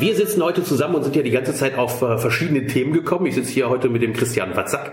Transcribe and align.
Wir 0.00 0.14
sitzen 0.14 0.42
heute 0.44 0.62
zusammen 0.62 0.94
und 0.94 1.02
sind 1.02 1.16
ja 1.16 1.22
die 1.22 1.30
ganze 1.30 1.54
Zeit 1.54 1.76
auf 1.76 2.02
äh, 2.02 2.18
verschiedene 2.18 2.66
Themen 2.66 2.92
gekommen. 2.92 3.26
Ich 3.26 3.34
sitze 3.34 3.50
hier 3.50 3.68
heute 3.68 3.88
mit 3.88 4.02
dem 4.02 4.12
Christian 4.12 4.54
Watzak. 4.54 4.92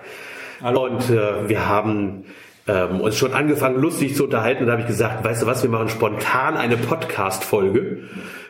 Hallo. 0.64 0.86
Und 0.86 1.10
äh, 1.12 1.48
wir 1.48 1.68
haben 1.68 2.26
ähm, 2.68 3.02
uns 3.02 3.16
schon 3.16 3.34
angefangen, 3.34 3.80
lustig 3.80 4.16
zu 4.16 4.24
unterhalten. 4.24 4.62
Und 4.62 4.68
da 4.68 4.72
habe 4.74 4.82
ich 4.82 4.88
gesagt, 4.88 5.24
weißt 5.24 5.44
du 5.44 5.46
was, 5.46 5.62
wir 5.62 5.70
machen 5.70 5.90
spontan 5.90 6.58
eine 6.58 6.76
Podcast-Folge. 6.78 8.00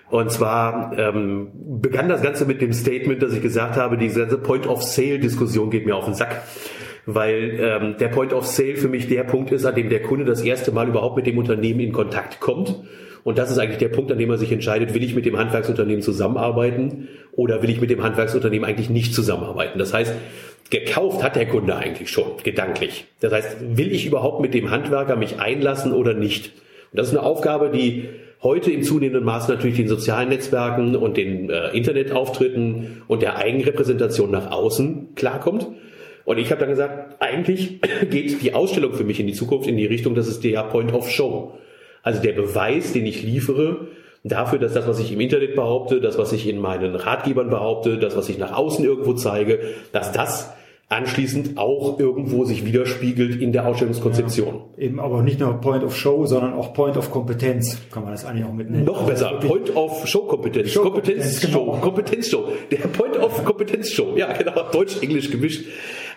Und 0.10 0.32
zwar 0.32 0.98
ähm, 0.98 1.50
begann 1.82 2.08
das 2.08 2.22
Ganze 2.22 2.46
mit 2.46 2.62
dem 2.62 2.72
Statement, 2.72 3.22
dass 3.22 3.34
ich 3.34 3.42
gesagt 3.42 3.76
habe, 3.76 3.98
diese 3.98 4.22
ganze 4.22 4.38
Point-of-Sale-Diskussion 4.38 5.70
geht 5.72 5.86
mir 5.86 5.96
auf 5.96 6.06
den 6.06 6.14
Sack 6.14 6.44
weil 7.08 7.60
ähm, 7.60 7.98
der 8.00 8.08
Point 8.08 8.34
of 8.34 8.48
Sale 8.48 8.78
für 8.78 8.88
mich 8.88 9.08
der 9.08 9.24
Punkt 9.24 9.52
ist, 9.52 9.64
an 9.66 9.76
dem 9.76 9.90
der 9.90 10.02
Kunde 10.02 10.26
das 10.26 10.42
erste 10.42 10.72
Mal 10.72 10.88
überhaupt 10.88 11.16
mit 11.16 11.28
dem 11.28 11.38
Unternehmen 11.38 11.80
in 11.80 11.92
Kontakt 11.92 12.40
kommt. 12.40 12.80
Und 13.26 13.39
das 13.39 13.50
ist 13.50 13.58
eigentlich 13.58 13.80
der 13.80 13.90
Punkt, 13.90 14.12
an 14.12 14.20
dem 14.20 14.30
er 14.30 14.38
sich 14.38 14.52
entscheidet, 14.52 14.94
will 14.94 15.04
ich 15.04 15.16
mit 15.16 15.26
dem 15.26 15.36
Handwerksunternehmen 15.36 16.04
zusammenarbeiten 16.04 17.08
oder 17.31 17.63
will 17.63 17.72
ich 17.72 17.81
mit 17.81 17.90
dem 17.90 18.04
Handwerksunternehmen 18.04 18.70
eigentlich 18.70 18.91
nicht 18.91 19.16
zusammenarbeiten. 19.16 19.80
Das 19.80 19.95
heißt, 19.95 20.13
gekauft 20.70 21.23
hat 21.23 21.36
der 21.36 21.48
Kunde 21.48 21.76
eigentlich 21.76 22.12
schon, 22.12 22.34
gedanklich. 22.44 23.05
Das 23.22 23.34
heißt, 23.34 23.58
will 23.77 23.91
ich 23.91 24.05
überhaupt 24.05 24.41
mit 24.41 24.53
dem 24.53 24.70
Handwerker 24.70 25.16
mich 25.16 25.40
einlassen 25.40 25.91
oder 25.91 26.14
nicht? 26.14 26.52
Und 26.91 27.00
das 27.00 27.08
ist 27.08 27.17
eine 27.17 27.26
Aufgabe, 27.26 27.72
die 27.72 28.09
heute 28.44 28.70
im 28.70 28.84
zunehmenden 28.84 29.23
Maß 29.23 29.48
natürlich 29.48 29.78
den 29.78 29.88
sozialen 29.88 30.30
Netzwerken 30.30 30.95
und 30.95 31.17
den 31.17 31.50
äh, 31.50 31.70
Internetauftritten 31.70 33.02
und 33.08 33.23
der 33.23 33.38
Eigenrepräsentation 33.38 34.30
nach 34.30 34.52
außen 34.52 35.16
klarkommt. 35.16 35.66
Und 36.26 36.38
ich 36.38 36.52
habe 36.52 36.59
dann 36.59 36.70
gesagt, 36.70 37.20
eigentlich 37.23 37.81
geht 38.12 38.44
die 38.44 38.53
Ausstellung 38.53 38.94
für 38.94 39.03
mich 39.03 39.20
in 39.20 39.26
die 39.26 39.34
Zukunft 39.34 39.67
in 39.67 39.78
die 39.78 39.88
Richtung, 39.88 40.14
das 40.14 40.28
ist 40.28 40.44
der 40.44 40.62
Point 40.62 40.94
of 40.94 41.09
Show. 41.09 41.58
Also 42.05 42.22
der 42.22 42.34
Beweis, 42.34 42.94
den 42.94 43.08
ich 43.08 43.23
liefere, 43.23 43.88
dafür, 44.23 44.59
dass 44.59 44.73
das, 44.73 44.88
was 44.88 45.00
ich 45.00 45.12
im 45.12 45.20
Internet 45.20 45.56
behaupte, 45.56 46.00
das, 46.00 46.20
was 46.20 46.31
ich 46.34 46.48
in 46.48 46.59
meinen 46.59 46.95
Ratgebern 46.95 47.50
behaupte, 47.50 47.98
das, 47.98 48.16
was 48.16 48.30
ich 48.30 48.38
nach 48.38 48.56
außen 48.56 48.86
irgendwo 48.86 49.14
zeige, 49.14 49.59
dass 49.92 50.11
das 50.11 50.53
anschließend 50.88 51.58
auch 51.58 52.00
irgendwo 52.00 52.45
sich 52.45 52.64
widerspiegelt 52.64 53.42
in 53.42 53.52
der 53.52 53.67
Ausstellungskonzeption. 53.67 54.61
Ja, 54.78 54.83
eben 54.83 55.00
aber 55.00 55.23
nicht 55.23 55.39
nur 55.39 55.59
Point 55.59 55.83
of 55.83 55.98
Show, 55.98 56.28
sondern 56.28 56.53
auch 56.53 56.76
Point 56.76 56.95
of 56.95 57.09
Kompetenz, 57.09 57.81
kann 57.92 58.03
man 58.03 58.11
das 58.11 58.23
eigentlich 58.23 58.45
auch 58.45 58.53
mitnehmen. 58.53 58.86
Noch 58.86 59.08
besser, 59.08 59.39
Point 59.39 59.76
of 59.76 60.08
Show 60.08 60.26
Kompetenz. 60.28 60.70
Show 60.70 60.83
Kompetenz 60.83 61.42
Show. 61.42 61.66
Genau. 61.66 61.78
Kompetenz 61.81 62.30
Show. 62.30 62.50
Der 62.70 62.88
Point 62.88 63.17
of 63.17 63.44
Kompetenz 63.44 63.89
Show. 63.89 64.14
Ja, 64.16 64.31
genau, 64.31 64.70
Deutsch-Englisch 64.72 65.31
gemischt. 65.31 65.66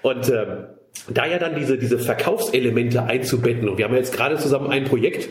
Und 0.03 0.29
ähm, 0.29 0.67
da 1.09 1.25
ja 1.25 1.39
dann 1.39 1.55
diese, 1.55 1.79
diese 1.79 1.99
Verkaufselemente 1.99 3.05
einzubetten, 3.05 3.71
und 3.71 3.79
wir 3.79 3.87
haben 3.87 3.93
ja 3.93 4.01
jetzt 4.01 4.15
gerade 4.15 4.37
zusammen 4.37 4.69
ein 4.69 4.85
Projekt, 4.85 5.31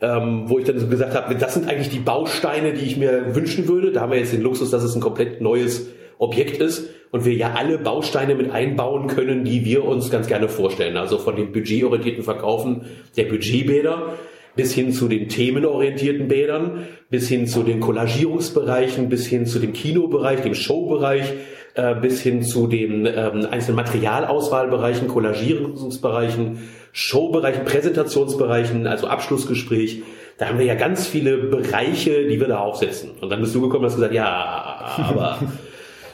ähm, 0.00 0.44
wo 0.46 0.58
ich 0.58 0.64
dann 0.64 0.78
so 0.78 0.86
gesagt 0.86 1.14
habe, 1.14 1.34
das 1.34 1.54
sind 1.54 1.68
eigentlich 1.68 1.90
die 1.90 1.98
Bausteine, 1.98 2.72
die 2.74 2.84
ich 2.84 2.96
mir 2.96 3.34
wünschen 3.34 3.68
würde. 3.68 3.92
Da 3.92 4.02
haben 4.02 4.12
wir 4.12 4.18
jetzt 4.18 4.32
den 4.32 4.42
Luxus, 4.42 4.70
dass 4.70 4.82
es 4.82 4.94
ein 4.94 5.00
komplett 5.00 5.40
neues 5.40 5.88
Objekt 6.18 6.60
ist 6.60 6.90
und 7.10 7.24
wir 7.24 7.34
ja 7.34 7.54
alle 7.54 7.78
Bausteine 7.78 8.34
mit 8.34 8.50
einbauen 8.50 9.06
können, 9.06 9.44
die 9.44 9.64
wir 9.64 9.84
uns 9.84 10.10
ganz 10.10 10.26
gerne 10.26 10.48
vorstellen. 10.48 10.96
Also 10.96 11.18
von 11.18 11.36
dem 11.36 11.52
budgetorientierten 11.52 12.24
Verkaufen 12.24 12.86
der 13.16 13.24
Budgetbäder 13.24 14.14
bis 14.54 14.72
hin 14.72 14.92
zu 14.92 15.06
den 15.06 15.28
themenorientierten 15.28 16.28
Bädern, 16.28 16.86
bis 17.10 17.28
hin 17.28 17.46
zu 17.46 17.62
den 17.62 17.78
Collagierungsbereichen, 17.78 19.08
bis 19.08 19.26
hin 19.26 19.46
zu 19.46 19.58
dem 19.58 19.74
Kinobereich, 19.74 20.40
dem 20.40 20.54
Showbereich, 20.54 21.34
äh, 21.74 21.94
bis 21.94 22.22
hin 22.22 22.42
zu 22.42 22.66
den 22.66 23.06
ähm, 23.06 23.46
einzelnen 23.50 23.76
Materialauswahlbereichen, 23.76 25.08
Collagierungsbereichen, 25.08 26.58
Showbereichen, 26.98 27.66
Präsentationsbereichen, 27.66 28.86
also 28.86 29.06
Abschlussgespräch. 29.06 30.02
Da 30.38 30.48
haben 30.48 30.58
wir 30.58 30.64
ja 30.64 30.76
ganz 30.76 31.06
viele 31.06 31.36
Bereiche, 31.36 32.26
die 32.26 32.40
wir 32.40 32.48
da 32.48 32.60
aufsetzen. 32.60 33.10
Und 33.20 33.28
dann 33.28 33.42
bist 33.42 33.54
du 33.54 33.60
gekommen 33.60 33.84
und 33.84 33.90
hast 33.90 33.96
gesagt, 33.96 34.14
ja, 34.14 34.94
aber 34.96 35.38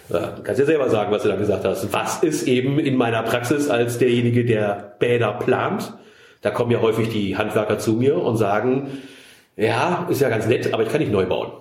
ja, 0.08 0.32
du 0.32 0.42
kannst 0.42 0.58
ja 0.58 0.66
selber 0.66 0.90
sagen, 0.90 1.12
was 1.12 1.22
du 1.22 1.28
da 1.28 1.36
gesagt 1.36 1.64
hast. 1.64 1.92
Was 1.92 2.24
ist 2.24 2.48
eben 2.48 2.80
in 2.80 2.96
meiner 2.96 3.22
Praxis 3.22 3.70
als 3.70 3.98
derjenige, 3.98 4.44
der 4.44 4.96
Bäder 4.98 5.34
plant? 5.34 5.94
Da 6.40 6.50
kommen 6.50 6.72
ja 6.72 6.80
häufig 6.80 7.10
die 7.10 7.36
Handwerker 7.36 7.78
zu 7.78 7.92
mir 7.92 8.16
und 8.16 8.36
sagen, 8.36 8.90
ja, 9.56 10.08
ist 10.10 10.20
ja 10.20 10.30
ganz 10.30 10.48
nett, 10.48 10.74
aber 10.74 10.82
ich 10.82 10.88
kann 10.88 11.00
nicht 11.00 11.12
neu 11.12 11.26
bauen. 11.26 11.52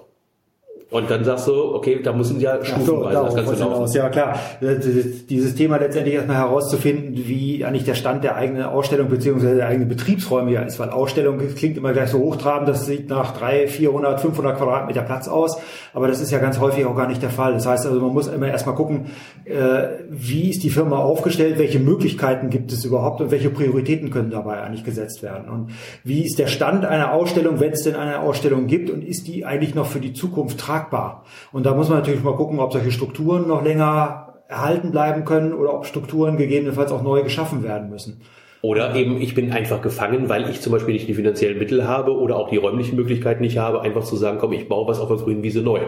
Und 0.92 1.10
dann 1.10 1.24
sagst 1.24 1.48
du, 1.48 1.74
okay, 1.74 2.02
da 2.04 2.12
müssen 2.12 2.42
ja 2.42 2.66
stufenweise 2.66 3.18
so, 3.18 3.24
das 3.24 3.36
Ganze 3.36 3.56
laufen. 3.64 3.94
Ja, 3.94 4.10
klar. 4.10 4.38
Dieses 4.60 5.56
Thema 5.56 5.78
letztendlich 5.78 6.16
erstmal 6.16 6.36
herauszufinden, 6.36 7.14
wie 7.16 7.64
eigentlich 7.64 7.86
der 7.86 7.96
Stand 7.96 8.26
der 8.26 8.36
eigenen 8.36 8.64
Ausstellung 8.64 9.08
beziehungsweise 9.08 9.56
der 9.56 9.68
eigenen 9.68 9.88
Betriebsräume 9.88 10.52
ja 10.52 10.64
ist, 10.64 10.80
weil 10.80 10.90
Ausstellung 10.90 11.40
klingt 11.56 11.78
immer 11.78 11.94
gleich 11.94 12.10
so 12.10 12.20
hochtrabend, 12.20 12.68
das 12.68 12.86
sieht 12.86 13.10
nach 13.10 13.32
drei, 13.38 13.70
400, 13.70 14.20
500 14.20 14.58
Quadratmeter 14.58 15.04
Platz 15.04 15.30
aus, 15.30 15.58
aber 15.94 16.10
das 16.10 16.20
ist 16.20 16.30
ja 16.30 16.40
ganz 16.40 16.60
häufig 16.60 16.84
auch 16.84 16.98
gar 16.98 17.08
nicht 17.08 17.22
der 17.22 17.30
Fall. 17.30 17.54
Das 17.54 17.66
heißt 17.66 17.86
also, 17.86 18.02
man 18.02 18.12
muss 18.12 18.28
immer 18.28 18.50
erstmal 18.50 18.76
gucken, 18.76 19.06
äh, 19.46 19.84
wie 20.10 20.50
ist 20.50 20.62
die 20.62 20.70
Firma 20.70 20.98
aufgestellt, 20.98 21.58
welche 21.58 21.80
Möglichkeiten 21.80 22.50
gibt 22.50 22.74
es 22.74 22.84
überhaupt 22.84 23.22
und 23.22 23.32
welche 23.32 23.50
Prioritäten 23.50 24.10
können 24.12 24.30
dabei 24.30 24.60
eigentlich 24.62 24.84
gesetzt 24.84 25.24
werden 25.24 25.48
und 25.48 25.72
wie 26.04 26.26
ist 26.26 26.38
der 26.38 26.48
Stand 26.48 26.84
einer 26.84 27.14
Ausstellung, 27.14 27.62
wenn 27.62 27.72
es 27.72 27.84
denn 27.84 27.96
eine 27.96 28.20
Ausstellung 28.20 28.68
gibt 28.68 28.90
und 28.90 29.06
ist 29.06 29.30
die 29.30 29.46
eigentlich 29.46 29.74
noch 29.74 29.86
für 29.86 30.02
die 30.02 30.12
Zukunft 30.12 30.60
tragbar 30.60 30.81
tragbar. 30.82 31.24
Und 31.52 31.66
da 31.66 31.74
muss 31.74 31.90
man 31.90 32.00
natürlich 32.00 32.24
mal 32.24 32.36
gucken, 32.36 32.60
ob 32.60 32.74
solche 32.74 32.92
Strukturen 32.92 33.48
noch 33.48 33.64
länger 33.64 34.34
erhalten 34.48 34.92
bleiben 34.92 35.26
können 35.26 35.54
oder 35.54 35.74
ob 35.74 35.86
Strukturen 35.86 36.38
gegebenenfalls 36.38 36.92
auch 36.92 37.04
neu 37.04 37.24
geschaffen 37.24 37.64
werden 37.64 37.90
müssen. 37.90 38.22
Oder 38.62 38.96
eben, 38.96 39.20
ich 39.20 39.34
bin 39.34 39.52
einfach 39.52 39.82
gefangen, 39.82 40.30
weil 40.30 40.50
ich 40.50 40.62
zum 40.62 40.72
Beispiel 40.72 40.94
nicht 40.94 41.08
die 41.08 41.16
finanziellen 41.16 41.58
Mittel 41.58 41.88
habe 41.88 42.16
oder 42.16 42.36
auch 42.36 42.50
die 42.50 42.58
räumlichen 42.58 42.96
Möglichkeiten 42.96 43.42
nicht 43.42 43.58
habe, 43.58 43.82
einfach 43.82 44.04
zu 44.04 44.16
sagen, 44.16 44.38
komm, 44.40 44.54
ich 44.54 44.68
baue 44.68 44.88
was 44.88 45.00
auf 45.00 45.08
der 45.08 45.18
grünen 45.18 45.42
Wiese 45.42 45.62
neu. 45.62 45.80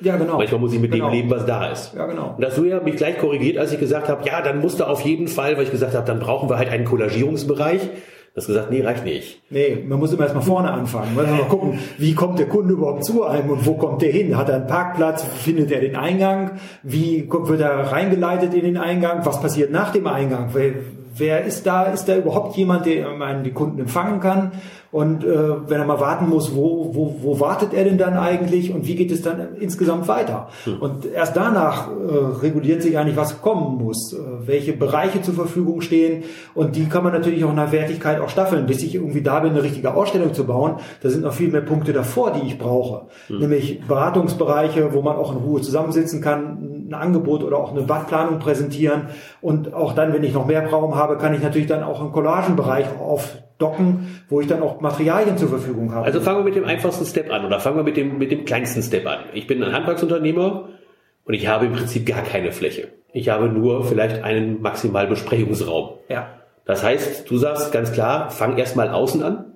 Ja, 0.00 0.16
genau. 0.16 0.38
Manchmal 0.38 0.60
muss 0.60 0.72
ich 0.72 0.80
mit 0.80 0.90
genau. 0.90 1.10
dem 1.10 1.14
leben, 1.14 1.30
was 1.30 1.44
da 1.44 1.70
ist. 1.70 1.94
Ja, 1.94 2.06
genau. 2.06 2.34
Und 2.36 2.42
das 2.42 2.56
du 2.56 2.64
ja 2.64 2.80
mich 2.80 2.96
gleich 2.96 3.18
korrigiert, 3.18 3.58
als 3.58 3.72
ich 3.72 3.78
gesagt 3.78 4.08
habe, 4.08 4.26
ja, 4.26 4.40
dann 4.42 4.60
musste 4.60 4.88
auf 4.88 5.02
jeden 5.02 5.28
Fall, 5.28 5.56
weil 5.56 5.64
ich 5.64 5.70
gesagt 5.70 5.94
habe, 5.94 6.06
dann 6.06 6.18
brauchen 6.18 6.48
wir 6.48 6.56
halt 6.56 6.70
einen 6.70 6.84
Kollagierungsbereich. 6.84 7.80
Du 8.34 8.40
hast 8.40 8.48
gesagt, 8.48 8.72
nee, 8.72 8.82
reicht 8.82 9.04
nicht. 9.04 9.40
Nee, 9.48 9.84
man 9.86 10.00
muss 10.00 10.12
immer 10.12 10.24
erstmal 10.24 10.42
vorne 10.42 10.68
anfangen. 10.68 11.14
Man 11.14 11.30
muss 11.30 11.38
mal 11.38 11.46
gucken, 11.46 11.78
wie 11.98 12.14
kommt 12.14 12.40
der 12.40 12.48
Kunde 12.48 12.74
überhaupt 12.74 13.04
zu 13.04 13.22
einem 13.22 13.48
und 13.50 13.64
wo 13.64 13.74
kommt 13.74 14.02
der 14.02 14.10
hin? 14.10 14.36
Hat 14.36 14.48
er 14.48 14.56
einen 14.56 14.66
Parkplatz? 14.66 15.22
Findet 15.22 15.70
er 15.70 15.80
den 15.80 15.94
Eingang? 15.94 16.58
Wie 16.82 17.30
wird 17.30 17.60
er 17.60 17.92
reingeleitet 17.92 18.52
in 18.52 18.64
den 18.64 18.76
Eingang? 18.76 19.24
Was 19.24 19.40
passiert 19.40 19.70
nach 19.70 19.92
dem 19.92 20.08
Eingang? 20.08 20.48
Wer 21.16 21.44
ist 21.44 21.66
da? 21.66 21.84
Ist 21.84 22.06
da 22.06 22.16
überhaupt 22.16 22.56
jemand, 22.56 22.86
der 22.86 23.08
einen, 23.08 23.44
die 23.44 23.52
Kunden 23.52 23.78
empfangen 23.78 24.20
kann? 24.20 24.52
Und 24.94 25.24
äh, 25.24 25.68
wenn 25.68 25.80
er 25.80 25.86
mal 25.86 25.98
warten 25.98 26.28
muss, 26.28 26.54
wo, 26.54 26.94
wo, 26.94 27.16
wo 27.20 27.40
wartet 27.40 27.74
er 27.74 27.82
denn 27.82 27.98
dann 27.98 28.16
eigentlich 28.16 28.72
und 28.72 28.86
wie 28.86 28.94
geht 28.94 29.10
es 29.10 29.22
dann 29.22 29.56
insgesamt 29.58 30.06
weiter? 30.06 30.48
Hm. 30.62 30.80
Und 30.80 31.04
erst 31.04 31.36
danach 31.36 31.88
äh, 31.88 31.92
reguliert 32.42 32.80
sich 32.80 32.96
eigentlich, 32.96 33.16
was 33.16 33.42
kommen 33.42 33.76
muss, 33.76 34.12
äh, 34.12 34.18
welche 34.46 34.72
Bereiche 34.72 35.20
zur 35.20 35.34
Verfügung 35.34 35.80
stehen. 35.80 36.22
Und 36.54 36.76
die 36.76 36.88
kann 36.88 37.02
man 37.02 37.12
natürlich 37.12 37.44
auch 37.44 37.50
in 37.50 37.56
der 37.56 37.72
Wertigkeit 37.72 38.20
auch 38.20 38.28
staffeln. 38.28 38.66
Bis 38.66 38.84
ich 38.84 38.94
irgendwie 38.94 39.22
da 39.22 39.40
bin, 39.40 39.50
eine 39.50 39.64
richtige 39.64 39.94
Ausstellung 39.94 40.32
zu 40.32 40.44
bauen, 40.44 40.76
da 41.02 41.10
sind 41.10 41.22
noch 41.22 41.34
viel 41.34 41.48
mehr 41.48 41.62
Punkte 41.62 41.92
davor, 41.92 42.30
die 42.30 42.46
ich 42.46 42.56
brauche. 42.56 43.06
Hm. 43.26 43.40
Nämlich 43.40 43.80
Beratungsbereiche, 43.88 44.92
wo 44.92 45.02
man 45.02 45.16
auch 45.16 45.32
in 45.32 45.38
Ruhe 45.38 45.60
zusammensitzen 45.60 46.20
kann, 46.20 46.73
ein 46.94 47.00
Angebot 47.00 47.42
oder 47.42 47.58
auch 47.58 47.72
eine 47.72 47.82
Badplanung 47.82 48.38
präsentieren. 48.38 49.08
Und 49.40 49.74
auch 49.74 49.94
dann, 49.94 50.12
wenn 50.12 50.24
ich 50.24 50.32
noch 50.32 50.46
mehr 50.46 50.66
Raum 50.66 50.94
habe, 50.94 51.18
kann 51.18 51.34
ich 51.34 51.42
natürlich 51.42 51.66
dann 51.66 51.82
auch 51.82 52.00
einen 52.00 52.12
Collagenbereich 52.12 52.86
auf 52.98 53.36
docken, 53.58 54.20
wo 54.28 54.40
ich 54.40 54.46
dann 54.46 54.62
auch 54.62 54.80
Materialien 54.80 55.38
zur 55.38 55.48
Verfügung 55.48 55.92
habe. 55.92 56.06
Also 56.06 56.20
fangen 56.20 56.38
wir 56.38 56.44
mit 56.44 56.56
dem 56.56 56.64
einfachsten 56.64 57.06
Step 57.06 57.30
an 57.30 57.44
oder 57.44 57.60
fangen 57.60 57.76
wir 57.76 57.84
mit 57.84 57.96
dem, 57.96 58.18
mit 58.18 58.32
dem 58.32 58.44
kleinsten 58.44 58.82
Step 58.82 59.06
an. 59.06 59.20
Ich 59.32 59.46
bin 59.46 59.62
ein 59.62 59.72
Handwerksunternehmer 59.72 60.68
und 61.24 61.34
ich 61.34 61.46
habe 61.46 61.66
im 61.66 61.72
Prinzip 61.72 62.06
gar 62.06 62.22
keine 62.22 62.52
Fläche. 62.52 62.88
Ich 63.12 63.28
habe 63.28 63.48
nur 63.48 63.84
vielleicht 63.84 64.24
einen 64.24 64.60
maximal 64.60 65.06
Besprechungsraum. 65.06 65.98
Ja. 66.08 66.30
Das 66.64 66.82
heißt, 66.82 67.30
du 67.30 67.36
sagst 67.36 67.72
ganz 67.72 67.92
klar, 67.92 68.30
fang 68.30 68.56
erstmal 68.56 68.88
außen 68.88 69.22
an. 69.22 69.53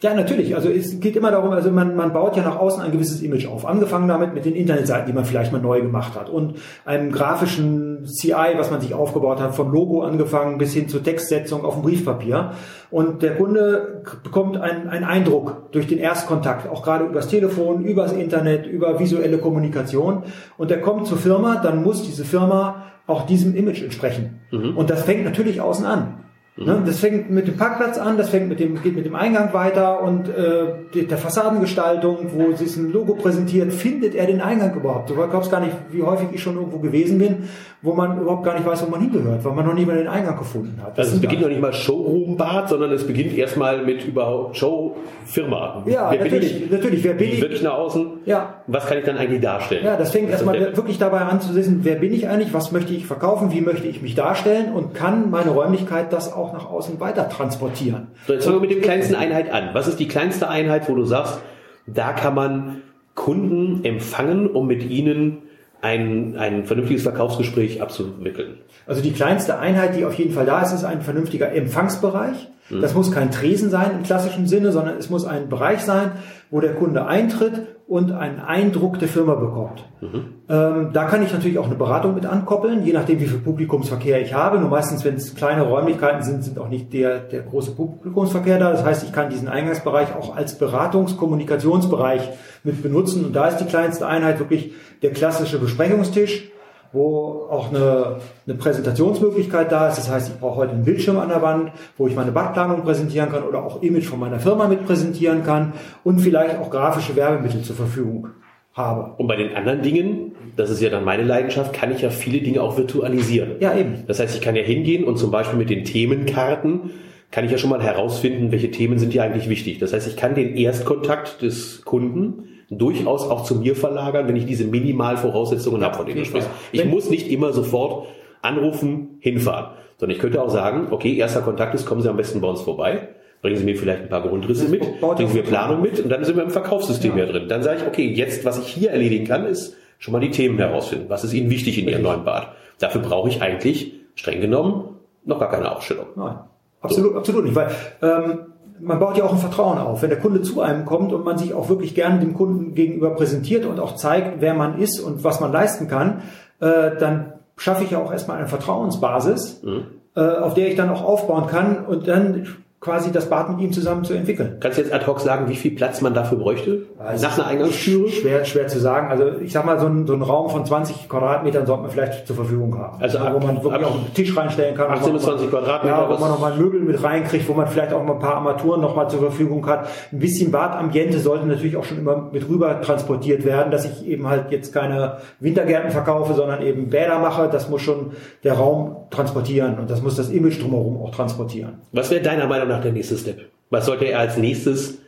Ja, 0.00 0.14
natürlich. 0.14 0.54
Also 0.54 0.68
es 0.68 1.00
geht 1.00 1.16
immer 1.16 1.32
darum, 1.32 1.50
also 1.50 1.72
man, 1.72 1.96
man 1.96 2.12
baut 2.12 2.36
ja 2.36 2.44
nach 2.44 2.56
außen 2.56 2.80
ein 2.80 2.92
gewisses 2.92 3.20
Image 3.20 3.48
auf. 3.48 3.66
Angefangen 3.66 4.06
damit 4.06 4.32
mit 4.32 4.44
den 4.44 4.54
Internetseiten, 4.54 5.06
die 5.06 5.12
man 5.12 5.24
vielleicht 5.24 5.50
mal 5.50 5.60
neu 5.60 5.80
gemacht 5.80 6.14
hat 6.14 6.30
und 6.30 6.54
einem 6.84 7.10
grafischen 7.10 8.06
CI, 8.06 8.54
was 8.56 8.70
man 8.70 8.80
sich 8.80 8.94
aufgebaut 8.94 9.40
hat, 9.40 9.56
vom 9.56 9.72
Logo 9.72 10.02
angefangen 10.02 10.56
bis 10.56 10.72
hin 10.72 10.88
zur 10.88 11.02
Textsetzung 11.02 11.64
auf 11.64 11.74
dem 11.74 11.82
Briefpapier. 11.82 12.52
Und 12.92 13.22
der 13.22 13.34
Kunde 13.34 14.04
bekommt 14.22 14.56
einen, 14.56 14.88
einen 14.88 15.04
Eindruck 15.04 15.72
durch 15.72 15.88
den 15.88 15.98
Erstkontakt, 15.98 16.68
auch 16.68 16.84
gerade 16.84 17.04
übers 17.04 17.26
Telefon, 17.26 17.84
übers 17.84 18.12
Internet, 18.12 18.66
über 18.66 19.00
visuelle 19.00 19.38
Kommunikation. 19.38 20.22
Und 20.56 20.70
der 20.70 20.80
kommt 20.80 21.08
zur 21.08 21.18
Firma, 21.18 21.56
dann 21.56 21.82
muss 21.82 22.04
diese 22.04 22.24
Firma 22.24 22.84
auch 23.08 23.26
diesem 23.26 23.56
Image 23.56 23.82
entsprechen. 23.82 24.42
Mhm. 24.52 24.76
Und 24.76 24.90
das 24.90 25.02
fängt 25.02 25.24
natürlich 25.24 25.60
außen 25.60 25.84
an. 25.84 26.27
Ne? 26.66 26.82
Das 26.84 26.98
fängt 26.98 27.30
mit 27.30 27.46
dem 27.46 27.56
Parkplatz 27.56 27.98
an, 27.98 28.18
das 28.18 28.30
fängt 28.30 28.48
mit 28.48 28.58
dem, 28.58 28.82
geht 28.82 28.96
mit 28.96 29.06
dem 29.06 29.14
Eingang 29.14 29.52
weiter 29.52 30.02
und 30.02 30.28
äh, 30.28 31.04
der 31.04 31.18
Fassadengestaltung, 31.18 32.30
wo 32.34 32.56
sie 32.56 32.80
ein 32.80 32.92
Logo 32.92 33.14
präsentiert, 33.14 33.72
findet 33.72 34.16
er 34.16 34.26
den 34.26 34.40
Eingang 34.40 34.74
überhaupt? 34.74 35.08
Du 35.08 35.14
glaubst 35.14 35.50
gar 35.50 35.60
nicht, 35.60 35.74
wie 35.90 36.02
häufig 36.02 36.28
ich 36.32 36.42
schon 36.42 36.56
irgendwo 36.56 36.78
gewesen 36.78 37.18
bin, 37.18 37.48
wo 37.80 37.94
man 37.94 38.20
überhaupt 38.20 38.44
gar 38.44 38.54
nicht 38.54 38.66
weiß, 38.66 38.84
wo 38.86 38.90
man 38.90 39.00
hingehört, 39.00 39.44
weil 39.44 39.52
man 39.52 39.66
noch 39.66 39.74
nie 39.74 39.86
mal 39.86 39.96
den 39.96 40.08
Eingang 40.08 40.36
gefunden 40.36 40.80
hat. 40.82 40.98
Das 40.98 41.06
also 41.06 41.16
es 41.16 41.20
beginnt 41.20 41.42
noch 41.42 41.48
nicht 41.48 41.60
mal 41.60 41.72
Showroom-Bad, 41.72 42.68
sondern 42.68 42.90
es 42.90 43.06
beginnt 43.06 43.38
erstmal 43.38 43.84
mit 43.84 44.04
überhaupt 44.04 44.56
Show-Firma. 44.56 45.84
Ja, 45.86 46.10
wer 46.10 46.18
natürlich, 46.18 46.64
ich? 46.64 46.70
natürlich. 46.70 47.04
Wer 47.04 47.14
bin 47.14 47.28
ich? 47.28 47.40
Wirklich 47.40 47.62
nach 47.62 47.74
außen? 47.74 48.06
Ja. 48.24 48.62
Was 48.66 48.86
kann 48.86 48.98
ich 48.98 49.04
dann 49.04 49.16
eigentlich 49.16 49.40
darstellen? 49.40 49.84
Ja, 49.84 49.96
das 49.96 50.10
fängt 50.10 50.28
erstmal 50.28 50.58
wirklich 50.76 50.98
dabei 50.98 51.20
an 51.20 51.40
zu 51.40 51.54
wissen, 51.54 51.80
wer 51.84 51.94
bin 51.94 52.12
ich 52.12 52.28
eigentlich, 52.28 52.52
was 52.52 52.72
möchte 52.72 52.92
ich 52.92 53.06
verkaufen, 53.06 53.52
wie 53.52 53.60
möchte 53.60 53.86
ich 53.86 54.02
mich 54.02 54.16
darstellen 54.16 54.72
und 54.72 54.94
kann 54.94 55.30
meine 55.30 55.50
Räumlichkeit 55.50 56.12
das 56.12 56.32
auch 56.32 56.47
nach 56.52 56.68
außen 56.68 57.00
weiter 57.00 57.28
transportieren. 57.28 58.08
So, 58.26 58.32
jetzt 58.32 58.44
fangen 58.44 58.56
wir 58.56 58.68
mit 58.68 58.70
dem 58.70 58.82
kleinsten 58.82 59.14
Einheit 59.14 59.50
an. 59.50 59.70
Was 59.72 59.88
ist 59.88 59.98
die 59.98 60.08
kleinste 60.08 60.48
Einheit, 60.48 60.88
wo 60.88 60.94
du 60.94 61.04
sagst, 61.04 61.40
da 61.86 62.12
kann 62.12 62.34
man 62.34 62.82
Kunden 63.14 63.84
empfangen, 63.84 64.48
um 64.48 64.66
mit 64.66 64.88
ihnen 64.88 65.38
ein, 65.80 66.36
ein 66.36 66.64
vernünftiges 66.64 67.02
Verkaufsgespräch 67.02 67.80
abzuwickeln? 67.82 68.58
Also 68.86 69.02
die 69.02 69.12
kleinste 69.12 69.58
Einheit, 69.58 69.96
die 69.96 70.04
auf 70.04 70.14
jeden 70.14 70.32
Fall 70.32 70.46
da 70.46 70.62
ist, 70.62 70.72
ist 70.72 70.84
ein 70.84 71.02
vernünftiger 71.02 71.52
Empfangsbereich. 71.52 72.48
Mhm. 72.70 72.80
Das 72.80 72.94
muss 72.94 73.12
kein 73.12 73.30
Tresen 73.30 73.70
sein 73.70 73.90
im 73.98 74.02
klassischen 74.02 74.46
Sinne, 74.46 74.72
sondern 74.72 74.96
es 74.96 75.10
muss 75.10 75.24
ein 75.24 75.48
Bereich 75.48 75.80
sein, 75.80 76.12
wo 76.50 76.60
der 76.60 76.74
Kunde 76.74 77.06
eintritt 77.06 77.66
und 77.86 78.12
einen 78.12 78.38
Eindruck 78.38 78.98
der 78.98 79.08
Firma 79.08 79.34
bekommt. 79.34 79.84
Mhm. 80.00 80.24
Ähm, 80.48 80.90
da 80.92 81.04
kann 81.06 81.22
ich 81.22 81.32
natürlich 81.32 81.58
auch 81.58 81.66
eine 81.66 81.74
Beratung 81.74 82.14
mit 82.14 82.26
ankoppeln, 82.26 82.84
je 82.84 82.92
nachdem, 82.92 83.20
wie 83.20 83.26
viel 83.26 83.38
Publikumsverkehr 83.38 84.20
ich 84.20 84.34
habe. 84.34 84.58
Nur 84.58 84.68
meistens, 84.68 85.04
wenn 85.04 85.14
es 85.14 85.34
kleine 85.34 85.62
Räumlichkeiten 85.62 86.22
sind, 86.22 86.44
sind 86.44 86.58
auch 86.58 86.68
nicht 86.68 86.92
der, 86.92 87.18
der 87.18 87.42
große 87.42 87.72
Publikumsverkehr 87.72 88.58
da. 88.58 88.70
Das 88.70 88.84
heißt, 88.84 89.04
ich 89.04 89.12
kann 89.12 89.30
diesen 89.30 89.48
Eingangsbereich 89.48 90.14
auch 90.14 90.36
als 90.36 90.58
Beratungs-Kommunikationsbereich 90.58 92.28
mit 92.62 92.82
benutzen. 92.82 93.24
Und 93.24 93.34
da 93.34 93.48
ist 93.48 93.58
die 93.58 93.66
kleinste 93.66 94.06
Einheit 94.06 94.38
wirklich 94.38 94.72
der 95.02 95.12
klassische 95.12 95.58
Besprechungstisch 95.58 96.50
wo 96.92 97.46
auch 97.50 97.68
eine, 97.68 98.16
eine 98.46 98.56
Präsentationsmöglichkeit 98.56 99.70
da 99.70 99.88
ist. 99.88 99.98
Das 99.98 100.10
heißt, 100.10 100.28
ich 100.28 100.40
brauche 100.40 100.56
heute 100.56 100.72
einen 100.72 100.84
Bildschirm 100.84 101.18
an 101.18 101.28
der 101.28 101.42
Wand, 101.42 101.72
wo 101.96 102.06
ich 102.06 102.14
meine 102.14 102.32
Badplanung 102.32 102.82
präsentieren 102.82 103.30
kann 103.30 103.42
oder 103.42 103.62
auch 103.62 103.82
Image 103.82 104.06
von 104.06 104.18
meiner 104.18 104.40
Firma 104.40 104.68
mit 104.68 104.86
präsentieren 104.86 105.44
kann 105.44 105.74
und 106.04 106.20
vielleicht 106.20 106.58
auch 106.58 106.70
grafische 106.70 107.14
Werbemittel 107.16 107.62
zur 107.62 107.76
Verfügung 107.76 108.28
habe. 108.72 109.12
Und 109.18 109.26
bei 109.26 109.36
den 109.36 109.54
anderen 109.54 109.82
Dingen, 109.82 110.32
das 110.56 110.70
ist 110.70 110.80
ja 110.80 110.88
dann 110.88 111.04
meine 111.04 111.24
Leidenschaft, 111.24 111.72
kann 111.72 111.92
ich 111.92 112.00
ja 112.00 112.10
viele 112.10 112.40
Dinge 112.40 112.62
auch 112.62 112.76
virtualisieren. 112.76 113.56
Ja, 113.60 113.76
eben. 113.76 114.04
Das 114.06 114.20
heißt, 114.20 114.34
ich 114.34 114.40
kann 114.40 114.56
ja 114.56 114.62
hingehen 114.62 115.04
und 115.04 115.18
zum 115.18 115.30
Beispiel 115.30 115.58
mit 115.58 115.68
den 115.68 115.84
Themenkarten 115.84 116.90
kann 117.30 117.44
ich 117.44 117.50
ja 117.50 117.58
schon 117.58 117.70
mal 117.70 117.82
herausfinden, 117.82 118.52
welche 118.52 118.70
Themen 118.70 118.98
sind 118.98 119.12
hier 119.12 119.22
eigentlich 119.22 119.50
wichtig. 119.50 119.78
Das 119.78 119.92
heißt, 119.92 120.08
ich 120.08 120.16
kann 120.16 120.34
den 120.34 120.56
Erstkontakt 120.56 121.42
des 121.42 121.84
Kunden 121.84 122.47
durchaus 122.70 123.28
auch 123.28 123.44
zu 123.44 123.56
mir 123.56 123.74
verlagern, 123.74 124.28
wenn 124.28 124.36
ich 124.36 124.46
diese 124.46 124.64
Minimalvoraussetzungen 124.64 125.82
habe, 125.82 125.96
von 125.96 126.06
denen 126.06 126.18
du 126.18 126.24
sprichst. 126.24 126.50
Ich 126.72 126.84
muss 126.84 127.08
nicht 127.10 127.30
immer 127.30 127.52
sofort 127.52 128.06
anrufen, 128.42 129.18
hinfahren, 129.20 129.72
sondern 129.96 130.16
ich 130.16 130.20
könnte 130.20 130.42
auch 130.42 130.50
sagen, 130.50 130.88
okay, 130.90 131.16
erster 131.16 131.40
Kontakt 131.40 131.74
ist, 131.74 131.86
kommen 131.86 132.02
Sie 132.02 132.08
am 132.08 132.16
besten 132.16 132.40
bei 132.40 132.48
uns 132.48 132.60
vorbei. 132.60 133.08
Bringen 133.40 133.56
Sie 133.56 133.64
mir 133.64 133.76
vielleicht 133.76 134.02
ein 134.02 134.08
paar 134.08 134.22
Grundrisse 134.22 134.68
mit, 134.68 135.00
bringen 135.00 135.28
Sie 135.28 135.36
mir 135.36 135.44
Planung 135.44 135.80
mit 135.80 136.00
und 136.00 136.08
dann 136.08 136.24
sind 136.24 136.36
wir 136.36 136.42
im 136.42 136.50
Verkaufssystem 136.50 137.16
ja. 137.16 137.24
drin. 137.24 137.48
Dann 137.48 137.62
sage 137.62 137.78
ich, 137.80 137.86
okay, 137.86 138.12
jetzt, 138.12 138.44
was 138.44 138.58
ich 138.58 138.66
hier 138.66 138.90
erledigen 138.90 139.26
kann, 139.26 139.46
ist 139.46 139.76
schon 139.98 140.12
mal 140.12 140.20
die 140.20 140.30
Themen 140.30 140.58
herausfinden. 140.58 141.06
Was 141.08 141.22
ist 141.22 141.32
Ihnen 141.32 141.48
wichtig 141.48 141.78
in 141.78 141.88
Ihrem 141.88 142.02
neuen 142.02 142.24
Bad? 142.24 142.48
Dafür 142.80 143.00
brauche 143.00 143.28
ich 143.28 143.40
eigentlich, 143.40 143.92
streng 144.16 144.40
genommen, 144.40 144.96
noch 145.24 145.38
gar 145.38 145.50
keine 145.50 145.74
Ausstellung. 145.74 146.06
Nein, 146.16 146.38
absolut, 146.80 147.12
so. 147.12 147.18
absolut 147.18 147.44
nicht, 147.44 147.54
weil 147.54 147.70
ähm, 148.02 148.38
man 148.80 148.98
baut 148.98 149.16
ja 149.16 149.24
auch 149.24 149.32
ein 149.32 149.38
Vertrauen 149.38 149.78
auf. 149.78 150.02
Wenn 150.02 150.10
der 150.10 150.20
Kunde 150.20 150.42
zu 150.42 150.60
einem 150.60 150.84
kommt 150.84 151.12
und 151.12 151.24
man 151.24 151.38
sich 151.38 151.54
auch 151.54 151.68
wirklich 151.68 151.94
gerne 151.94 152.20
dem 152.20 152.34
Kunden 152.34 152.74
gegenüber 152.74 153.10
präsentiert 153.10 153.66
und 153.66 153.80
auch 153.80 153.94
zeigt, 153.94 154.40
wer 154.40 154.54
man 154.54 154.78
ist 154.78 155.00
und 155.00 155.24
was 155.24 155.40
man 155.40 155.52
leisten 155.52 155.88
kann, 155.88 156.22
äh, 156.60 156.96
dann 156.98 157.34
schaffe 157.56 157.84
ich 157.84 157.90
ja 157.90 157.98
auch 157.98 158.12
erstmal 158.12 158.38
eine 158.38 158.48
Vertrauensbasis, 158.48 159.62
mhm. 159.62 159.86
äh, 160.14 160.20
auf 160.20 160.54
der 160.54 160.68
ich 160.68 160.76
dann 160.76 160.90
auch 160.90 161.04
aufbauen 161.04 161.46
kann 161.46 161.84
und 161.86 162.08
dann 162.08 162.46
quasi 162.80 163.10
das 163.10 163.28
Bad 163.28 163.50
mit 163.50 163.60
ihm 163.60 163.72
zusammen 163.72 164.04
zu 164.04 164.14
entwickeln. 164.14 164.58
Kannst 164.60 164.78
du 164.78 164.82
jetzt 164.82 164.92
ad 164.92 165.04
hoc 165.06 165.18
sagen, 165.18 165.48
wie 165.48 165.56
viel 165.56 165.72
Platz 165.72 166.00
man 166.00 166.14
dafür 166.14 166.38
bräuchte? 166.38 166.86
Also 166.96 167.26
Nach 167.26 167.36
einer 167.36 167.48
Eingangstüre? 167.48 168.08
Schwer, 168.08 168.44
schwer 168.44 168.68
zu 168.68 168.78
sagen. 168.78 169.10
Also 169.10 169.40
ich 169.40 169.52
sag 169.52 169.66
mal, 169.66 169.80
so 169.80 169.86
ein, 169.86 170.06
so 170.06 170.12
ein 170.12 170.22
Raum 170.22 170.48
von 170.48 170.64
20 170.64 171.08
Quadratmetern 171.08 171.66
sollte 171.66 171.82
man 171.82 171.90
vielleicht 171.90 172.28
zur 172.28 172.36
Verfügung 172.36 172.78
haben. 172.78 173.02
Also 173.02 173.18
ab, 173.18 173.34
wo 173.34 173.44
man 173.44 173.62
wirklich 173.64 173.84
auch 173.84 173.94
einen 173.96 174.14
Tisch 174.14 174.36
reinstellen 174.36 174.76
kann. 174.76 174.90
18 174.92 175.12
bis 175.12 175.22
20 175.24 175.50
Quadratmeter. 175.50 175.96
Ja, 175.96 176.08
wo 176.08 176.20
man 176.20 176.30
nochmal 176.30 176.56
Möbel 176.56 176.80
mit 176.80 177.02
reinkriegt, 177.02 177.48
wo 177.48 177.54
man 177.54 177.66
vielleicht 177.66 177.92
auch 177.92 178.04
mal 178.04 178.12
ein 178.12 178.20
paar 178.20 178.36
Armaturen 178.36 178.80
nochmal 178.80 179.10
zur 179.10 179.20
Verfügung 179.20 179.66
hat. 179.66 179.88
Ein 180.12 180.20
bisschen 180.20 180.52
Badambiente 180.52 181.18
sollte 181.18 181.46
natürlich 181.46 181.76
auch 181.76 181.84
schon 181.84 181.98
immer 181.98 182.28
mit 182.30 182.48
rüber 182.48 182.80
transportiert 182.80 183.44
werden, 183.44 183.72
dass 183.72 183.86
ich 183.86 184.06
eben 184.06 184.28
halt 184.28 184.52
jetzt 184.52 184.72
keine 184.72 185.16
Wintergärten 185.40 185.90
verkaufe, 185.90 186.34
sondern 186.34 186.62
eben 186.62 186.90
Bäder 186.90 187.18
mache. 187.18 187.48
Das 187.50 187.68
muss 187.68 187.82
schon 187.82 188.12
der 188.44 188.52
Raum 188.52 188.98
transportieren 189.10 189.78
und 189.80 189.90
das 189.90 190.00
muss 190.00 190.14
das 190.14 190.30
Image 190.30 190.62
drumherum 190.62 191.02
auch 191.02 191.10
transportieren. 191.10 191.78
Was 191.90 192.12
wäre 192.12 192.22
deiner 192.22 192.46
Meinung 192.46 192.67
nach 192.68 192.82
der 192.82 192.92
nächste 192.92 193.16
Step? 193.18 193.46
Was 193.70 193.86
sollte 193.86 194.06
er 194.06 194.20
als 194.20 194.36
nächstes 194.36 194.98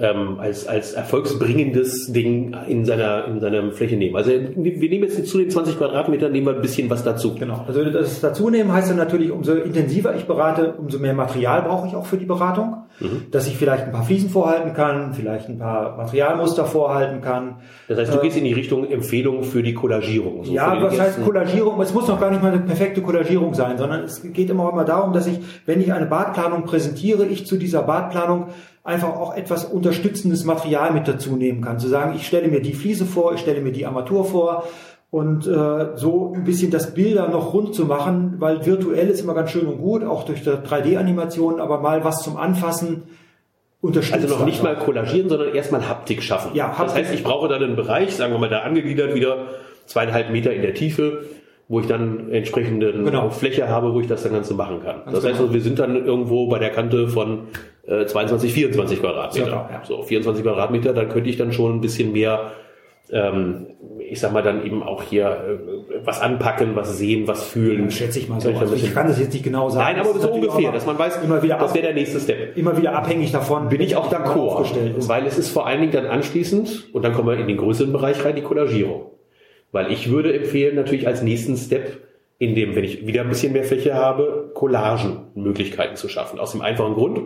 ähm, 0.00 0.38
als, 0.38 0.68
als 0.68 0.92
erfolgsbringendes 0.92 2.12
Ding 2.12 2.54
in 2.68 2.84
seiner, 2.84 3.24
in 3.26 3.40
seiner 3.40 3.72
Fläche 3.72 3.96
nehmen. 3.96 4.14
Also 4.14 4.30
wir 4.30 4.88
nehmen 4.88 5.04
jetzt 5.04 5.26
zu 5.26 5.38
den 5.38 5.50
20 5.50 5.76
Quadratmetern, 5.76 6.30
nehmen 6.30 6.46
wir 6.46 6.54
ein 6.54 6.62
bisschen 6.62 6.88
was 6.88 7.02
dazu. 7.02 7.34
Genau. 7.34 7.64
Also 7.66 7.84
das 7.84 8.20
dazunehmen 8.20 8.72
heißt 8.72 8.90
dann 8.90 8.96
natürlich, 8.96 9.32
umso 9.32 9.54
intensiver 9.54 10.14
ich 10.14 10.26
berate, 10.26 10.74
umso 10.74 11.00
mehr 11.00 11.14
Material 11.14 11.62
brauche 11.62 11.88
ich 11.88 11.96
auch 11.96 12.06
für 12.06 12.16
die 12.16 12.26
Beratung. 12.26 12.84
Mhm. 13.00 13.30
Dass 13.30 13.46
ich 13.46 13.56
vielleicht 13.56 13.84
ein 13.84 13.92
paar 13.92 14.04
Fliesen 14.04 14.30
vorhalten 14.30 14.72
kann, 14.72 15.14
vielleicht 15.14 15.48
ein 15.48 15.58
paar 15.58 15.96
Materialmuster 15.96 16.64
vorhalten 16.64 17.20
kann. 17.20 17.56
Das 17.86 17.98
heißt, 17.98 18.14
du 18.14 18.18
äh, 18.18 18.22
gehst 18.22 18.36
in 18.36 18.44
die 18.44 18.52
Richtung 18.52 18.88
Empfehlung 18.90 19.44
für 19.44 19.62
die 19.62 19.74
Kollagierung. 19.74 20.44
So 20.44 20.52
ja, 20.52 20.80
was 20.80 20.98
heißt 20.98 21.24
Kollagierung? 21.24 21.80
Es 21.80 21.94
muss 21.94 22.08
noch 22.08 22.20
gar 22.20 22.30
nicht 22.30 22.42
mal 22.42 22.52
eine 22.52 22.60
perfekte 22.60 23.02
Kollagierung 23.02 23.54
sein, 23.54 23.78
sondern 23.78 24.04
es 24.04 24.22
geht 24.32 24.50
immer 24.50 24.64
auch 24.64 24.72
immer 24.72 24.84
darum, 24.84 25.12
dass 25.12 25.26
ich, 25.26 25.38
wenn 25.66 25.80
ich 25.80 25.92
eine 25.92 26.06
Badplanung 26.06 26.64
präsentiere, 26.64 27.26
ich 27.26 27.46
zu 27.46 27.56
dieser 27.56 27.82
Badplanung 27.82 28.48
einfach 28.88 29.16
auch 29.16 29.36
etwas 29.36 29.66
unterstützendes 29.66 30.44
Material 30.44 30.92
mit 30.92 31.06
dazu 31.06 31.36
nehmen 31.36 31.60
kann. 31.60 31.78
Zu 31.78 31.88
sagen, 31.88 32.14
ich 32.16 32.26
stelle 32.26 32.48
mir 32.48 32.60
die 32.60 32.72
Fliese 32.72 33.04
vor, 33.04 33.34
ich 33.34 33.40
stelle 33.40 33.60
mir 33.60 33.70
die 33.70 33.86
Armatur 33.86 34.24
vor 34.24 34.64
und 35.10 35.46
äh, 35.46 35.96
so 35.96 36.32
ein 36.34 36.44
bisschen 36.44 36.70
das 36.70 36.94
Bilder 36.94 37.28
noch 37.28 37.54
rund 37.54 37.74
zu 37.74 37.84
machen, 37.84 38.36
weil 38.38 38.66
virtuell 38.66 39.08
ist 39.08 39.20
immer 39.20 39.34
ganz 39.34 39.50
schön 39.50 39.66
und 39.66 39.78
gut, 39.78 40.04
auch 40.04 40.24
durch 40.24 40.40
3D-Animationen, 40.40 41.60
aber 41.60 41.80
mal 41.80 42.02
was 42.04 42.22
zum 42.22 42.36
Anfassen 42.36 43.04
unterstützen. 43.80 44.24
Also 44.24 44.38
noch 44.38 44.44
nicht 44.44 44.62
mal 44.62 44.76
kollagieren, 44.76 45.28
sondern 45.28 45.54
erstmal 45.54 45.88
Haptik 45.88 46.22
schaffen. 46.22 46.50
Ja, 46.54 46.68
Haptik. 46.68 46.86
Das 46.86 46.94
heißt, 46.94 47.14
ich 47.14 47.22
brauche 47.22 47.48
dann 47.48 47.62
einen 47.62 47.76
Bereich, 47.76 48.16
sagen 48.16 48.32
wir 48.32 48.38
mal 48.38 48.50
da 48.50 48.60
angegliedert 48.60 49.14
wieder, 49.14 49.46
zweieinhalb 49.86 50.30
Meter 50.30 50.52
in 50.52 50.62
der 50.62 50.74
Tiefe, 50.74 51.24
wo 51.68 51.80
ich 51.80 51.86
dann 51.86 52.30
entsprechende 52.30 52.92
genau. 52.92 53.30
Fläche 53.30 53.68
habe, 53.68 53.94
wo 53.94 54.00
ich 54.00 54.06
das 54.06 54.22
dann 54.22 54.32
Ganze 54.32 54.54
machen 54.54 54.82
kann. 54.82 55.04
Ganz 55.04 55.12
das 55.12 55.24
heißt, 55.24 55.38
genau. 55.38 55.52
wir 55.52 55.60
sind 55.60 55.78
dann 55.78 56.04
irgendwo 56.04 56.48
bei 56.48 56.58
der 56.58 56.70
Kante 56.70 57.08
von 57.08 57.48
äh, 57.88 58.06
22, 58.06 58.52
24 58.52 59.00
Quadratmeter. 59.00 59.46
Circa, 59.46 59.70
ja. 59.72 59.82
So, 59.84 60.02
24 60.02 60.44
Quadratmeter, 60.44 60.92
dann 60.92 61.08
könnte 61.08 61.30
ich 61.30 61.36
dann 61.36 61.52
schon 61.52 61.76
ein 61.76 61.80
bisschen 61.80 62.12
mehr, 62.12 62.52
ähm, 63.10 63.68
ich 63.98 64.20
sag 64.20 64.32
mal, 64.32 64.42
dann 64.42 64.64
eben 64.64 64.82
auch 64.82 65.02
hier 65.02 65.26
äh, 65.26 66.04
was 66.04 66.20
anpacken, 66.20 66.76
was 66.76 66.98
sehen, 66.98 67.26
was 67.26 67.44
fühlen. 67.44 67.78
Dann 67.80 67.90
schätze 67.90 68.18
ich 68.18 68.28
mal 68.28 68.40
so. 68.40 68.50
Also 68.50 68.74
ich 68.74 68.92
kann 68.92 69.08
das 69.08 69.18
jetzt 69.18 69.32
nicht 69.32 69.44
genau 69.44 69.70
sagen. 69.70 69.96
Nein, 69.96 70.06
aber 70.06 70.18
so 70.18 70.30
ungefähr, 70.30 70.70
dass 70.70 70.84
man 70.84 70.98
weiß, 70.98 71.22
immer 71.24 71.42
wieder 71.42 71.56
das 71.56 71.74
wäre 71.74 71.86
der 71.86 71.94
nächste 71.94 72.20
Step. 72.20 72.56
Immer 72.56 72.76
wieder 72.76 72.94
abhängig 72.94 73.32
davon. 73.32 73.70
Bin 73.70 73.80
ich 73.80 73.96
auch 73.96 74.12
d'accord. 74.12 74.66
Weil 75.08 75.26
es 75.26 75.38
ist 75.38 75.48
vor 75.48 75.66
allen 75.66 75.80
Dingen 75.80 75.92
dann 75.92 76.06
anschließend, 76.06 76.90
und 76.92 77.02
dann 77.02 77.14
kommen 77.14 77.28
wir 77.28 77.38
in 77.38 77.48
den 77.48 77.56
größeren 77.56 77.92
Bereich 77.92 78.22
rein, 78.24 78.36
die 78.36 78.42
Kollagierung. 78.42 79.12
Weil 79.72 79.92
ich 79.92 80.10
würde 80.10 80.34
empfehlen, 80.34 80.76
natürlich 80.76 81.06
als 81.06 81.22
nächsten 81.22 81.56
Step, 81.56 81.98
in 82.38 82.54
dem, 82.54 82.76
wenn 82.76 82.84
ich 82.84 83.06
wieder 83.06 83.22
ein 83.22 83.28
bisschen 83.28 83.52
mehr 83.52 83.64
Fläche 83.64 83.94
habe, 83.94 84.52
Collagenmöglichkeiten 84.54 85.96
zu 85.96 86.08
schaffen. 86.08 86.38
Aus 86.38 86.52
dem 86.52 86.60
einfachen 86.60 86.94
Grund, 86.94 87.20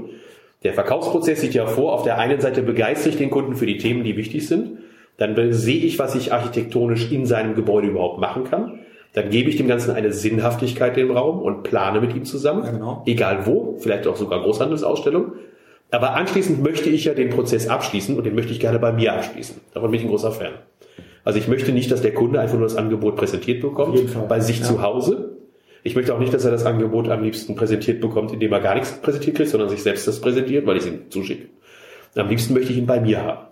der 0.65 0.75
Verkaufsprozess 0.75 1.41
sieht 1.41 1.55
ja 1.55 1.67
vor, 1.67 1.93
auf 1.93 2.05
der 2.05 2.19
einen 2.19 2.41
Seite 2.41 2.63
begeistere 2.63 3.11
ich 3.11 3.17
den 3.17 3.31
Kunden 3.31 3.57
für 3.57 3.67
die 3.67 3.79
Themen, 3.79 4.05
die 4.05 4.17
wichtig 4.17 4.47
sind. 4.47 4.79
Dann 5.17 5.53
sehe 5.53 5.85
ich, 5.85 5.99
was 5.99 6.15
ich 6.15 6.33
architektonisch 6.33 7.11
in 7.11 7.27
seinem 7.27 7.55
Gebäude 7.55 7.89
überhaupt 7.89 8.21
machen 8.21 8.45
kann. 8.45 8.81
Dann 9.13 9.29
gebe 9.29 9.51
ich 9.51 9.57
dem 9.57 9.69
Ganzen 9.69 9.91
eine 9.91 10.13
Sinnhaftigkeit 10.13 10.97
im 10.97 11.11
Raum 11.11 11.41
und 11.41 11.65
plane 11.65 12.01
mit 12.01 12.15
ihm 12.15 12.25
zusammen. 12.25 12.65
Ja, 12.65 12.71
genau. 12.71 13.03
Egal 13.07 13.47
wo, 13.47 13.77
vielleicht 13.79 14.07
auch 14.07 14.17
sogar 14.17 14.43
Großhandelsausstellung. 14.43 15.33
Aber 15.91 16.15
anschließend 16.15 16.63
möchte 16.63 16.89
ich 16.89 17.05
ja 17.05 17.13
den 17.13 17.29
Prozess 17.29 17.69
abschließen 17.69 18.17
und 18.17 18.25
den 18.25 18.35
möchte 18.35 18.53
ich 18.53 18.61
gerne 18.61 18.79
bei 18.79 18.93
mir 18.93 19.13
abschließen. 19.13 19.61
Davon 19.75 19.91
bin 19.91 20.01
ich 20.01 20.07
ein 20.07 20.11
großer 20.11 20.33
Fan. 20.33 20.53
Also 21.25 21.39
ich 21.39 21.49
möchte 21.49 21.73
nicht, 21.73 21.91
dass 21.93 22.01
der 22.01 22.15
Kunde 22.15 22.41
einfach 22.41 22.57
nur 22.57 22.67
das 22.67 22.77
Angebot 22.77 23.17
präsentiert 23.17 23.61
bekommt 23.61 24.01
bei 24.29 24.41
sich 24.41 24.61
ja. 24.61 24.65
zu 24.65 24.83
Hause. 24.83 25.32
Ich 25.83 25.97
möchte 25.97 26.15
auch 26.15 26.19
nicht, 26.19 26.33
dass 26.33 26.45
er 26.45 26.51
das 26.51 26.65
Angebot 26.65 27.09
am 27.09 27.23
liebsten 27.23 27.57
präsentiert 27.57 28.01
bekommt, 28.01 28.33
indem 28.33 28.53
er 28.53 28.61
gar 28.61 28.75
nichts 28.75 28.93
präsentiert 28.93 29.37
kriegt, 29.37 29.51
sondern 29.51 29.69
sich 29.69 29.83
selbst 29.83 30.07
das 30.07 30.21
präsentiert, 30.21 30.67
weil 30.67 30.77
ich 30.77 30.85
es 30.85 30.89
ihm 30.89 31.11
zuschicke. 31.11 31.49
Am 32.15 32.29
liebsten 32.29 32.55
möchte 32.55 32.73
ich 32.73 32.79
ihn 32.79 32.87
bei 32.87 33.01
mir 33.01 33.23
haben. 33.23 33.47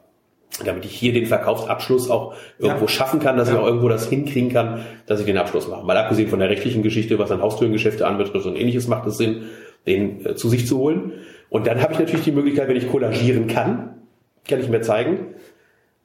Damit 0.64 0.84
ich 0.84 0.92
hier 0.92 1.12
den 1.12 1.26
Verkaufsabschluss 1.26 2.10
auch 2.10 2.34
irgendwo 2.58 2.84
ja. 2.84 2.88
schaffen 2.88 3.20
kann, 3.20 3.36
dass 3.36 3.48
ja. 3.48 3.54
ich 3.54 3.60
auch 3.60 3.66
irgendwo 3.66 3.88
das 3.88 4.08
hinkriegen 4.08 4.50
kann, 4.50 4.84
dass 5.06 5.20
ich 5.20 5.26
den 5.26 5.38
Abschluss 5.38 5.68
mache. 5.68 5.84
Mal 5.86 5.96
abgesehen 5.96 6.28
von 6.28 6.38
der 6.38 6.50
rechtlichen 6.50 6.82
Geschichte, 6.82 7.18
was 7.18 7.30
an 7.30 7.40
Haustürengeschäfte 7.40 8.06
anbetrifft 8.06 8.46
und 8.46 8.56
ähnliches 8.56 8.86
macht 8.86 9.06
es 9.06 9.16
Sinn. 9.16 9.44
den 9.86 10.26
äh, 10.26 10.34
zu 10.34 10.48
sich 10.48 10.66
zu 10.66 10.78
holen. 10.78 11.12
Und 11.48 11.66
dann 11.66 11.82
habe 11.82 11.94
ich 11.94 11.98
natürlich 11.98 12.24
die 12.24 12.32
Möglichkeit, 12.32 12.68
wenn 12.68 12.76
ich 12.76 12.88
kollagieren 12.88 13.46
kann, 13.46 13.96
kann 14.48 14.60
ich 14.60 14.68
mir 14.68 14.82
zeigen, 14.82 15.34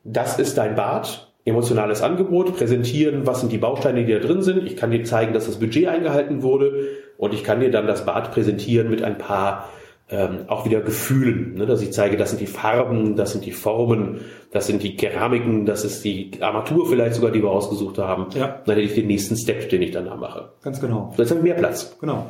das 0.03 0.39
ist 0.39 0.57
dein 0.57 0.75
Bad, 0.75 1.33
emotionales 1.45 2.01
Angebot, 2.01 2.57
präsentieren, 2.57 3.25
was 3.27 3.39
sind 3.39 3.51
die 3.51 3.59
Bausteine, 3.59 4.03
die 4.03 4.13
da 4.13 4.19
drin 4.19 4.41
sind. 4.41 4.65
Ich 4.65 4.75
kann 4.75 4.91
dir 4.91 5.03
zeigen, 5.03 5.33
dass 5.33 5.45
das 5.45 5.59
Budget 5.59 5.87
eingehalten 5.87 6.41
wurde 6.41 6.87
und 7.17 7.33
ich 7.33 7.43
kann 7.43 7.59
dir 7.59 7.71
dann 7.71 7.87
das 7.87 8.05
Bad 8.05 8.31
präsentieren 8.31 8.89
mit 8.89 9.03
ein 9.03 9.17
paar 9.17 9.69
ähm, 10.09 10.39
auch 10.47 10.65
wieder 10.65 10.81
Gefühlen, 10.81 11.55
ne, 11.55 11.65
dass 11.65 11.81
ich 11.81 11.91
zeige, 11.91 12.15
das 12.15 12.29
sind 12.29 12.39
die 12.39 12.47
Farben, 12.47 13.15
das 13.15 13.31
sind 13.31 13.45
die 13.45 13.51
Formen, 13.51 14.21
das 14.51 14.67
sind 14.67 14.83
die 14.83 14.95
Keramiken, 14.95 15.65
das 15.65 15.83
ist 15.83 16.03
die 16.03 16.31
Armatur 16.41 16.87
vielleicht 16.87 17.15
sogar, 17.15 17.31
die 17.31 17.41
wir 17.41 17.49
ausgesucht 17.49 17.97
haben. 17.97 18.27
Ja. 18.35 18.59
Dann 18.65 18.75
hätte 18.75 18.81
ich 18.81 18.93
den 18.93 19.07
nächsten 19.07 19.35
Step, 19.35 19.67
den 19.69 19.81
ich 19.81 19.91
danach 19.91 20.17
mache. 20.17 20.49
Ganz 20.61 20.79
genau. 20.79 21.13
Jetzt 21.17 21.31
habe 21.31 21.39
ich 21.39 21.43
mehr 21.43 21.55
Platz. 21.55 21.95
Genau. 21.99 22.27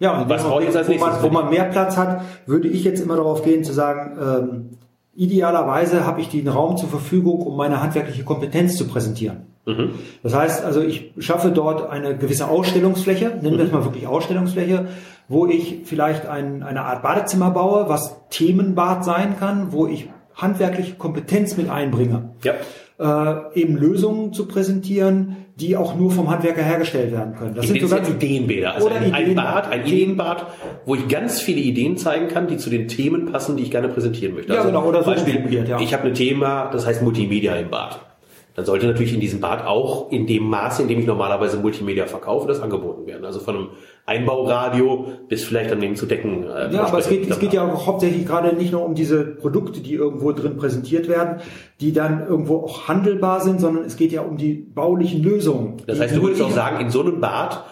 Ja, 0.00 0.20
und 0.20 0.28
was 0.28 0.42
brauche 0.42 0.62
ich 0.62 0.66
jetzt 0.66 0.76
als 0.76 0.88
nächstes? 0.88 1.22
Wo 1.22 1.28
man, 1.28 1.36
wo 1.36 1.42
man 1.42 1.50
mehr 1.50 1.64
Platz 1.64 1.96
hat, 1.96 2.22
würde 2.46 2.66
ich 2.66 2.82
jetzt 2.82 3.00
immer 3.00 3.16
darauf 3.16 3.44
gehen 3.44 3.62
zu 3.62 3.72
sagen, 3.72 4.18
ähm, 4.20 4.78
idealerweise 5.16 6.06
habe 6.06 6.20
ich 6.20 6.28
den 6.28 6.48
Raum 6.48 6.76
zur 6.76 6.88
Verfügung, 6.88 7.42
um 7.42 7.56
meine 7.56 7.82
handwerkliche 7.82 8.24
Kompetenz 8.24 8.76
zu 8.76 8.86
präsentieren. 8.86 9.46
Mhm. 9.66 9.90
Das 10.22 10.34
heißt 10.34 10.64
also, 10.64 10.82
ich 10.82 11.12
schaffe 11.18 11.50
dort 11.50 11.88
eine 11.88 12.16
gewisse 12.16 12.48
Ausstellungsfläche, 12.48 13.38
nennen 13.40 13.58
wir 13.58 13.64
es 13.64 13.72
mal 13.72 13.84
wirklich 13.84 14.06
Ausstellungsfläche, 14.06 14.88
wo 15.28 15.46
ich 15.46 15.82
vielleicht 15.84 16.26
ein, 16.26 16.62
eine 16.62 16.82
Art 16.82 17.02
Badezimmer 17.02 17.50
baue, 17.50 17.88
was 17.88 18.28
Themenbad 18.30 19.04
sein 19.04 19.38
kann, 19.38 19.72
wo 19.72 19.86
ich 19.86 20.08
handwerkliche 20.34 20.94
Kompetenz 20.94 21.56
mit 21.56 21.70
einbringe. 21.70 22.30
Ja. 22.42 22.54
Äh, 22.96 23.60
eben 23.60 23.76
Lösungen 23.76 24.32
zu 24.32 24.46
präsentieren, 24.46 25.36
die 25.56 25.76
auch 25.76 25.96
nur 25.96 26.12
vom 26.12 26.30
Handwerker 26.30 26.62
hergestellt 26.62 27.10
werden 27.10 27.34
können. 27.34 27.54
Das 27.56 27.64
ich 27.64 27.72
sind 27.72 27.80
so 27.80 27.88
ganz 27.88 28.08
Ideenbäder. 28.08 28.74
Also 28.74 28.88
ein, 28.88 29.08
Ideen, 29.08 29.14
ein 29.14 29.34
Bad, 29.34 29.72
ein 29.72 29.80
Ideenbad, 29.84 30.46
wo 30.86 30.94
ich 30.94 31.08
ganz 31.08 31.40
viele 31.40 31.60
Ideen 31.60 31.96
zeigen 31.96 32.28
kann, 32.28 32.46
die 32.46 32.56
zu 32.56 32.70
den 32.70 32.86
Themen 32.86 33.32
passen, 33.32 33.56
die 33.56 33.64
ich 33.64 33.72
gerne 33.72 33.88
präsentieren 33.88 34.36
möchte. 34.36 34.52
Ja, 34.52 34.60
also 34.60 34.68
genau, 34.68 34.86
oder 34.86 35.02
so 35.02 35.10
Beispiel, 35.10 35.64
ja. 35.68 35.80
Ich 35.80 35.92
habe 35.92 36.04
ein 36.04 36.14
Thema, 36.14 36.70
das 36.70 36.86
heißt 36.86 37.02
Multimedia 37.02 37.56
im 37.56 37.68
Bad 37.68 38.00
dann 38.54 38.64
sollte 38.64 38.86
natürlich 38.86 39.12
in 39.12 39.20
diesem 39.20 39.40
Bad 39.40 39.66
auch 39.66 40.12
in 40.12 40.26
dem 40.26 40.44
Maße, 40.44 40.82
in 40.82 40.88
dem 40.88 41.00
ich 41.00 41.06
normalerweise 41.06 41.56
Multimedia 41.56 42.06
verkaufe, 42.06 42.46
das 42.46 42.60
angeboten 42.60 43.04
werden. 43.06 43.24
Also 43.24 43.40
von 43.40 43.56
einem 43.56 43.68
Einbauradio 44.06 45.06
bis 45.28 45.42
vielleicht 45.44 45.72
dann 45.72 45.82
eben 45.82 45.96
zu 45.96 46.06
Decken. 46.06 46.44
Äh, 46.44 46.72
ja, 46.72 46.84
aber 46.84 46.98
es 46.98 47.08
geht, 47.08 47.28
es 47.28 47.40
geht 47.40 47.52
ja 47.52 47.66
auch 47.66 47.86
hauptsächlich 47.86 48.26
gerade 48.26 48.54
nicht 48.54 48.70
nur 48.70 48.84
um 48.84 48.94
diese 48.94 49.24
Produkte, 49.24 49.80
die 49.80 49.94
irgendwo 49.94 50.30
drin 50.30 50.56
präsentiert 50.56 51.08
werden, 51.08 51.40
die 51.80 51.92
dann 51.92 52.26
irgendwo 52.26 52.58
auch 52.58 52.86
handelbar 52.86 53.40
sind, 53.40 53.60
sondern 53.60 53.84
es 53.84 53.96
geht 53.96 54.12
ja 54.12 54.22
um 54.22 54.36
die 54.36 54.54
baulichen 54.54 55.22
Lösungen. 55.22 55.78
Das 55.86 55.98
heißt, 55.98 56.14
du 56.14 56.22
würdest 56.22 56.42
auch 56.42 56.50
sagen, 56.50 56.80
in 56.80 56.90
so 56.90 57.00
einem 57.00 57.20
Bad 57.20 57.64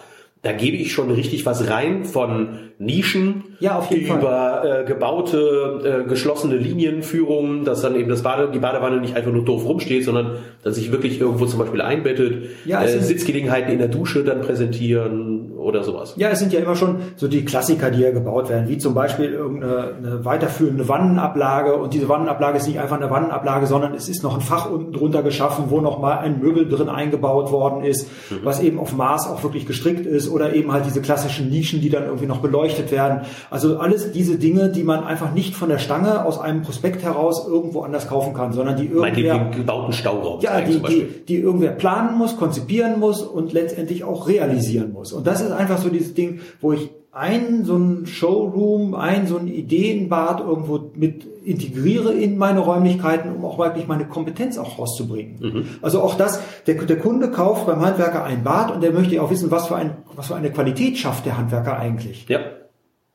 da 0.42 0.52
gebe 0.52 0.76
ich 0.76 0.92
schon 0.92 1.11
richtig 1.11 1.46
was 1.46 1.70
rein 1.70 2.04
von 2.04 2.58
Nischen 2.78 3.44
ja, 3.61 3.87
über. 3.90 4.80
Äh, 4.80 4.84
gebaute, 4.84 6.02
äh, 6.04 6.08
geschlossene 6.08 6.56
Linienführungen, 6.56 7.64
dass 7.64 7.82
dann 7.82 7.94
eben 7.94 8.08
das 8.08 8.25
Bade, 8.25 8.50
die 8.52 8.58
Badewanne 8.58 9.00
nicht 9.00 9.14
einfach 9.14 9.32
nur 9.32 9.44
doof 9.44 9.64
rumsteht, 9.64 10.04
sondern 10.04 10.38
dass 10.64 10.75
sich 10.75 10.90
wirklich 10.90 11.20
irgendwo 11.20 11.46
zum 11.46 11.61
Beispiel 11.61 11.80
einbettet, 11.80 12.50
ja, 12.64 12.82
äh, 12.82 12.99
Sitzgelegenheiten 12.99 13.72
in 13.72 13.78
der 13.78 13.87
Dusche 13.87 14.25
dann 14.25 14.40
präsentieren 14.40 15.41
oder 15.62 15.83
sowas. 15.83 16.14
Ja, 16.16 16.28
es 16.28 16.38
sind 16.38 16.52
ja 16.52 16.61
immer 16.61 16.76
schon 16.76 16.97
so 17.16 17.28
die 17.28 17.45
Klassiker, 17.45 17.90
die 17.90 18.00
ja 18.00 18.11
gebaut 18.11 18.49
werden, 18.49 18.69
wie 18.69 18.78
zum 18.78 18.95
Beispiel 18.95 19.33
irgendeine 19.33 19.95
eine 20.02 20.25
weiterführende 20.25 20.88
Wannenablage 20.88 21.75
und 21.75 21.95
diese 21.95 22.09
Wannenablage 22.09 22.59
ist 22.59 22.66
nicht 22.66 22.81
einfach 22.81 22.97
eine 22.97 23.11
Wannenablage, 23.11 23.66
sondern 23.66 23.95
es 23.95 24.09
ist 24.09 24.23
noch 24.23 24.35
ein 24.35 24.40
Fach 24.40 24.71
unten 24.71 24.92
drunter 24.92 25.23
geschaffen, 25.23 25.66
wo 25.69 25.81
noch 25.81 25.99
mal 26.00 26.19
ein 26.19 26.40
Möbel 26.40 26.69
drin 26.69 26.88
eingebaut 26.88 27.52
worden 27.52 27.85
ist, 27.85 28.09
mhm. 28.31 28.40
was 28.42 28.61
eben 28.61 28.78
auf 28.78 28.95
Maß 28.95 29.28
auch 29.28 29.42
wirklich 29.42 29.66
gestrickt 29.66 30.07
ist 30.07 30.31
oder 30.31 30.54
eben 30.54 30.73
halt 30.73 30.87
diese 30.87 31.00
klassischen 31.00 31.50
Nischen, 31.50 31.81
die 31.81 31.90
dann 31.90 32.04
irgendwie 32.04 32.26
noch 32.26 32.38
beleuchtet 32.38 32.90
werden. 32.90 33.23
Also 33.50 33.78
alles 33.78 34.12
diese 34.12 34.38
Dinge, 34.38 34.69
die 34.69 34.83
man 34.83 35.04
einfach 35.04 35.33
nicht 35.33 35.54
von 35.54 35.69
der 35.69 35.78
Stange 35.78 36.25
aus 36.25 36.40
einem 36.40 36.62
Prospekt 36.62 37.02
heraus 37.02 37.47
irgendwo 37.47 37.83
anders 37.83 38.09
kaufen 38.09 38.35
kann, 38.35 38.52
sondern 38.52 38.76
die 38.76 38.87
irgendwer... 38.87 39.38
den 39.38 39.52
gebauten 39.52 39.92
Stauraum. 39.92 40.40
Ja, 40.40 40.61
die, 40.61 40.81
die, 40.81 41.07
die 41.28 41.37
irgendwer 41.37 41.73
planen 41.73 42.19
muss, 42.19 42.37
konzipieren 42.37 42.99
muss 42.99 43.23
und 43.23 43.52
letztendlich 43.52 44.04
auch 44.04 44.28
realisieren 44.28 44.92
muss. 44.92 45.12
Und 45.12 45.26
das 45.26 45.40
ist 45.40 45.51
einfach 45.52 45.78
so 45.78 45.88
dieses 45.88 46.14
Ding, 46.14 46.40
wo 46.61 46.73
ich 46.73 46.90
ein 47.12 47.64
so 47.64 47.76
ein 47.76 48.06
Showroom, 48.06 48.94
ein 48.94 49.26
so 49.26 49.37
ein 49.37 49.47
Ideenbad 49.47 50.40
irgendwo 50.40 50.90
mit 50.94 51.26
integriere 51.44 52.12
in 52.12 52.38
meine 52.38 52.61
Räumlichkeiten, 52.61 53.35
um 53.35 53.44
auch 53.44 53.59
wirklich 53.59 53.87
meine 53.87 54.06
Kompetenz 54.06 54.56
auch 54.56 54.78
rauszubringen. 54.78 55.37
Mhm. 55.40 55.64
Also 55.82 56.00
auch 56.00 56.14
das, 56.14 56.40
der, 56.66 56.76
der 56.76 56.99
Kunde 56.99 57.30
kauft 57.30 57.66
beim 57.66 57.80
Handwerker 57.80 58.25
ein 58.25 58.44
Bad 58.44 58.71
und 58.71 58.82
der 58.82 58.92
möchte 58.92 59.21
auch 59.21 59.30
wissen, 59.30 59.50
was 59.50 59.66
für, 59.66 59.76
ein, 59.76 59.99
was 60.16 60.28
für 60.28 60.37
eine 60.37 60.50
Qualität 60.50 60.97
schafft 60.97 61.26
der 61.26 61.37
Handwerker 61.37 61.78
eigentlich. 61.78 62.26
Ja. 62.28 62.40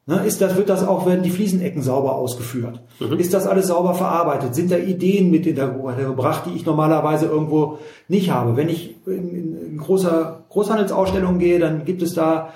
Ne, 0.10 0.24
ist 0.26 0.40
das, 0.40 0.56
wird 0.56 0.70
das 0.70 0.88
auch, 0.88 1.06
werden 1.06 1.22
die 1.22 1.30
Fliesenecken 1.30 1.82
sauber 1.82 2.16
ausgeführt? 2.16 2.82
Mhm. 3.00 3.20
Ist 3.20 3.34
das 3.34 3.46
alles 3.46 3.68
sauber 3.68 3.94
verarbeitet? 3.94 4.56
Sind 4.56 4.72
da 4.72 4.78
Ideen 4.78 5.32
mit 5.32 5.46
in 5.46 5.56
der 5.56 5.68
gebracht, 5.68 6.44
die 6.46 6.56
ich 6.56 6.66
normalerweise 6.66 7.26
irgendwo 7.26 7.80
nicht 8.08 8.32
habe? 8.32 8.56
Wenn 8.56 8.70
ich 8.70 8.96
in, 9.06 9.36
in 9.36 9.57
großer 9.78 10.46
Großhandelsausstellung 10.50 11.40
gehe, 11.40 11.60
dann 11.60 11.86
gibt 11.86 12.02
es 12.02 12.14
da 12.14 12.54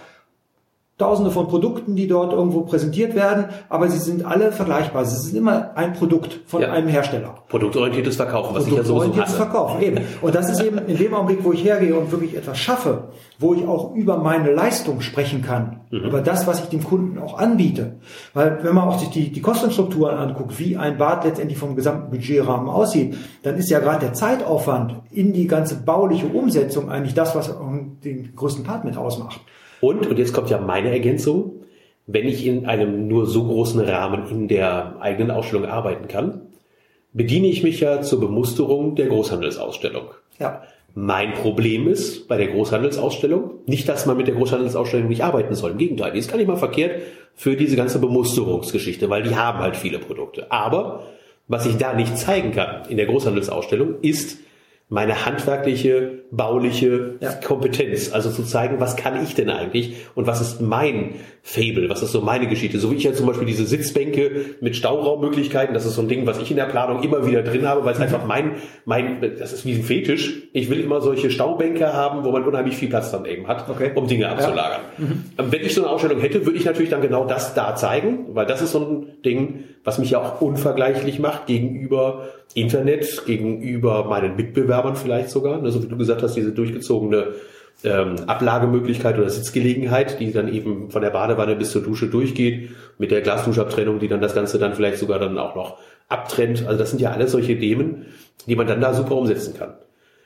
Tausende 1.01 1.31
von 1.31 1.48
Produkten, 1.48 1.96
die 1.96 2.08
dort 2.08 2.31
irgendwo 2.31 2.62
präsentiert 2.62 3.15
werden, 3.15 3.46
aber 3.70 3.89
sie 3.89 3.98
sind 3.98 4.24
alle 4.24 4.51
vergleichbar. 4.51 5.01
Es 5.01 5.13
ist 5.13 5.34
immer 5.34 5.72
ein 5.75 5.93
Produkt 5.93 6.41
von 6.46 6.62
ja. 6.62 6.72
einem 6.72 6.88
Hersteller. 6.88 7.34
Produktorientiertes 7.50 8.17
Verkaufen, 8.17 8.55
was 8.55 8.65
Produktorientiertes 8.65 9.34
ich 9.34 9.39
ja 9.39 9.46
Verkaufen, 9.46 9.81
eben. 9.81 9.98
Und 10.22 10.36
das 10.36 10.51
ist 10.51 10.62
eben 10.62 10.77
in 10.77 10.96
dem 10.96 11.15
Augenblick, 11.15 11.43
wo 11.43 11.53
ich 11.53 11.63
hergehe 11.63 11.96
und 11.96 12.12
wirklich 12.12 12.38
etwas 12.38 12.60
schaffe, 12.60 13.05
wo 13.39 13.55
ich 13.55 13.67
auch 13.67 13.96
über 13.96 14.20
meine 14.20 14.53
Leistung 14.53 15.01
sprechen 15.01 15.41
kann, 15.41 15.81
mhm. 15.89 16.01
über 16.01 16.22
das, 16.22 16.46
was 16.46 16.60
ich 16.60 16.70
dem 16.70 16.84
Kunden 16.84 17.17
auch 17.17 17.39
anbiete. 17.39 17.96
Weil 18.36 18.60
wenn 18.62 18.75
man 18.75 18.88
auch 18.88 19.00
sich 19.00 19.10
die, 19.10 19.31
die 19.31 19.41
Kostenstrukturen 19.41 20.15
anguckt, 20.15 20.60
wie 20.60 20.77
ein 20.77 21.00
Bad 21.00 21.25
letztendlich 21.25 21.58
vom 21.58 21.75
gesamten 21.75 22.12
Budgetrahmen 22.12 22.70
aussieht, 22.70 23.17
dann 23.41 23.58
ist 23.58 23.72
ja 23.72 23.79
gerade 23.79 24.01
der 24.01 24.13
Zeitaufwand 24.13 25.01
in 25.10 25.34
die 25.34 25.48
ganze 25.48 25.77
bauliche 25.77 26.27
Umsetzung 26.27 26.91
eigentlich 26.91 27.15
das, 27.15 27.36
was 27.36 27.51
den 28.03 28.36
größten 28.36 28.63
Part 28.63 28.86
mit 28.86 28.98
ausmacht. 28.98 29.41
Und, 29.82 30.08
und 30.08 30.18
jetzt 30.18 30.34
kommt 30.34 30.50
ja 30.50 30.60
meine 30.60 30.92
Ergänzung, 30.92 31.64
wenn 32.08 32.28
ich 32.28 32.46
in 32.46 32.66
einem 32.66 33.08
nur 33.08 33.26
so 33.26 33.44
großen 33.44 33.80
Rahmen 33.82 34.30
in 34.30 34.48
der 34.48 34.98
eigenen 35.00 35.32
Ausstellung 35.32 35.66
arbeiten 35.66 36.08
kann, 36.08 36.42
bediene 37.14 37.48
ich 37.48 37.64
mich 37.64 37.80
ja 37.80 38.02
zur 38.02 38.20
Bemusterung 38.20 38.96
der 38.96 39.08
Großhandelsausstellung. 39.08 40.06
Ja. 40.40 40.64
Mein 40.94 41.34
Problem 41.34 41.88
ist 41.88 42.28
bei 42.28 42.38
der 42.38 42.48
Großhandelsausstellung 42.48 43.52
nicht, 43.66 43.88
dass 43.88 44.06
man 44.06 44.18
mit 44.18 44.28
der 44.28 44.36
Großhandelsausstellung 44.36 45.08
nicht 45.08 45.24
arbeiten 45.24 45.56
soll. 45.56 45.72
Im 45.72 45.78
Gegenteil, 45.78 46.12
die 46.12 46.20
ist 46.20 46.30
gar 46.30 46.38
nicht 46.38 46.48
mal 46.48 46.58
verkehrt 46.58 47.02
für 47.34 47.56
diese 47.56 47.78
ganze 47.78 48.00
Bemusterungsgeschichte, 48.00 49.10
weil 49.10 49.24
die 49.24 49.36
haben 49.36 49.60
halt 49.60 49.78
viele 49.78 50.00
Produkte. 50.00 50.52
Aber 50.52 51.04
was 51.48 51.66
ich 51.66 51.78
da 51.78 51.94
nicht 51.94 52.18
zeigen 52.18 52.52
kann 52.52 52.90
in 52.90 52.98
der 52.98 53.06
Großhandelsausstellung 53.06 53.96
ist, 54.02 54.40
meine 54.92 55.26
handwerkliche, 55.26 56.26
bauliche 56.32 57.16
ja. 57.22 57.32
Kompetenz. 57.32 58.12
Also 58.12 58.30
zu 58.30 58.44
zeigen, 58.44 58.82
was 58.82 58.98
kann 58.98 59.24
ich 59.24 59.34
denn 59.34 59.50
eigentlich 59.50 59.96
und 60.16 60.28
was 60.28 60.42
ist 60.42 60.60
mein 60.60 61.16
Fable, 61.44 61.90
was 61.90 62.04
ist 62.04 62.12
so 62.12 62.20
meine 62.20 62.48
Geschichte. 62.48 62.78
So 62.78 62.92
wie 62.92 62.96
ich 62.96 63.06
ja 63.06 63.14
zum 63.14 63.26
Beispiel 63.26 63.48
diese 63.48 63.66
Sitzbänke 63.66 64.48
mit 64.60 64.76
Stauraummöglichkeiten, 64.76 65.74
das 65.74 65.86
ist 65.86 65.96
so 65.96 66.02
ein 66.02 66.10
Ding, 66.10 66.28
was 66.28 66.40
ich 66.40 66.52
in 66.52 66.58
der 66.58 66.66
Planung 66.66 67.04
immer 67.04 67.26
wieder 67.26 67.42
drin 67.42 67.66
habe, 67.66 67.86
weil 67.86 67.94
es 67.94 68.00
mhm. 68.00 68.04
einfach 68.04 68.26
mein, 68.26 68.58
mein, 68.84 69.22
das 69.40 69.54
ist 69.54 69.66
wie 69.66 69.76
ein 69.76 69.84
Fetisch. 69.84 70.50
Ich 70.52 70.70
will 70.70 70.82
immer 70.82 71.00
solche 71.00 71.32
Staubänke 71.32 71.94
haben, 71.94 72.26
wo 72.26 72.32
man 72.32 72.44
unheimlich 72.44 72.76
viel 72.76 72.90
Platz 72.90 73.12
dann 73.12 73.24
eben 73.24 73.48
hat, 73.48 73.70
okay. 73.70 73.92
um 73.96 74.08
Dinge 74.08 74.28
abzulagern. 74.28 74.82
Ja. 74.98 75.06
Mhm. 75.06 75.52
Wenn 75.52 75.62
ich 75.62 75.74
so 75.74 75.84
eine 75.84 75.90
Ausstellung 75.90 76.20
hätte, 76.20 76.46
würde 76.46 76.60
ich 76.60 76.66
natürlich 76.66 76.92
dann 76.92 77.02
genau 77.02 77.24
das 77.24 77.54
da 77.54 77.78
zeigen, 77.78 78.26
weil 78.36 78.46
das 78.46 78.62
ist 78.62 78.74
so 78.74 78.80
ein 78.80 79.24
Ding, 79.24 79.64
was 79.84 79.98
mich 79.98 80.12
ja 80.12 80.22
auch 80.22 80.42
unvergleichlich 80.42 81.20
macht 81.20 81.48
gegenüber 81.48 82.28
Internet, 82.54 83.26
gegenüber 83.26 84.06
meinen 84.06 84.36
Mitbewerbern 84.36 84.96
vielleicht 84.96 85.30
sogar. 85.30 85.60
So 85.72 85.84
wie 85.84 85.88
du 85.88 85.98
gesagt 85.98 86.22
hast, 86.22 86.36
diese 86.36 86.52
durchgezogene 86.52 87.34
ähm, 87.84 88.16
Ablagemöglichkeit 88.28 89.18
oder 89.18 89.30
Sitzgelegenheit, 89.30 90.20
die 90.20 90.32
dann 90.32 90.54
eben 90.54 90.92
von 90.92 91.02
der 91.02 91.10
Badewanne 91.10 91.56
bis 91.56 91.72
zur 91.72 91.82
Dusche 91.82 92.08
durchgeht, 92.08 92.72
mit 92.98 93.12
der 93.12 93.22
Glasduschabtrennung, 93.22 94.00
die 94.00 94.08
dann 94.08 94.22
das 94.22 94.36
Ganze 94.36 94.60
dann 94.60 94.76
vielleicht 94.76 94.98
sogar 94.98 95.20
dann 95.20 95.38
auch 95.38 95.56
noch 95.56 95.78
abtrennt. 96.08 96.66
Also 96.68 96.78
das 96.78 96.92
sind 96.92 97.02
ja 97.02 97.12
alles 97.12 97.32
solche 97.32 97.58
Themen, 97.58 98.06
die 98.46 98.56
man 98.56 98.68
dann 98.68 98.82
da 98.82 98.94
super 98.94 99.16
umsetzen 99.16 99.56
kann. 99.58 99.74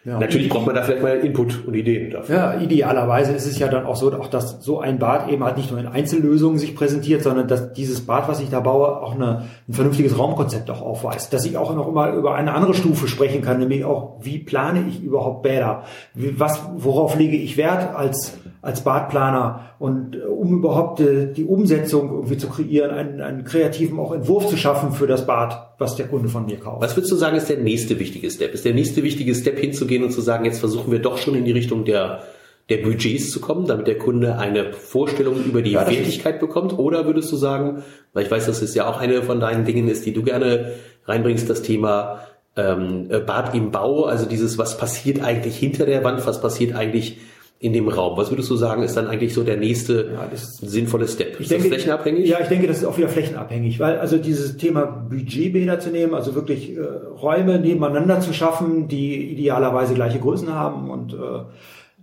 Ja, 0.06 0.20
Natürlich 0.20 0.50
braucht 0.50 0.68
man 0.68 0.76
da 0.76 0.84
vielleicht 0.84 1.02
mal 1.02 1.18
Input 1.18 1.66
und 1.66 1.74
Ideen 1.74 2.12
dafür. 2.12 2.36
Ja, 2.36 2.60
idealerweise 2.60 3.32
ist 3.32 3.48
es 3.48 3.58
ja 3.58 3.68
dann 3.68 3.88
auch 3.88 3.96
so, 3.96 4.14
auch 4.14 4.28
dass 4.28 4.64
so 4.64 4.80
ein 4.80 5.00
Bad 5.00 5.30
eben 5.30 5.44
halt 5.44 5.58
nicht 5.58 5.72
nur 5.72 5.80
in 5.80 5.88
Einzellösungen 5.88 6.60
sich 6.60 6.76
präsentiert, 6.76 7.24
sondern 7.24 7.48
dass 7.48 7.74
dieses 7.74 8.06
Bad, 8.06 8.28
was 8.28 8.40
ich 8.40 8.52
da 8.52 8.60
baue, 8.60 9.02
auch 9.02 9.16
eine, 9.16 9.46
ein 9.68 9.74
vernünftiges 9.74 10.20
Raumkonzept 10.20 10.70
auch 10.70 10.84
aufweist. 10.84 11.34
Dass 11.34 11.44
ich 11.46 11.58
auch 11.58 11.74
noch 11.74 11.88
immer 11.88 12.14
über 12.14 12.36
eine 12.36 12.54
andere 12.54 12.76
Stufe 12.76 13.08
sprechen 13.08 13.42
kann, 13.42 13.58
nämlich 13.58 13.84
auch, 13.84 14.18
wie 14.22 14.38
plane 14.38 14.86
ich 14.88 15.02
überhaupt 15.02 15.42
Bäder? 15.42 15.86
Was, 16.14 16.62
worauf 16.76 17.18
lege 17.18 17.38
ich 17.38 17.58
Wert 17.58 17.96
als 17.96 18.38
als 18.66 18.84
Badplaner 18.84 19.76
und 19.80 20.16
äh, 20.16 20.20
um 20.20 20.58
überhaupt 20.58 21.00
äh, 21.00 21.32
die 21.32 21.46
Umsetzung 21.46 22.12
irgendwie 22.12 22.38
zu 22.38 22.50
kreieren, 22.50 22.92
einen, 22.92 23.22
einen 23.22 23.44
kreativen 23.44 24.00
auch 24.00 24.12
Entwurf 24.12 24.48
zu 24.48 24.58
schaffen 24.58 24.92
für 24.92 25.08
das 25.08 25.28
Bad, 25.28 25.76
was 25.78 25.96
der 25.96 26.08
Kunde 26.08 26.30
von 26.30 26.46
mir 26.46 26.58
kauft. 26.58 26.82
Was 26.82 26.98
würdest 26.98 27.12
du 27.12 27.16
sagen, 27.16 27.38
ist 27.38 27.50
der 27.50 27.58
nächste 27.58 28.00
wichtige 28.00 28.30
Step? 28.32 28.54
Ist 28.54 28.66
der 28.66 28.74
nächste 28.74 29.04
wichtige 29.04 29.36
Step 29.36 29.60
hinzugehen 29.60 30.04
und 30.04 30.12
zu 30.12 30.22
sagen, 30.22 30.46
jetzt 30.46 30.60
versuchen 30.60 30.92
wir 30.92 31.00
doch 31.00 31.18
schon 31.18 31.36
in 31.36 31.46
die 31.46 31.52
Richtung 31.52 31.86
der 31.86 32.24
der 32.70 32.78
Budgets 32.78 33.30
zu 33.30 33.40
kommen, 33.40 33.68
damit 33.68 33.86
der 33.86 34.00
Kunde 34.00 34.40
eine 34.40 34.74
Vorstellung 34.74 35.44
über 35.44 35.62
die 35.62 35.74
ja, 35.74 35.88
Wertigkeit 35.88 36.40
bekommt? 36.40 36.78
Oder 36.80 37.06
würdest 37.06 37.32
du 37.32 37.36
sagen, 37.36 37.84
weil 38.14 38.26
ich 38.26 38.32
weiß, 38.32 38.48
dass 38.48 38.64
es 38.64 38.74
ja 38.74 38.90
auch 38.90 39.00
eine 39.00 39.22
von 39.22 39.40
deinen 39.40 39.66
Dingen 39.66 39.88
ist, 39.88 40.04
die 40.08 40.14
du 40.14 40.24
gerne 40.24 40.72
reinbringst, 41.06 41.48
das 41.48 41.62
Thema 41.62 42.22
ähm, 42.56 43.08
Bad 43.10 43.54
im 43.54 43.70
Bau, 43.70 44.06
also 44.06 44.26
dieses, 44.26 44.58
was 44.58 44.78
passiert 44.78 45.22
eigentlich 45.22 45.58
hinter 45.58 45.86
der 45.86 46.04
Wand, 46.04 46.26
was 46.26 46.42
passiert 46.42 46.74
eigentlich 46.74 47.20
in 47.60 47.74
dem 47.74 47.88
Raum. 47.88 48.18
Was 48.18 48.32
würdest 48.32 48.50
du 48.50 48.56
sagen, 48.56 48.84
ist 48.84 48.98
dann 48.98 49.08
eigentlich 49.08 49.34
so 49.34 49.44
der 49.44 49.58
nächste 49.58 50.12
ja, 50.14 50.30
sinnvolle 50.36 51.08
Step? 51.08 51.40
Ist 51.40 51.50
denke, 51.52 51.70
das 51.70 51.74
flächenabhängig? 51.74 52.28
Ja, 52.28 52.40
ich 52.42 52.48
denke, 52.48 52.68
das 52.68 52.80
ist 52.80 52.86
auch 52.86 52.98
wieder 52.98 53.08
flächenabhängig, 53.08 53.80
weil 53.80 53.98
also 53.98 54.18
dieses 54.18 54.58
Thema 54.58 54.86
Budgetbäder 54.86 55.80
zu 55.80 55.90
nehmen, 55.90 56.14
also 56.14 56.36
wirklich 56.36 56.76
äh, 56.76 56.82
Räume 56.82 57.60
nebeneinander 57.60 58.20
zu 58.20 58.34
schaffen, 58.34 58.88
die 58.88 59.32
idealerweise 59.32 59.94
gleiche 59.94 60.20
Größen 60.20 60.54
haben 60.54 60.90
und 60.90 61.14
äh, 61.14 61.18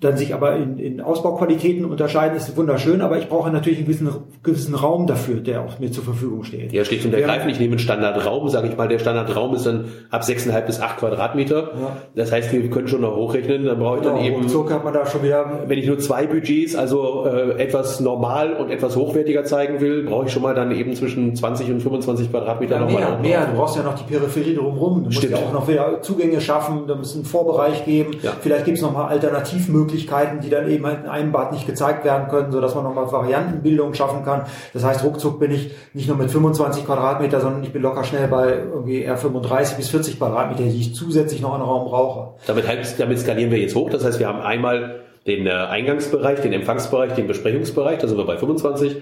dann 0.02 0.16
sich 0.16 0.34
aber 0.34 0.56
in, 0.56 0.78
in 0.78 1.00
Ausbauqualitäten 1.00 1.84
unterscheiden, 1.84 2.36
ist 2.36 2.56
wunderschön, 2.56 3.00
aber 3.00 3.18
ich 3.18 3.28
brauche 3.28 3.50
natürlich 3.50 3.78
einen 3.78 3.86
gewissen, 3.86 4.08
gewissen 4.42 4.74
Raum 4.74 5.06
dafür, 5.06 5.36
der 5.36 5.62
auch 5.62 5.78
mir 5.78 5.92
zur 5.92 6.02
Verfügung 6.02 6.42
steht. 6.42 6.72
Ja, 6.72 6.84
schlicht 6.84 7.06
und 7.06 7.14
ergreifend. 7.14 7.52
Ich 7.52 7.60
nehme 7.60 7.72
einen 7.72 7.78
Standardraum, 7.78 8.48
sage 8.48 8.66
ich 8.66 8.76
mal, 8.76 8.88
der 8.88 8.98
Standardraum 8.98 9.54
ist 9.54 9.64
dann 9.64 9.84
ab 10.10 10.22
6,5 10.22 10.60
bis 10.62 10.80
8 10.80 10.98
Quadratmeter. 10.98 11.56
Ja. 11.56 11.96
Das 12.16 12.32
heißt, 12.32 12.52
wir 12.52 12.68
können 12.68 12.88
schon 12.88 13.02
noch 13.02 13.14
hochrechnen, 13.14 13.64
dann 13.64 13.78
brauche 13.78 13.98
ich 13.98 14.02
dann 14.02 14.16
genau, 14.16 14.38
eben, 14.38 14.48
so 14.48 14.64
kann 14.64 14.82
man 14.82 14.92
da 14.92 15.06
schon 15.06 15.22
wieder, 15.22 15.60
wenn 15.66 15.78
ich 15.78 15.86
nur 15.86 16.00
zwei 16.00 16.26
Budgets, 16.26 16.74
also 16.74 17.24
äh, 17.26 17.62
etwas 17.62 18.00
normal 18.00 18.54
und 18.54 18.70
etwas 18.70 18.96
hochwertiger 18.96 19.44
zeigen 19.44 19.80
will, 19.80 20.02
brauche 20.02 20.26
ich 20.26 20.32
schon 20.32 20.42
mal 20.42 20.54
dann 20.54 20.72
eben 20.72 20.94
zwischen 20.96 21.36
20 21.36 21.70
und 21.70 21.80
25 21.80 22.28
Quadratmeter 22.28 22.74
ja, 22.74 22.80
nochmal. 22.80 23.02
Mehr, 23.02 23.18
mehr, 23.20 23.46
du 23.46 23.56
brauchst 23.56 23.76
ja 23.76 23.84
noch 23.84 23.94
die 23.94 24.04
Peripherie 24.12 24.56
drumherum, 24.56 24.94
du 24.98 25.04
musst 25.04 25.18
Stimmt. 25.18 25.34
ja 25.34 25.38
auch 25.38 25.52
noch 25.52 25.68
wieder 25.68 26.02
Zugänge 26.02 26.40
schaffen, 26.40 26.88
da 26.88 26.96
muss 26.96 27.14
einen 27.14 27.24
Vorbereich 27.24 27.84
geben, 27.84 28.16
ja. 28.20 28.32
vielleicht 28.40 28.64
gibt 28.64 28.78
es 28.78 28.82
nochmal 28.82 29.08
Alternativmöglichkeiten, 29.10 29.91
die 29.96 30.50
dann 30.50 30.70
eben 30.70 30.86
halt 30.86 31.04
in 31.04 31.08
einem 31.08 31.32
Bad 31.32 31.52
nicht 31.52 31.66
gezeigt 31.66 32.04
werden 32.04 32.28
können, 32.28 32.52
so 32.52 32.60
dass 32.60 32.74
man 32.74 32.84
nochmal 32.84 33.10
Variantenbildung 33.10 33.94
schaffen 33.94 34.24
kann. 34.24 34.46
Das 34.72 34.84
heißt, 34.84 35.04
ruckzuck 35.04 35.38
bin 35.38 35.50
ich 35.50 35.72
nicht 35.94 36.08
nur 36.08 36.16
mit 36.16 36.30
25 36.30 36.84
Quadratmeter, 36.84 37.40
sondern 37.40 37.62
ich 37.62 37.72
bin 37.72 37.82
locker 37.82 38.04
schnell 38.04 38.28
bei 38.28 38.50
irgendwie 38.50 39.02
eher 39.02 39.16
35 39.16 39.76
bis 39.76 39.88
40 39.90 40.18
Quadratmeter, 40.18 40.64
die 40.64 40.80
ich 40.80 40.94
zusätzlich 40.94 41.40
noch 41.40 41.54
in 41.54 41.62
Raum 41.62 41.88
brauche. 41.88 42.34
Damit, 42.46 42.64
damit 42.98 43.18
skalieren 43.18 43.50
wir 43.50 43.58
jetzt 43.58 43.74
hoch. 43.74 43.90
Das 43.90 44.04
heißt, 44.04 44.18
wir 44.18 44.28
haben 44.28 44.40
einmal 44.40 45.00
den 45.26 45.46
äh, 45.46 45.50
Eingangsbereich, 45.50 46.40
den 46.40 46.52
Empfangsbereich, 46.52 47.12
den 47.12 47.26
Besprechungsbereich, 47.26 47.98
da 47.98 48.08
sind 48.08 48.18
wir 48.18 48.26
bei 48.26 48.36
25. 48.36 48.96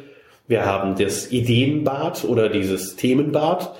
Wir 0.47 0.67
haben 0.67 0.97
das 0.97 1.31
Ideenbad 1.31 2.25
oder 2.25 2.49
dieses 2.49 2.97
Themenbad. 2.97 3.73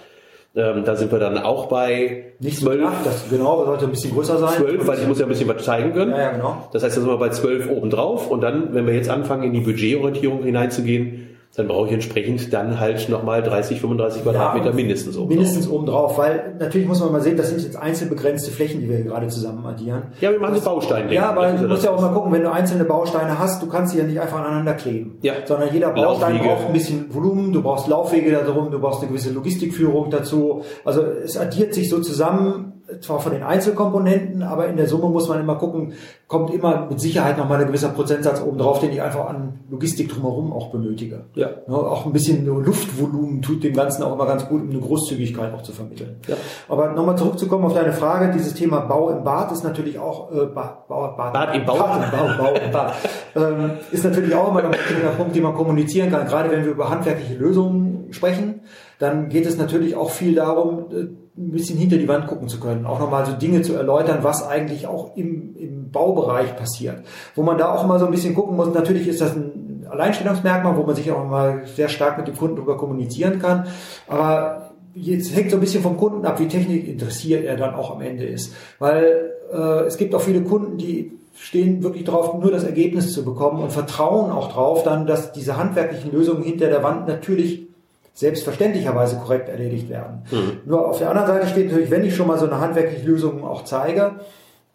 Ähm, 0.57 0.85
da 0.85 0.97
sind 0.97 1.13
wir 1.13 1.21
dann 1.21 1.39
auch 1.39 1.67
bei 1.67 2.33
nicht 2.41 2.59
12. 2.59 2.81
Knapp, 2.81 3.05
das 3.05 3.31
genau, 3.31 3.65
sollte 3.65 3.85
ein 3.85 3.93
bisschen 3.93 4.13
größer 4.13 4.39
sein. 4.39 4.59
12, 4.59 4.87
weil 4.87 4.99
ich 4.99 5.07
muss 5.07 5.21
ja 5.21 5.27
ein 5.27 5.29
bisschen 5.29 5.49
was 5.49 5.65
zeigen 5.65 5.93
können. 5.93 6.11
Ja, 6.11 6.19
ja, 6.19 6.31
genau. 6.33 6.69
Das 6.73 6.83
heißt, 6.83 6.97
da 6.97 7.01
sind 7.01 7.09
wir 7.09 7.19
bei 7.19 7.29
12 7.29 7.71
oben 7.71 7.89
drauf 7.89 8.29
und 8.29 8.41
dann, 8.41 8.75
wenn 8.75 8.85
wir 8.87 8.95
jetzt 8.95 9.09
anfangen, 9.09 9.45
in 9.45 9.53
die 9.53 9.61
Budgetorientierung 9.61 10.43
hineinzugehen, 10.43 11.30
dann 11.57 11.67
brauche 11.67 11.89
ich 11.89 11.93
entsprechend 11.93 12.53
dann 12.53 12.79
halt 12.79 13.09
nochmal 13.09 13.43
30, 13.43 13.81
35 13.81 14.23
Quadratmeter 14.23 14.71
ja, 14.71 14.73
mindestens 14.73 15.17
oben 15.17 15.31
Mindestens 15.31 15.69
oben 15.69 15.87
drauf, 15.87 16.17
weil 16.17 16.55
natürlich 16.61 16.87
muss 16.87 17.01
man 17.01 17.11
mal 17.11 17.21
sehen, 17.21 17.37
das 17.37 17.49
sind 17.49 17.61
jetzt 17.63 17.77
einzeln 17.77 18.09
begrenzte 18.09 18.53
Flächen, 18.53 18.81
die 18.81 18.89
wir 18.89 18.97
hier 18.97 19.07
gerade 19.07 19.27
zusammen 19.27 19.67
addieren. 19.67 20.05
Ja, 20.21 20.31
wir 20.31 20.39
machen 20.39 20.55
so 20.55 20.65
Bausteine. 20.65 21.13
Ja, 21.13 21.31
aber 21.31 21.53
du 21.53 21.67
musst 21.67 21.85
ja 21.85 21.91
auch 21.91 22.01
mal 22.01 22.13
gucken, 22.13 22.33
wenn 22.33 22.43
du 22.43 22.53
einzelne 22.53 22.85
Bausteine 22.85 23.37
hast, 23.37 23.61
du 23.63 23.67
kannst 23.67 23.93
sie 23.93 23.99
ja 23.99 24.05
nicht 24.05 24.21
einfach 24.21 24.39
aneinander 24.39 24.75
kleben. 24.75 25.19
Ja. 25.23 25.35
Sondern 25.45 25.73
jeder 25.73 25.91
Baustein 25.91 26.37
Laufwege. 26.37 26.55
braucht 26.55 26.67
ein 26.67 26.73
bisschen 26.73 27.13
Volumen, 27.13 27.53
du 27.53 27.63
brauchst 27.63 27.89
Laufwege 27.89 28.31
darum, 28.31 28.71
du 28.71 28.79
brauchst 28.79 29.01
eine 29.01 29.09
gewisse 29.09 29.33
Logistikführung 29.33 30.09
dazu. 30.11 30.63
Also 30.85 31.03
es 31.03 31.37
addiert 31.37 31.75
sich 31.75 31.89
so 31.89 31.99
zusammen 32.01 32.80
zwar 33.01 33.21
von 33.21 33.33
den 33.33 33.43
Einzelkomponenten, 33.43 34.43
aber 34.43 34.69
in 34.69 34.77
der 34.77 34.87
Summe 34.87 35.09
muss 35.09 35.29
man 35.29 35.41
immer 35.41 35.57
gucken, 35.57 35.93
kommt 36.27 36.53
immer 36.53 36.87
mit 36.89 37.01
Sicherheit 37.01 37.39
nochmal 37.39 37.61
ein 37.61 37.67
gewisser 37.67 37.91
Prozentsatz 37.91 38.43
oben 38.43 38.59
drauf, 38.59 38.81
den 38.81 38.93
ich 38.93 39.03
einfach 39.03 39.29
an 39.29 39.61
Logistik 39.71 40.09
drumherum 40.09 40.53
auch 40.53 40.71
benötige. 40.71 41.25
Ja. 41.35 41.51
ja. 41.67 41.75
Auch 41.75 42.07
ein 42.07 42.13
bisschen 42.13 42.47
Luftvolumen 42.47 43.43
tut 43.43 43.63
dem 43.65 43.75
Ganzen 43.75 44.03
auch 44.03 44.15
immer 44.15 44.27
ganz 44.27 44.49
gut, 44.49 44.63
um 44.63 44.71
eine 44.71 44.81
Großzügigkeit 44.81 45.53
auch 45.55 45.63
zu 45.63 45.73
vermitteln. 45.73 46.17
Ja. 46.27 46.37
Aber 46.69 46.93
nochmal 46.93 47.17
zurückzukommen 47.17 47.65
auf 47.65 47.75
deine 47.75 47.93
Frage, 47.93 48.33
dieses 48.33 48.55
Thema 48.55 48.81
Bau 48.81 49.11
im 49.11 49.25
Bad 49.25 49.53
ist 49.53 49.65
natürlich 49.65 49.99
auch 49.99 50.31
äh, 50.33 50.47
ba, 50.47 50.85
Bau, 50.89 51.15
Bad, 51.17 51.33
Bad 51.33 51.55
im 51.55 51.65
Bau. 51.65 51.79
Bad 51.79 52.05
im 52.05 52.19
Bau, 52.19 52.45
Bau 52.45 52.55
im 52.55 52.71
Bad. 52.71 52.95
ähm, 53.37 53.71
ist 53.91 54.05
natürlich 54.05 54.35
auch 54.35 54.49
immer 54.51 54.65
ein 54.65 54.73
Punkt, 55.17 55.35
den 55.35 55.43
man 55.43 55.55
kommunizieren 55.55 56.11
kann, 56.11 56.27
gerade 56.27 56.51
wenn 56.51 56.65
wir 56.65 56.73
über 56.73 56.91
handwerkliche 56.91 57.35
Lösungen 57.35 58.13
sprechen 58.13 58.61
dann 59.01 59.31
geht 59.31 59.47
es 59.47 59.57
natürlich 59.57 59.97
auch 59.97 60.11
viel 60.11 60.35
darum, 60.35 60.91
äh, 60.93 61.07
ein 61.41 61.51
bisschen 61.51 61.79
hinter 61.79 61.97
die 61.97 62.09
Wand 62.09 62.27
gucken 62.27 62.49
zu 62.49 62.61
können, 62.61 62.87
auch 62.87 63.01
nochmal 63.01 63.25
so 63.25 63.33
Dinge 63.33 63.63
zu 63.63 63.75
erläutern, 63.75 64.19
was 64.23 64.47
eigentlich 64.47 64.87
auch 64.87 65.17
im, 65.17 65.57
im 65.57 65.91
Baubereich 65.91 66.55
passiert. 66.57 67.03
Wo 67.35 67.43
man 67.43 67.57
da 67.57 67.73
auch 67.73 67.87
mal 67.87 67.99
so 67.99 68.07
ein 68.07 68.11
bisschen 68.11 68.35
gucken 68.35 68.57
muss, 68.57 68.73
natürlich 68.75 69.09
ist 69.09 69.21
das 69.21 69.35
ein 69.35 69.87
Alleinstellungsmerkmal, 69.89 70.77
wo 70.77 70.83
man 70.83 70.95
sich 70.95 71.11
auch 71.11 71.27
mal 71.27 71.63
sehr 71.75 71.89
stark 71.89 72.19
mit 72.19 72.29
dem 72.29 72.37
Kunden 72.37 72.57
darüber 72.57 72.77
kommunizieren 72.77 73.39
kann, 73.39 73.67
aber 74.07 74.71
jetzt 74.95 75.35
hängt 75.35 75.51
so 75.51 75.57
ein 75.57 75.61
bisschen 75.61 75.83
vom 75.83 75.97
Kunden 75.97 76.27
ab, 76.27 76.39
wie 76.41 76.49
Technik 76.49 76.87
interessiert 76.87 77.45
er 77.45 77.57
dann 77.57 77.75
auch 77.75 77.95
am 77.95 78.03
Ende 78.03 78.25
ist. 78.27 78.53
Weil 78.79 79.33
äh, 79.53 79.87
es 79.87 79.97
gibt 79.97 80.15
auch 80.15 80.21
viele 80.21 80.43
Kunden, 80.43 80.77
die 80.79 81.13
stehen 81.35 81.83
wirklich 81.83 82.05
drauf, 82.05 82.39
nur 82.39 82.51
das 82.51 82.65
Ergebnis 82.65 83.13
zu 83.13 83.25
bekommen 83.25 83.63
und 83.63 83.73
vertrauen 83.73 84.31
auch 84.31 84.53
drauf 84.53 84.83
dann, 84.83 85.07
dass 85.07 85.33
diese 85.33 85.57
handwerklichen 85.57 86.13
Lösungen 86.13 86.43
hinter 86.43 86.69
der 86.69 86.83
Wand 86.83 87.09
natürlich 87.09 87.70
selbstverständlicherweise 88.15 89.17
korrekt 89.17 89.49
erledigt 89.49 89.89
werden. 89.89 90.23
Mhm. 90.31 90.59
Nur 90.67 90.89
auf 90.89 90.99
der 90.99 91.11
anderen 91.11 91.29
Seite 91.29 91.47
steht 91.47 91.67
natürlich, 91.69 91.91
wenn 91.91 92.05
ich 92.05 92.15
schon 92.15 92.27
mal 92.27 92.39
so 92.39 92.47
eine 92.47 92.61
handwerkliche 92.61 93.07
Lösung 93.07 93.45
auch 93.45 93.65
zeige, 93.65 94.21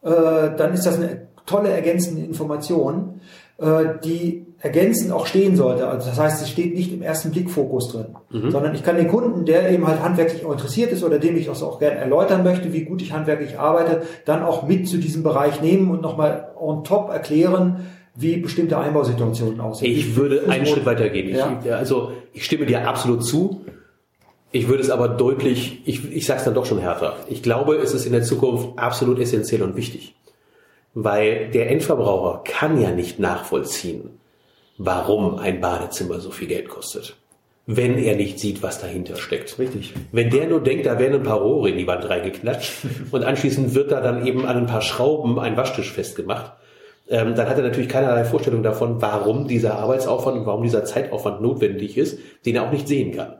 äh, 0.02 0.10
dann 0.58 0.74
ist 0.74 0.86
das 0.86 0.95
eine 0.95 1.28
tolle 1.45 1.69
ergänzende 1.69 2.21
Information, 2.21 3.21
äh, 3.58 3.86
die 4.04 4.45
ergänzend 4.60 5.12
auch 5.12 5.28
stehen 5.28 5.56
sollte. 5.56 5.88
Also 5.88 6.10
das 6.10 6.19
heißt, 6.19 6.41
es 6.41 6.50
steht 6.50 6.74
nicht 6.74 6.91
im 6.91 7.02
ersten 7.02 7.32
Blickfokus 7.32 7.91
drin, 7.91 8.15
mhm. 8.32 8.50
sondern 8.50 8.74
ich 8.74 8.84
kann 8.84 8.95
den 8.95 9.08
Kunden, 9.08 9.45
der 9.45 9.69
eben 9.69 9.86
halt 9.86 10.02
handwerklich 10.02 10.45
auch 10.45 10.52
interessiert 10.52 10.91
ist 10.91 11.04
oder 11.04 11.19
dem 11.19 11.38
ich 11.38 11.45
das 11.45 11.62
auch 11.62 11.78
gerne 11.78 11.98
erläutern 11.98 12.43
möchte, 12.43 12.74
wie 12.74 12.84
gut 12.84 13.02
ich 13.02 13.13
handwerklich 13.13 13.60
arbeite, 13.60 14.04
dann 14.26 14.43
auch 14.43 14.67
mit 14.67 14.88
zu 14.88 14.98
diesem 14.98 15.24
Bereich 15.24 15.62
nehmen 15.62 15.91
und 15.91 16.02
nochmal 16.02 16.50
on 16.60 16.84
top 16.84 17.10
erklären, 17.10 17.86
wie 18.15 18.38
bestimmte 18.38 18.78
Einbausituationen 18.78 19.60
aussehen. 19.60 19.91
Ich 19.91 20.15
würde 20.15 20.49
einen 20.49 20.65
Schritt 20.65 20.86
weiter 20.86 21.10
gehen. 21.10 21.36
Ja. 21.36 21.60
Ich, 21.63 21.71
also 21.71 22.13
ich 22.34 22.45
stimme 22.45 22.65
dir 22.65 22.88
absolut 22.88 23.25
zu. 23.25 23.65
Ich 24.51 24.69
würde 24.69 24.84
es 24.84 24.89
aber 24.89 25.10
deutlich, 25.10 25.82
ich, 25.86 26.12
ich 26.13 26.25
sage 26.25 26.39
es 26.39 26.45
dann 26.45 26.54
doch 26.54 26.65
schon 26.65 26.80
härter. 26.80 27.17
Ich 27.28 27.43
glaube, 27.43 27.75
es 27.75 27.93
ist 27.93 28.06
in 28.06 28.13
der 28.13 28.23
Zukunft 28.23 28.80
absolut 28.80 29.19
essentiell 29.19 29.62
und 29.62 29.75
wichtig. 29.75 30.15
Weil 30.93 31.49
der 31.51 31.69
Endverbraucher 31.69 32.41
kann 32.45 32.80
ja 32.80 32.91
nicht 32.91 33.19
nachvollziehen, 33.19 34.12
warum 34.78 35.38
ein 35.39 35.60
Badezimmer 35.60 36.21
so 36.21 36.32
viel 36.32 36.47
Geld 36.47 36.69
kostet. 36.69 37.17
Wenn 37.67 37.97
er 37.97 38.15
nicht 38.15 38.39
sieht, 38.39 38.63
was 38.63 38.80
dahinter 38.80 39.17
steckt. 39.17 39.60
Richtig. 39.60 39.93
Wenn 40.13 40.30
der 40.30 40.47
nur 40.47 40.62
denkt, 40.62 40.86
da 40.86 40.99
werden 40.99 41.15
ein 41.15 41.23
paar 41.23 41.41
Rohre 41.41 41.71
in 41.71 41.78
die 41.78 41.88
Wand 41.88 42.08
reingeklatscht 42.08 42.71
und 43.12 43.25
anschließend 43.25 43.75
wird 43.75 43.91
da 43.91 43.99
dann 43.99 44.25
eben 44.25 44.45
an 44.45 44.56
ein 44.56 44.67
paar 44.67 44.82
Schrauben 44.82 45.38
ein 45.38 45.58
Waschtisch 45.58 45.91
festgemacht, 45.91 46.54
ähm, 47.08 47.36
dann 47.36 47.48
hat 47.48 47.58
er 47.58 47.63
natürlich 47.63 47.89
keinerlei 47.89 48.26
Vorstellung 48.26 48.63
davon, 48.63 49.02
warum 49.02 49.48
dieser 49.48 49.76
Arbeitsaufwand 49.78 50.38
und 50.38 50.46
warum 50.46 50.63
dieser 50.63 50.86
Zeitaufwand 50.86 51.41
notwendig 51.41 51.98
ist, 51.98 52.20
den 52.46 52.56
er 52.56 52.63
auch 52.63 52.72
nicht 52.72 52.88
sehen 52.88 53.15
kann. 53.15 53.36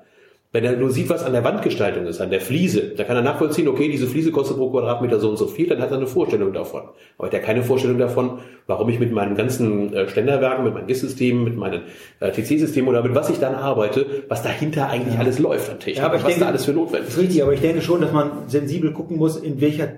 Wenn 0.56 0.63
er 0.63 0.78
nur 0.78 0.89
sieht, 0.89 1.10
was 1.10 1.21
an 1.21 1.34
der 1.34 1.43
Wandgestaltung 1.43 2.06
ist, 2.06 2.21
an 2.21 2.30
der 2.30 2.39
Fliese, 2.39 2.93
da 2.95 3.04
kann 3.04 3.17
er 3.17 3.23
nachvollziehen, 3.23 3.67
okay, 3.67 3.89
diese 3.89 4.08
Fliese 4.08 4.32
kostet 4.32 4.56
pro 4.56 4.69
Quadratmeter 4.69 5.19
so 5.19 5.30
und 5.30 5.36
so 5.36 5.47
viel, 5.47 5.67
dann 5.67 5.82
hat 5.82 5.91
er 5.91 5.97
eine 5.97 6.08
Vorstellung 6.08 6.54
davon. 6.54 6.84
Aber 7.17 7.30
er 7.30 7.39
hat 7.39 7.45
keine 7.45 7.62
Vorstellung 7.62 7.97
davon, 7.97 8.39
warum 8.65 8.88
ich 8.88 8.97
mit 8.97 9.12
meinen 9.12 9.36
ganzen 9.36 9.93
äh, 9.93 10.08
Ständerwerken, 10.08 10.63
mit 10.63 10.73
meinen 10.73 10.88
GIS-Systemen, 10.88 11.43
mit 11.43 11.58
meinen 11.58 11.82
äh, 12.21 12.32
TC-Systemen 12.32 12.88
oder 12.88 13.04
mit 13.04 13.13
was 13.13 13.30
ich 13.30 13.39
dann 13.39 13.54
arbeite, 13.54 14.06
was 14.30 14.43
dahinter 14.43 14.88
eigentlich 14.89 15.19
alles 15.19 15.39
läuft 15.39 15.69
an 15.69 15.80
Technik, 15.80 15.97
ja, 15.97 16.06
aber 16.06 16.15
ich 16.15 16.21
was 16.21 16.30
denke, 16.30 16.45
da 16.45 16.47
alles 16.47 16.63
für 16.63 16.71
notwendig 16.71 17.10
ist. 17.10 17.17
Richtig, 17.17 17.43
aber 17.43 17.51
ich 17.51 17.60
denke 17.60 17.82
schon, 17.82 17.99
dass 17.99 18.13
man 18.13 18.47
sensibel 18.47 18.93
gucken 18.93 19.17
muss, 19.17 19.36
in 19.36 19.60
welcher 19.60 19.89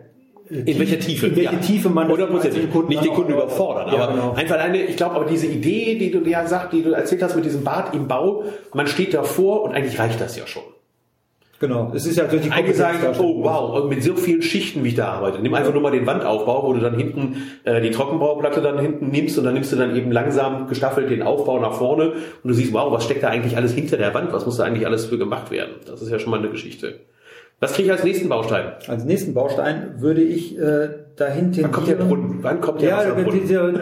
in 0.49 0.79
welcher 0.79 0.99
Tiefe? 0.99 1.27
In 1.27 1.35
welche 1.35 1.53
ja. 1.53 1.59
Tiefe 1.59 1.89
man 1.89 2.09
oder 2.09 2.27
muss 2.27 2.43
den 2.43 2.71
Kunden 2.71 2.89
nicht 2.89 3.03
den 3.03 3.13
Kunden 3.13 3.33
überfordern, 3.33 3.93
ja, 3.93 4.03
aber 4.03 4.13
genau. 4.13 4.33
einfach 4.33 4.57
eine, 4.57 4.83
ich 4.83 4.95
glaube, 4.95 5.15
aber 5.15 5.25
diese 5.25 5.47
Idee, 5.47 5.97
die 5.97 6.11
du 6.11 6.19
ja 6.27 6.45
sagt, 6.47 6.73
die 6.73 6.83
du 6.83 6.91
erzählt 6.91 7.23
hast 7.23 7.35
mit 7.35 7.45
diesem 7.45 7.63
Bad 7.63 7.93
im 7.93 8.07
Bau, 8.07 8.43
man 8.73 8.87
steht 8.87 9.13
davor 9.13 9.63
und 9.63 9.73
eigentlich 9.73 9.99
reicht 9.99 10.21
das 10.21 10.37
ja 10.37 10.47
schon. 10.47 10.63
Genau, 11.59 11.91
es 11.95 12.05
ist 12.05 12.17
ja 12.17 12.25
durch 12.25 12.43
die 12.43 12.51
Einige 12.51 12.75
sagen, 12.75 12.99
oh 13.17 13.43
wow, 13.43 13.89
mit 13.89 14.03
so 14.03 14.15
vielen 14.15 14.43
Schichten, 14.43 14.83
wie 14.83 14.89
ich 14.89 14.95
da 14.95 15.07
arbeite. 15.13 15.39
Nimm 15.39 15.55
einfach 15.55 15.73
nur 15.73 15.81
mal 15.81 15.91
den 15.91 16.05
Wandaufbau, 16.05 16.67
wo 16.67 16.73
du 16.73 16.79
dann 16.79 16.95
hinten 16.95 17.47
äh, 17.63 17.81
die 17.81 17.89
Trockenbauplatte 17.89 18.61
dann 18.61 18.77
hinten 18.77 19.09
nimmst 19.09 19.39
und 19.39 19.43
dann 19.43 19.55
nimmst 19.55 19.71
du 19.71 19.75
dann 19.75 19.95
eben 19.95 20.11
langsam 20.11 20.67
gestaffelt 20.67 21.09
den 21.09 21.23
Aufbau 21.23 21.59
nach 21.59 21.73
vorne 21.73 22.11
und 22.11 22.47
du 22.47 22.53
siehst, 22.53 22.73
wow, 22.73 22.91
was 22.91 23.05
steckt 23.05 23.23
da 23.23 23.29
eigentlich 23.29 23.57
alles 23.57 23.73
hinter 23.73 23.97
der 23.97 24.13
Wand? 24.13 24.31
Was 24.33 24.45
muss 24.45 24.57
da 24.57 24.65
eigentlich 24.65 24.85
alles 24.85 25.07
für 25.07 25.17
gemacht 25.17 25.49
werden? 25.49 25.71
Das 25.87 26.03
ist 26.03 26.11
ja 26.11 26.19
schon 26.19 26.29
mal 26.29 26.37
eine 26.37 26.49
Geschichte. 26.49 26.99
Was 27.59 27.73
kriege 27.73 27.87
ich 27.87 27.91
als 27.91 28.03
nächsten 28.03 28.29
Baustein? 28.29 28.73
Als 28.87 29.03
nächsten 29.03 29.33
Baustein 29.33 29.99
würde 29.99 30.21
ich 30.21 30.57
äh, 30.57 30.89
dahin 31.17 31.51
Wann 31.61 31.71
kommt 31.71 31.87
der 31.87 31.95
Brunnen? 31.95 32.39
Wann 32.41 32.61
kommt 32.61 32.81
der 32.81 32.89
ja, 32.89 33.11
diese, 33.33 33.73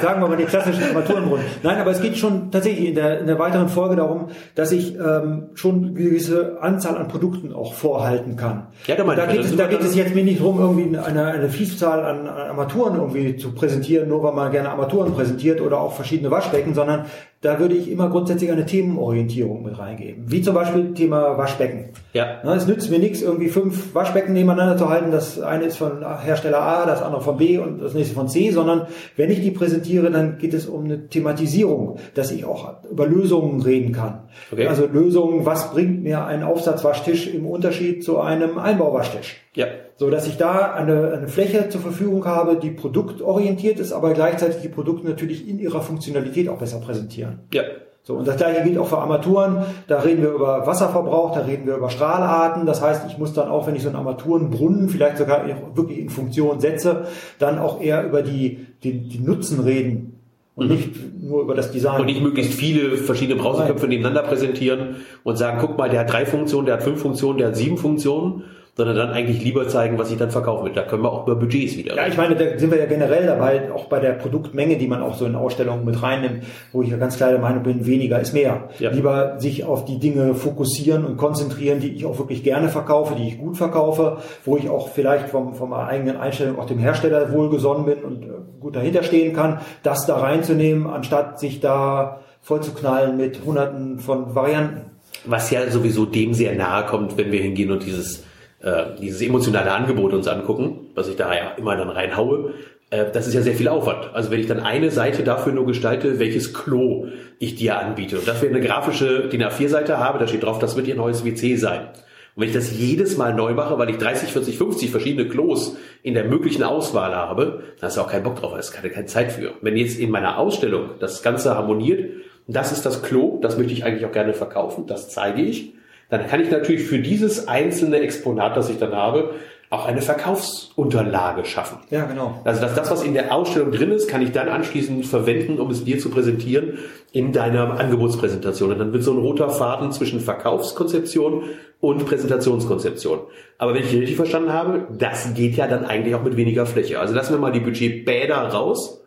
sagen 0.00 0.20
wir 0.20 0.28
mal 0.28 0.36
die 0.36 0.44
klassischen 0.44 0.84
Armaturenbrunnen. 0.84 1.44
Nein, 1.62 1.78
aber 1.78 1.90
es 1.90 2.00
geht 2.00 2.16
schon 2.16 2.52
tatsächlich 2.52 2.88
in 2.88 2.94
der, 2.94 3.20
in 3.20 3.26
der 3.26 3.38
weiteren 3.38 3.68
Folge 3.68 3.96
darum, 3.96 4.28
dass 4.54 4.70
ich 4.70 4.94
ähm, 4.94 5.48
schon 5.54 5.84
eine 5.84 5.92
gewisse 5.94 6.58
Anzahl 6.60 6.96
an 6.96 7.08
Produkten 7.08 7.52
auch 7.52 7.74
vorhalten 7.74 8.36
kann. 8.36 8.68
Ja, 8.86 8.94
da 8.94 9.02
da 9.14 9.26
geht, 9.26 9.40
es, 9.40 9.56
da 9.56 9.66
geht 9.66 9.80
es 9.80 9.96
jetzt 9.96 10.14
mir 10.14 10.24
nicht 10.24 10.40
darum, 10.40 10.60
irgendwie 10.60 10.96
eine, 10.96 11.26
eine 11.26 11.48
Vielzahl 11.48 12.04
an, 12.04 12.28
an 12.28 12.48
Armaturen 12.48 12.94
irgendwie 12.94 13.36
zu 13.36 13.52
präsentieren, 13.52 14.08
nur 14.08 14.22
weil 14.22 14.32
man 14.32 14.52
gerne 14.52 14.70
Armaturen 14.70 15.12
präsentiert 15.12 15.60
oder 15.60 15.80
auch 15.80 15.94
verschiedene 15.94 16.30
Waschbecken, 16.30 16.74
sondern 16.74 17.06
da 17.44 17.58
würde 17.58 17.74
ich 17.74 17.90
immer 17.90 18.08
grundsätzlich 18.08 18.50
eine 18.50 18.64
Themenorientierung 18.64 19.64
mit 19.64 19.78
reingeben. 19.78 20.24
Wie 20.28 20.40
zum 20.40 20.54
Beispiel 20.54 20.94
Thema 20.94 21.36
Waschbecken. 21.36 21.90
Ja. 22.14 22.40
Na, 22.42 22.54
es 22.54 22.66
nützt 22.66 22.90
mir 22.90 22.98
nichts, 22.98 23.20
irgendwie 23.20 23.48
fünf 23.48 23.94
Waschbecken 23.94 24.32
nebeneinander 24.32 24.78
zu 24.78 24.88
halten. 24.88 25.10
Das 25.10 25.38
eine 25.40 25.64
ist 25.64 25.76
von 25.76 26.02
Hersteller 26.22 26.62
A, 26.62 26.83
das 26.86 27.02
andere 27.02 27.22
von 27.22 27.36
B 27.36 27.58
und 27.58 27.80
das 27.82 27.94
nächste 27.94 28.14
von 28.14 28.28
C, 28.28 28.50
sondern 28.50 28.86
wenn 29.16 29.30
ich 29.30 29.40
die 29.40 29.50
präsentiere, 29.50 30.10
dann 30.10 30.38
geht 30.38 30.54
es 30.54 30.66
um 30.66 30.84
eine 30.84 31.08
Thematisierung, 31.08 31.98
dass 32.14 32.30
ich 32.30 32.44
auch 32.44 32.84
über 32.90 33.06
Lösungen 33.06 33.60
reden 33.62 33.92
kann. 33.92 34.28
Okay. 34.52 34.66
Also 34.66 34.86
Lösungen, 34.86 35.46
was 35.46 35.72
bringt 35.72 36.02
mir 36.02 36.24
ein 36.24 36.42
Aufsatzwaschtisch 36.42 37.28
im 37.28 37.46
Unterschied 37.46 38.04
zu 38.04 38.20
einem 38.20 38.58
Einbauwaschtisch? 38.58 39.36
Ja. 39.54 39.66
So 39.96 40.10
dass 40.10 40.26
ich 40.26 40.36
da 40.36 40.72
eine, 40.72 41.12
eine 41.12 41.28
Fläche 41.28 41.68
zur 41.68 41.80
Verfügung 41.80 42.24
habe, 42.24 42.56
die 42.56 42.70
produktorientiert 42.70 43.78
ist, 43.78 43.92
aber 43.92 44.12
gleichzeitig 44.12 44.60
die 44.60 44.68
Produkte 44.68 45.06
natürlich 45.06 45.48
in 45.48 45.58
ihrer 45.58 45.82
Funktionalität 45.82 46.48
auch 46.48 46.58
besser 46.58 46.80
präsentieren. 46.80 47.40
Ja. 47.52 47.62
So, 48.06 48.14
und 48.14 48.28
das 48.28 48.36
gleiche 48.36 48.62
gilt 48.62 48.76
auch 48.76 48.86
für 48.86 48.98
Armaturen. 48.98 49.64
Da 49.88 50.00
reden 50.00 50.22
wir 50.22 50.30
über 50.30 50.66
Wasserverbrauch, 50.66 51.32
da 51.34 51.40
reden 51.40 51.66
wir 51.66 51.76
über 51.76 51.88
Strahlarten. 51.88 52.66
Das 52.66 52.82
heißt, 52.82 53.06
ich 53.08 53.16
muss 53.16 53.32
dann 53.32 53.48
auch, 53.48 53.66
wenn 53.66 53.76
ich 53.76 53.82
so 53.82 53.88
einen 53.88 53.96
Armaturenbrunnen 53.96 54.90
vielleicht 54.90 55.16
sogar 55.16 55.46
wirklich 55.74 55.98
in 55.98 56.10
Funktion 56.10 56.60
setze, 56.60 57.06
dann 57.38 57.58
auch 57.58 57.80
eher 57.80 58.04
über 58.04 58.20
die, 58.20 58.66
die, 58.82 59.08
die 59.08 59.20
Nutzen 59.20 59.60
reden 59.60 60.20
und 60.54 60.68
nicht 60.68 60.90
nur 61.22 61.40
über 61.40 61.54
das 61.54 61.72
Design. 61.72 61.98
Und 62.00 62.06
nicht 62.06 62.22
möglichst 62.22 62.52
viele 62.52 62.98
verschiedene 62.98 63.40
Browserköpfe 63.40 63.88
nebeneinander 63.88 64.28
präsentieren 64.28 64.96
und 65.24 65.36
sagen, 65.36 65.56
guck 65.60 65.78
mal, 65.78 65.88
der 65.88 66.00
hat 66.00 66.12
drei 66.12 66.26
Funktionen, 66.26 66.66
der 66.66 66.74
hat 66.74 66.82
fünf 66.82 67.00
Funktionen, 67.00 67.38
der 67.38 67.48
hat 67.48 67.56
sieben 67.56 67.78
Funktionen, 67.78 68.44
sondern 68.76 68.96
dann 68.96 69.10
eigentlich 69.10 69.42
lieber 69.42 69.68
zeigen, 69.68 69.98
was 69.98 70.10
ich 70.10 70.18
dann 70.18 70.32
verkaufen 70.32 70.64
will. 70.64 70.72
Da 70.72 70.82
können 70.82 71.04
wir 71.04 71.12
auch 71.12 71.26
über 71.26 71.36
Budgets 71.36 71.76
wieder. 71.76 71.94
Ja, 71.94 72.08
ich 72.08 72.16
meine, 72.16 72.34
da 72.34 72.58
sind 72.58 72.72
wir 72.72 72.78
ja 72.78 72.86
generell 72.86 73.24
dabei, 73.24 73.72
auch 73.72 73.84
bei 73.84 74.00
der 74.00 74.12
Produktmenge, 74.12 74.76
die 74.76 74.88
man 74.88 75.00
auch 75.00 75.14
so 75.14 75.26
in 75.26 75.36
Ausstellungen 75.36 75.84
mit 75.84 76.02
reinnimmt, 76.02 76.42
wo 76.72 76.82
ich 76.82 76.90
ja 76.90 76.96
ganz 76.96 77.16
klar 77.16 77.30
der 77.30 77.38
Meinung 77.38 77.62
bin, 77.62 77.86
weniger 77.86 78.18
ist 78.18 78.32
mehr. 78.32 78.68
Ja. 78.80 78.90
Lieber 78.90 79.36
sich 79.38 79.64
auf 79.64 79.84
die 79.84 80.00
Dinge 80.00 80.34
fokussieren 80.34 81.04
und 81.04 81.16
konzentrieren, 81.16 81.78
die 81.78 81.94
ich 81.94 82.04
auch 82.04 82.18
wirklich 82.18 82.42
gerne 82.42 82.68
verkaufe, 82.68 83.14
die 83.14 83.28
ich 83.28 83.38
gut 83.38 83.56
verkaufe, 83.56 84.18
wo 84.44 84.56
ich 84.56 84.68
auch 84.68 84.88
vielleicht 84.88 85.28
vom, 85.28 85.54
vom 85.54 85.72
eigenen 85.72 86.16
Einstellung 86.16 86.58
auch 86.58 86.66
dem 86.66 86.78
Hersteller 86.78 87.32
wohlgesonnen 87.32 87.86
bin 87.86 88.02
und 88.02 88.24
äh, 88.24 88.28
gut 88.58 88.74
dahinter 88.74 89.04
stehen 89.04 89.34
kann, 89.34 89.60
das 89.84 90.06
da 90.06 90.16
reinzunehmen, 90.16 90.88
anstatt 90.88 91.38
sich 91.38 91.60
da 91.60 92.20
vollzuknallen 92.40 93.16
mit 93.16 93.44
hunderten 93.44 94.00
von 94.00 94.34
Varianten. 94.34 94.90
Was 95.26 95.50
ja 95.52 95.70
sowieso 95.70 96.06
dem 96.06 96.34
sehr 96.34 96.56
nahe 96.56 96.84
kommt, 96.86 97.16
wenn 97.16 97.30
wir 97.30 97.40
hingehen 97.40 97.70
und 97.70 97.86
dieses, 97.86 98.23
äh, 98.64 98.98
dieses 99.00 99.20
emotionale 99.20 99.70
Angebot 99.72 100.12
uns 100.14 100.26
angucken, 100.26 100.86
was 100.94 101.08
ich 101.08 101.16
da 101.16 101.34
ja 101.34 101.50
immer 101.56 101.76
dann 101.76 101.90
reinhaue. 101.90 102.54
Äh, 102.90 103.06
das 103.12 103.26
ist 103.26 103.34
ja 103.34 103.42
sehr 103.42 103.54
viel 103.54 103.68
Aufwand. 103.68 104.10
Also 104.14 104.30
wenn 104.30 104.40
ich 104.40 104.46
dann 104.46 104.60
eine 104.60 104.90
Seite 104.90 105.22
dafür 105.22 105.52
nur 105.52 105.66
gestalte, 105.66 106.18
welches 106.18 106.54
Klo 106.54 107.08
ich 107.38 107.56
dir 107.56 107.78
anbiete. 107.78 108.18
Und 108.18 108.26
dafür 108.26 108.48
eine 108.48 108.60
grafische 108.60 109.28
DIN 109.28 109.42
A4-Seite 109.42 109.98
habe, 109.98 110.18
da 110.18 110.26
steht 110.26 110.44
drauf, 110.44 110.58
das 110.58 110.76
wird 110.76 110.86
ihr 110.86 110.94
neues 110.94 111.24
WC 111.24 111.56
sein. 111.56 111.88
Und 112.34 112.40
wenn 112.40 112.48
ich 112.48 112.54
das 112.54 112.76
jedes 112.76 113.16
Mal 113.16 113.34
neu 113.34 113.52
mache, 113.52 113.78
weil 113.78 113.90
ich 113.90 113.98
30, 113.98 114.30
40, 114.32 114.56
50 114.56 114.90
verschiedene 114.90 115.28
Klos 115.28 115.76
in 116.02 116.14
der 116.14 116.24
möglichen 116.24 116.62
Auswahl 116.62 117.14
habe, 117.14 117.62
dann 117.78 117.88
hast 117.88 117.96
du 117.96 118.00
auch 118.00 118.10
keinen 118.10 118.24
Bock 118.24 118.36
drauf, 118.36 118.52
da 118.52 118.58
ist 118.58 118.72
keine, 118.72 118.90
keine 118.90 119.06
Zeit 119.06 119.30
für. 119.30 119.52
Wenn 119.60 119.76
jetzt 119.76 119.98
in 120.00 120.10
meiner 120.10 120.38
Ausstellung 120.38 120.90
das 121.00 121.22
Ganze 121.22 121.54
harmoniert, 121.54 122.10
das 122.46 122.72
ist 122.72 122.84
das 122.84 123.02
Klo, 123.02 123.38
das 123.40 123.56
möchte 123.56 123.72
ich 123.72 123.84
eigentlich 123.84 124.06
auch 124.06 124.12
gerne 124.12 124.34
verkaufen, 124.34 124.86
das 124.86 125.10
zeige 125.10 125.42
ich, 125.42 125.74
dann 126.18 126.28
kann 126.28 126.40
ich 126.40 126.50
natürlich 126.50 126.82
für 126.82 126.98
dieses 126.98 127.48
einzelne 127.48 128.00
Exponat, 128.00 128.56
das 128.56 128.70
ich 128.70 128.78
dann 128.78 128.92
habe, 128.92 129.34
auch 129.74 129.86
eine 129.86 130.02
Verkaufsunterlage 130.02 131.44
schaffen. 131.44 131.78
Ja, 131.90 132.04
genau. 132.04 132.40
Also 132.44 132.60
dass 132.60 132.74
das, 132.74 132.90
was 132.90 133.02
in 133.02 133.14
der 133.14 133.34
Ausstellung 133.34 133.72
drin 133.72 133.90
ist, 133.90 134.08
kann 134.08 134.22
ich 134.22 134.30
dann 134.30 134.48
anschließend 134.48 135.04
verwenden, 135.04 135.58
um 135.58 135.70
es 135.70 135.84
dir 135.84 135.98
zu 135.98 136.10
präsentieren 136.10 136.78
in 137.12 137.32
deiner 137.32 137.80
Angebotspräsentation. 137.80 138.72
Und 138.72 138.78
dann 138.78 138.92
wird 138.92 139.02
so 139.02 139.12
ein 139.12 139.18
roter 139.18 139.50
Faden 139.50 139.90
zwischen 139.90 140.20
Verkaufskonzeption 140.20 141.44
und 141.80 142.06
Präsentationskonzeption. 142.06 143.20
Aber 143.58 143.74
wenn 143.74 143.82
ich 143.82 143.92
richtig 143.92 144.16
verstanden 144.16 144.52
habe, 144.52 144.86
das 144.96 145.34
geht 145.34 145.56
ja 145.56 145.66
dann 145.66 145.84
eigentlich 145.84 146.14
auch 146.14 146.22
mit 146.22 146.36
weniger 146.36 146.66
Fläche. 146.66 147.00
Also 147.00 147.14
lassen 147.14 147.34
wir 147.34 147.40
mal 147.40 147.52
die 147.52 147.60
Budgetbäder 147.60 148.36
raus. 148.36 149.02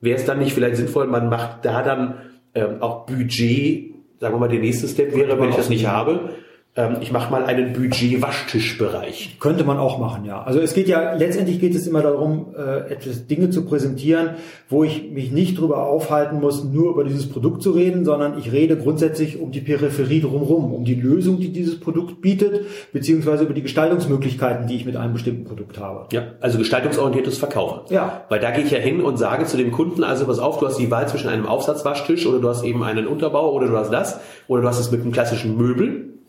Wäre 0.00 0.18
es 0.18 0.24
dann 0.24 0.38
nicht 0.38 0.54
vielleicht 0.54 0.76
sinnvoll, 0.76 1.08
man 1.08 1.28
macht 1.28 1.64
da 1.64 1.82
dann 1.82 2.14
ähm, 2.54 2.80
auch 2.80 3.04
Budget, 3.04 3.94
sagen 4.20 4.34
wir 4.34 4.38
mal, 4.38 4.48
der 4.48 4.60
nächste 4.60 4.86
Step 4.86 5.14
wäre, 5.14 5.40
wenn 5.40 5.48
ich 5.48 5.56
das 5.56 5.70
nicht. 5.70 5.86
habe, 5.86 6.34
ähm, 6.76 6.98
ich 7.00 7.10
mache 7.10 7.32
mal 7.32 7.44
einen 7.44 7.72
Budget-Waschtischbereich. 7.72 9.38
Könnte 9.40 9.64
man 9.64 9.76
auch 9.78 9.98
machen, 9.98 10.24
ja. 10.24 10.42
Also 10.42 10.60
es 10.60 10.72
geht 10.72 10.86
ja, 10.86 11.14
letztendlich 11.14 11.60
geht 11.60 11.74
es 11.74 11.86
immer 11.86 12.00
darum, 12.00 12.54
äh, 12.56 12.92
etwas 12.92 13.26
Dinge 13.26 13.50
zu 13.50 13.64
präsentieren, 13.64 14.30
wo 14.68 14.84
ich 14.84 15.10
mich 15.10 15.32
nicht 15.32 15.58
drüber 15.58 15.86
aufhalten 15.86 16.38
muss, 16.38 16.62
nur 16.62 16.92
über 16.92 17.02
dieses 17.02 17.28
Produkt 17.28 17.62
zu 17.62 17.72
reden, 17.72 18.04
sondern 18.04 18.38
ich 18.38 18.52
rede 18.52 18.76
grundsätzlich 18.76 19.40
um 19.40 19.50
die 19.50 19.60
Peripherie 19.60 20.20
drumherum, 20.20 20.72
um 20.72 20.84
die 20.84 20.94
Lösung, 20.94 21.40
die 21.40 21.52
dieses 21.52 21.80
Produkt 21.80 22.22
bietet, 22.22 22.66
beziehungsweise 22.92 23.44
über 23.44 23.54
die 23.54 23.62
Gestaltungsmöglichkeiten, 23.62 24.68
die 24.68 24.76
ich 24.76 24.86
mit 24.86 24.96
einem 24.96 25.14
bestimmten 25.14 25.44
Produkt 25.44 25.80
habe. 25.80 26.06
Ja, 26.12 26.22
also 26.40 26.58
gestaltungsorientiertes 26.58 27.38
Verkaufen. 27.38 27.92
Ja. 27.92 28.24
Weil 28.28 28.38
da 28.38 28.52
gehe 28.52 28.62
ich 28.62 28.70
ja 28.70 28.78
hin 28.78 29.00
und 29.00 29.16
sage 29.16 29.44
zu 29.44 29.56
dem 29.56 29.72
Kunden, 29.72 30.04
also 30.04 30.24
pass 30.24 30.38
auf, 30.38 30.60
du 30.60 30.68
hast 30.68 30.78
die 30.78 30.90
Wahl 30.90 31.08
zwischen 31.08 31.28
einem 31.28 31.46
Aufsatzwaschtisch 31.46 32.26
oder 32.26 32.38
du 32.38 32.48
hast 32.48 32.62
eben 32.62 32.84
einen 32.84 33.08
Unterbau 33.08 33.52
oder 33.52 33.66
du 33.66 33.76
hast 33.76 33.90
das 33.90 34.20
oder 34.46 34.62
du 34.62 34.68
hast 34.68 34.78
es 34.78 34.92
mit 34.92 35.00
einem 35.00 35.10
klassischen 35.10 35.56
Möbel. 35.56 36.19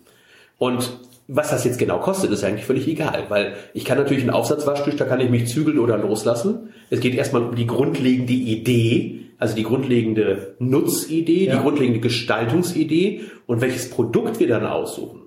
Und 0.62 0.91
was 1.28 1.50
das 1.50 1.63
jetzt 1.63 1.80
genau 1.80 1.97
kostet, 1.97 2.30
ist 2.30 2.43
eigentlich 2.43 2.65
völlig 2.65 2.88
egal, 2.88 3.24
weil 3.30 3.54
ich 3.74 3.84
kann 3.84 3.97
natürlich 3.97 4.21
einen 4.21 4.30
Aufsatzwaschtisch, 4.30 4.95
da 4.95 5.06
kann 5.06 5.19
ich 5.19 5.32
mich 5.32 5.47
zügeln 5.47 5.80
oder 5.80 5.97
loslassen. 5.97 6.69
Es 6.91 7.00
geht 7.00 7.15
erstmal 7.15 7.41
um 7.41 7.56
die 7.56 7.65
grundlegende 7.65 8.34
Idee, 8.34 9.21
also 9.39 9.56
die 9.56 9.63
grundlegende 9.63 10.54
Nutzidee, 10.60 11.45
Ja. 11.45 11.56
die 11.56 11.62
grundlegende 11.63 12.00
Gestaltungsidee 12.00 13.21
und 13.47 13.60
welches 13.62 13.89
Produkt 13.89 14.39
wir 14.39 14.47
dann 14.47 14.67
aussuchen. 14.67 15.21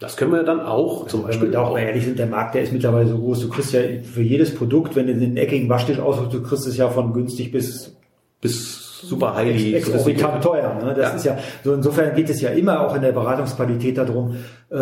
Das 0.00 0.16
können 0.16 0.32
wir 0.32 0.42
dann 0.42 0.58
auch 0.58 1.06
zum 1.06 1.20
Wenn 1.20 1.26
Beispiel 1.28 1.48
wir 1.48 1.52
da 1.52 1.60
auch 1.62 1.74
mal 1.74 1.82
ehrlich 1.82 2.04
sind, 2.04 2.18
der 2.18 2.26
Markt, 2.26 2.56
der 2.56 2.62
ist 2.62 2.72
mittlerweile 2.72 3.06
so 3.06 3.16
groß. 3.18 3.42
Du 3.42 3.48
kriegst 3.48 3.72
ja 3.72 3.82
für 4.02 4.22
jedes 4.22 4.52
Produkt, 4.52 4.96
wenn 4.96 5.06
du 5.06 5.14
den 5.14 5.36
eckigen 5.36 5.68
Waschtisch 5.68 6.00
aussuchst, 6.00 6.32
du 6.34 6.42
kriegst 6.42 6.66
es 6.66 6.76
ja 6.76 6.88
von 6.88 7.12
günstig 7.12 7.52
bis 7.52 7.94
bis 8.40 8.79
super 9.02 9.34
heilig. 9.34 9.74
exorbitant 9.74 10.42
teuer. 10.42 10.74
Ne? 10.82 10.94
Das 10.94 11.10
Ja. 11.10 11.16
ist 11.16 11.24
ja 11.24 11.36
so. 11.64 11.74
Insofern 11.74 12.14
geht 12.14 12.30
es 12.30 12.40
ja 12.40 12.50
immer 12.50 12.80
auch 12.86 12.94
in 12.94 13.02
der 13.02 13.12
Beratungsqualität 13.12 13.98
darum, 13.98 14.36
äh, 14.70 14.78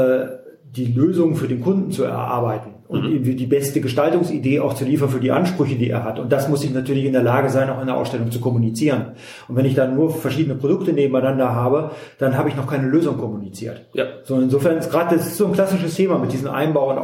die 0.71 0.85
Lösung 0.93 1.35
für 1.35 1.49
den 1.49 1.61
Kunden 1.63 1.91
zu 1.91 2.05
erarbeiten 2.05 2.75
und 2.89 3.05
Mhm. 3.05 3.13
irgendwie 3.13 3.35
die 3.37 3.47
beste 3.47 3.81
Gestaltungsidee 3.81 4.61
auch 4.61 4.75
zu 4.75 4.85
liefern 4.85 5.09
für 5.09 5.19
die 5.19 5.33
Ansprüche, 5.33 5.77
die 5.77 5.89
er 5.89 6.05
hat. 6.05 6.19
Und 6.19 6.31
das 6.31 6.49
muss 6.49 6.63
ich 6.63 6.75
natürlich 6.75 7.07
in 7.07 7.15
der 7.15 7.23
Lage 7.23 7.49
sein, 7.49 7.71
auch 7.71 7.81
in 7.81 7.87
der 7.87 7.97
Ausstellung 7.97 8.31
zu 8.31 8.39
kommunizieren. 8.41 9.13
Und 9.49 9.57
wenn 9.57 9.65
ich 9.65 9.75
dann 9.75 9.95
nur 9.97 10.11
verschiedene 10.11 10.57
Produkte 10.57 10.93
nebeneinander 10.93 11.55
habe, 11.55 11.93
dann 12.19 12.37
habe 12.37 12.51
ich 12.51 12.57
noch 12.57 12.67
keine 12.67 12.87
Lösung 12.87 13.17
kommuniziert. 13.17 13.87
Ja. 13.95 14.05
So 14.25 14.39
insofern 14.39 14.77
ist 14.77 14.91
gerade 14.91 15.17
das 15.17 15.27
ist 15.29 15.37
so 15.39 15.47
ein 15.47 15.53
klassisches 15.53 15.95
Thema 15.95 16.19
mit 16.19 16.33
diesen 16.35 16.49
Einbau- 16.49 16.91
und 16.91 16.99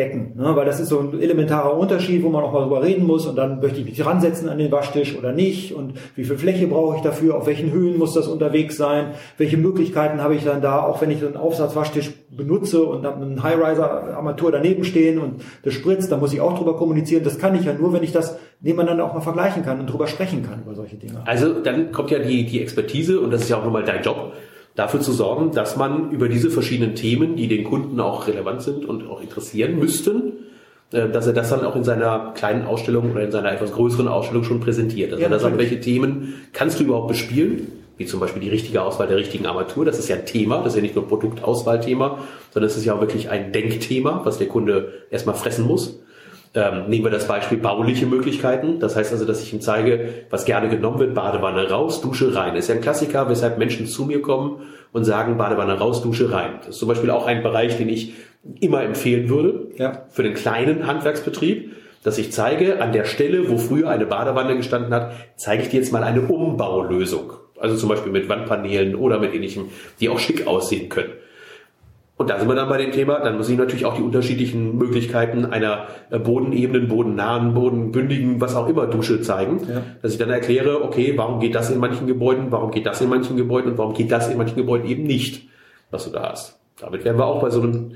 Aufbaubecken, 0.00 0.36
ne? 0.36 0.56
weil 0.56 0.64
das 0.64 0.80
ist 0.80 0.88
so 0.88 1.00
ein 1.00 1.20
elementarer 1.20 1.76
Unterschied, 1.76 2.22
wo 2.22 2.28
man 2.28 2.44
auch 2.44 2.52
mal 2.52 2.62
drüber 2.62 2.82
reden 2.82 3.06
muss 3.06 3.26
und 3.26 3.36
dann 3.36 3.60
möchte 3.60 3.80
ich 3.80 3.84
mich 3.84 4.04
ransetzen 4.04 4.48
an 4.48 4.58
den 4.58 4.70
Waschtisch 4.72 5.16
oder 5.16 5.32
nicht 5.32 5.74
und 5.74 5.94
wie 6.16 6.24
viel 6.24 6.36
Fläche 6.36 6.66
brauche 6.66 6.96
ich 6.96 7.02
dafür, 7.02 7.36
auf 7.36 7.46
welchen 7.46 7.72
Höhen 7.72 7.98
muss 7.98 8.14
das 8.14 8.28
unterwegs 8.28 8.76
sein, 8.76 9.12
welche 9.38 9.56
Möglichkeiten 9.56 10.22
habe 10.22 10.34
ich 10.34 10.44
dann 10.44 10.62
da, 10.62 10.82
auch 10.82 11.00
wenn 11.00 11.10
ich 11.10 11.20
so 11.20 11.26
einen 11.26 11.36
Aufsatzwaschtisch 11.36 12.12
benutze 12.30 12.82
und 12.82 13.04
habe 13.04 13.22
einen 13.22 13.42
High-Riser-Armatur 13.42 14.52
daneben 14.52 14.84
stehen 14.84 15.18
und 15.18 15.42
das 15.62 15.74
spritzt, 15.74 16.10
dann 16.12 16.20
muss 16.20 16.32
ich 16.32 16.40
auch 16.40 16.56
drüber 16.56 16.76
kommunizieren. 16.76 17.24
Das 17.24 17.38
kann 17.38 17.54
ich 17.54 17.64
ja 17.64 17.74
nur, 17.74 17.92
wenn 17.92 18.02
ich 18.02 18.12
das 18.12 18.38
nebeneinander 18.60 19.04
auch 19.04 19.14
mal 19.14 19.20
vergleichen 19.20 19.64
kann 19.64 19.80
und 19.80 19.86
drüber 19.86 20.06
sprechen 20.06 20.42
kann 20.42 20.62
über 20.62 20.74
solche 20.74 20.96
Dinge. 20.96 21.22
Also 21.26 21.60
dann 21.60 21.92
kommt 21.92 22.10
ja 22.10 22.18
die, 22.20 22.46
die 22.46 22.62
Expertise 22.62 23.20
und 23.20 23.32
das 23.32 23.42
ist 23.42 23.48
ja 23.50 23.58
auch 23.58 23.64
nochmal 23.64 23.84
dein 23.84 24.02
Job, 24.02 24.32
dafür 24.74 25.00
zu 25.00 25.12
sorgen, 25.12 25.52
dass 25.52 25.76
man 25.76 26.10
über 26.10 26.28
diese 26.28 26.50
verschiedenen 26.50 26.94
Themen, 26.94 27.36
die 27.36 27.48
den 27.48 27.64
Kunden 27.64 28.00
auch 28.00 28.26
relevant 28.26 28.62
sind 28.62 28.84
und 28.84 29.08
auch 29.08 29.20
interessieren 29.20 29.78
müssten, 29.78 30.32
äh, 30.92 31.08
dass 31.08 31.26
er 31.26 31.32
das 31.32 31.50
dann 31.50 31.64
auch 31.64 31.76
in 31.76 31.84
seiner 31.84 32.32
kleinen 32.34 32.64
Ausstellung 32.64 33.12
oder 33.12 33.22
in 33.22 33.30
seiner 33.30 33.52
etwas 33.52 33.72
größeren 33.72 34.08
Ausstellung 34.08 34.44
schon 34.44 34.60
präsentiert. 34.60 35.12
Also 35.12 35.22
Ja, 35.22 35.30
er 35.30 35.38
sagt, 35.38 35.58
welche 35.58 35.80
Themen 35.80 36.34
kannst 36.52 36.80
du 36.80 36.84
überhaupt 36.84 37.08
bespielen, 37.08 37.72
wie 37.96 38.06
zum 38.06 38.18
Beispiel 38.18 38.40
die 38.40 38.48
richtige 38.48 38.82
Auswahl 38.82 39.08
der 39.08 39.18
richtigen 39.18 39.46
Armatur. 39.46 39.84
Das 39.84 39.98
ist 39.98 40.08
ja 40.08 40.16
ein 40.16 40.24
Thema, 40.24 40.58
das 40.58 40.68
ist 40.68 40.76
ja 40.76 40.82
nicht 40.82 40.94
nur 40.94 41.04
ein 41.04 41.08
Produktauswahlthema, 41.08 42.18
sondern 42.50 42.70
es 42.70 42.76
ist 42.76 42.86
ja 42.86 42.94
auch 42.94 43.00
wirklich 43.00 43.28
ein 43.28 43.52
Denkthema, 43.52 44.22
was 44.24 44.38
der 44.38 44.48
Kunde 44.48 44.92
erstmal 45.10 45.34
fressen 45.34 45.66
muss. 45.66 46.00
Ähm, 46.52 46.88
nehmen 46.88 47.04
wir 47.04 47.12
das 47.12 47.28
Beispiel 47.28 47.58
bauliche 47.58 48.06
Möglichkeiten. 48.06 48.80
Das 48.80 48.96
heißt 48.96 49.12
also, 49.12 49.24
dass 49.24 49.40
ich 49.40 49.52
ihm 49.52 49.60
zeige, 49.60 50.24
was 50.30 50.44
gerne 50.44 50.68
genommen 50.68 50.98
wird, 50.98 51.14
Badewanne 51.14 51.70
raus, 51.70 52.00
Dusche 52.00 52.34
rein. 52.34 52.56
Ist 52.56 52.68
ja 52.68 52.74
ein 52.74 52.80
Klassiker, 52.80 53.28
weshalb 53.28 53.56
Menschen 53.58 53.86
zu 53.86 54.04
mir 54.04 54.20
kommen 54.20 54.62
und 54.92 55.04
sagen 55.04 55.36
Badewanne 55.36 55.78
raus, 55.78 56.02
Dusche 56.02 56.32
rein. 56.32 56.54
Das 56.58 56.70
ist 56.70 56.78
zum 56.78 56.88
Beispiel 56.88 57.10
auch 57.10 57.26
ein 57.26 57.44
Bereich, 57.44 57.76
den 57.76 57.88
ich 57.88 58.14
immer 58.60 58.82
empfehlen 58.82 59.28
würde 59.28 59.68
ja. 59.76 60.06
für 60.10 60.24
den 60.24 60.34
kleinen 60.34 60.86
Handwerksbetrieb, 60.88 61.76
dass 62.02 62.18
ich 62.18 62.32
zeige, 62.32 62.82
an 62.82 62.92
der 62.92 63.04
Stelle, 63.04 63.50
wo 63.50 63.58
früher 63.58 63.90
eine 63.90 64.06
Badewanne 64.06 64.56
gestanden 64.56 64.92
hat, 64.92 65.12
zeige 65.36 65.62
ich 65.62 65.68
dir 65.68 65.80
jetzt 65.80 65.92
mal 65.92 66.02
eine 66.02 66.22
Umbaulösung. 66.22 67.34
Also 67.60 67.76
zum 67.76 67.90
Beispiel 67.90 68.10
mit 68.10 68.28
Wandpaneelen 68.28 68.94
oder 68.94 69.18
mit 69.18 69.34
ähnlichem, 69.34 69.66
die 70.00 70.08
auch 70.08 70.18
schick 70.18 70.46
aussehen 70.46 70.88
können. 70.88 71.12
Und 72.20 72.28
da 72.28 72.38
sind 72.38 72.48
wir 72.48 72.54
dann 72.54 72.68
bei 72.68 72.76
dem 72.76 72.92
Thema, 72.92 73.20
dann 73.20 73.38
muss 73.38 73.48
ich 73.48 73.56
natürlich 73.56 73.86
auch 73.86 73.94
die 73.94 74.02
unterschiedlichen 74.02 74.76
Möglichkeiten 74.76 75.46
einer 75.46 75.86
äh, 76.10 76.18
bodenebenen, 76.18 76.86
bodennahen, 76.86 77.54
bodenbündigen, 77.54 78.42
was 78.42 78.54
auch 78.56 78.68
immer 78.68 78.86
Dusche 78.86 79.22
zeigen. 79.22 79.62
Ja. 79.66 79.80
Dass 80.02 80.12
ich 80.12 80.18
dann 80.18 80.28
erkläre, 80.28 80.84
okay, 80.84 81.14
warum 81.16 81.40
geht 81.40 81.54
das 81.54 81.70
in 81.70 81.78
manchen 81.78 82.06
Gebäuden, 82.06 82.48
warum 82.52 82.72
geht 82.72 82.84
das 82.84 83.00
in 83.00 83.08
manchen 83.08 83.38
Gebäuden 83.38 83.70
und 83.70 83.78
warum 83.78 83.94
geht 83.94 84.12
das 84.12 84.28
in 84.28 84.36
manchen 84.36 84.56
Gebäuden 84.56 84.86
eben 84.86 85.04
nicht, 85.04 85.48
was 85.90 86.04
du 86.04 86.10
da 86.10 86.32
hast. 86.32 86.60
Damit 86.78 87.06
wären 87.06 87.16
wir 87.16 87.24
auch 87.24 87.40
bei 87.40 87.48
so 87.48 87.62
einem 87.62 87.92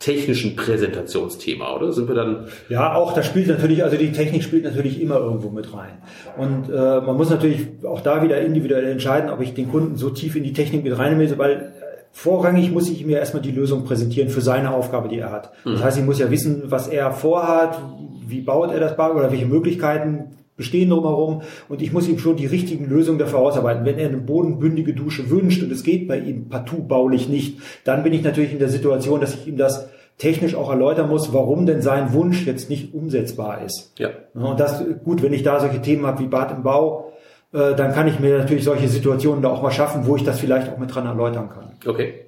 technischen 0.00 0.56
Präsentationsthema, 0.56 1.76
oder? 1.76 1.92
Sind 1.92 2.08
wir 2.08 2.16
dann? 2.16 2.46
Ja, 2.68 2.94
auch 2.94 3.14
das 3.14 3.26
spielt 3.26 3.46
natürlich, 3.46 3.84
also 3.84 3.96
die 3.96 4.10
Technik 4.10 4.42
spielt 4.42 4.64
natürlich 4.64 5.00
immer 5.00 5.18
irgendwo 5.18 5.50
mit 5.50 5.72
rein. 5.72 5.98
Und 6.36 6.68
äh, 6.68 7.00
man 7.00 7.16
muss 7.16 7.30
natürlich 7.30 7.66
auch 7.84 8.00
da 8.00 8.24
wieder 8.24 8.40
individuell 8.40 8.86
entscheiden, 8.86 9.30
ob 9.30 9.40
ich 9.40 9.54
den 9.54 9.70
Kunden 9.70 9.94
so 9.96 10.10
tief 10.10 10.34
in 10.34 10.42
die 10.42 10.52
Technik 10.52 10.82
mit 10.82 10.98
reinnehme, 10.98 11.38
weil 11.38 11.74
vorrangig 12.18 12.72
muss 12.72 12.90
ich 12.90 13.06
mir 13.06 13.18
erstmal 13.18 13.42
die 13.42 13.52
Lösung 13.52 13.84
präsentieren 13.84 14.28
für 14.28 14.40
seine 14.40 14.74
Aufgabe, 14.74 15.08
die 15.08 15.20
er 15.20 15.30
hat. 15.30 15.52
Das 15.64 15.74
mhm. 15.74 15.84
heißt, 15.84 15.98
ich 15.98 16.04
muss 16.04 16.18
ja 16.18 16.32
wissen, 16.32 16.64
was 16.64 16.88
er 16.88 17.12
vorhat, 17.12 17.80
wie 18.26 18.40
baut 18.40 18.72
er 18.72 18.80
das 18.80 18.96
Bad 18.96 19.14
oder 19.14 19.30
welche 19.30 19.46
Möglichkeiten 19.46 20.32
bestehen 20.56 20.90
drumherum 20.90 21.42
und 21.68 21.80
ich 21.80 21.92
muss 21.92 22.08
ihm 22.08 22.18
schon 22.18 22.34
die 22.34 22.46
richtigen 22.46 22.86
Lösungen 22.86 23.20
dafür 23.20 23.38
ausarbeiten. 23.38 23.84
Wenn 23.84 23.98
er 23.98 24.08
eine 24.08 24.16
bodenbündige 24.16 24.94
Dusche 24.94 25.30
wünscht 25.30 25.62
und 25.62 25.70
es 25.70 25.84
geht 25.84 26.08
bei 26.08 26.18
ihm 26.18 26.48
partout 26.48 26.88
baulich 26.88 27.28
nicht, 27.28 27.60
dann 27.84 28.02
bin 28.02 28.12
ich 28.12 28.24
natürlich 28.24 28.52
in 28.52 28.58
der 28.58 28.68
Situation, 28.68 29.20
dass 29.20 29.34
ich 29.34 29.46
ihm 29.46 29.56
das 29.56 29.88
technisch 30.18 30.56
auch 30.56 30.70
erläutern 30.70 31.08
muss, 31.08 31.32
warum 31.32 31.66
denn 31.66 31.82
sein 31.82 32.12
Wunsch 32.12 32.44
jetzt 32.44 32.68
nicht 32.68 32.92
umsetzbar 32.94 33.64
ist. 33.64 33.92
Ja. 33.96 34.08
Und 34.34 34.58
das, 34.58 34.82
gut, 35.04 35.22
wenn 35.22 35.32
ich 35.32 35.44
da 35.44 35.60
solche 35.60 35.80
Themen 35.80 36.04
habe 36.04 36.18
wie 36.18 36.26
Bad 36.26 36.50
im 36.50 36.64
Bau, 36.64 37.07
äh, 37.52 37.74
dann 37.74 37.94
kann 37.94 38.06
ich 38.08 38.20
mir 38.20 38.38
natürlich 38.38 38.64
solche 38.64 38.88
Situationen 38.88 39.42
da 39.42 39.48
auch 39.48 39.62
mal 39.62 39.70
schaffen, 39.70 40.06
wo 40.06 40.16
ich 40.16 40.24
das 40.24 40.40
vielleicht 40.40 40.70
auch 40.70 40.78
mit 40.78 40.94
dran 40.94 41.06
erläutern 41.06 41.48
kann. 41.48 41.72
Okay. 41.86 42.26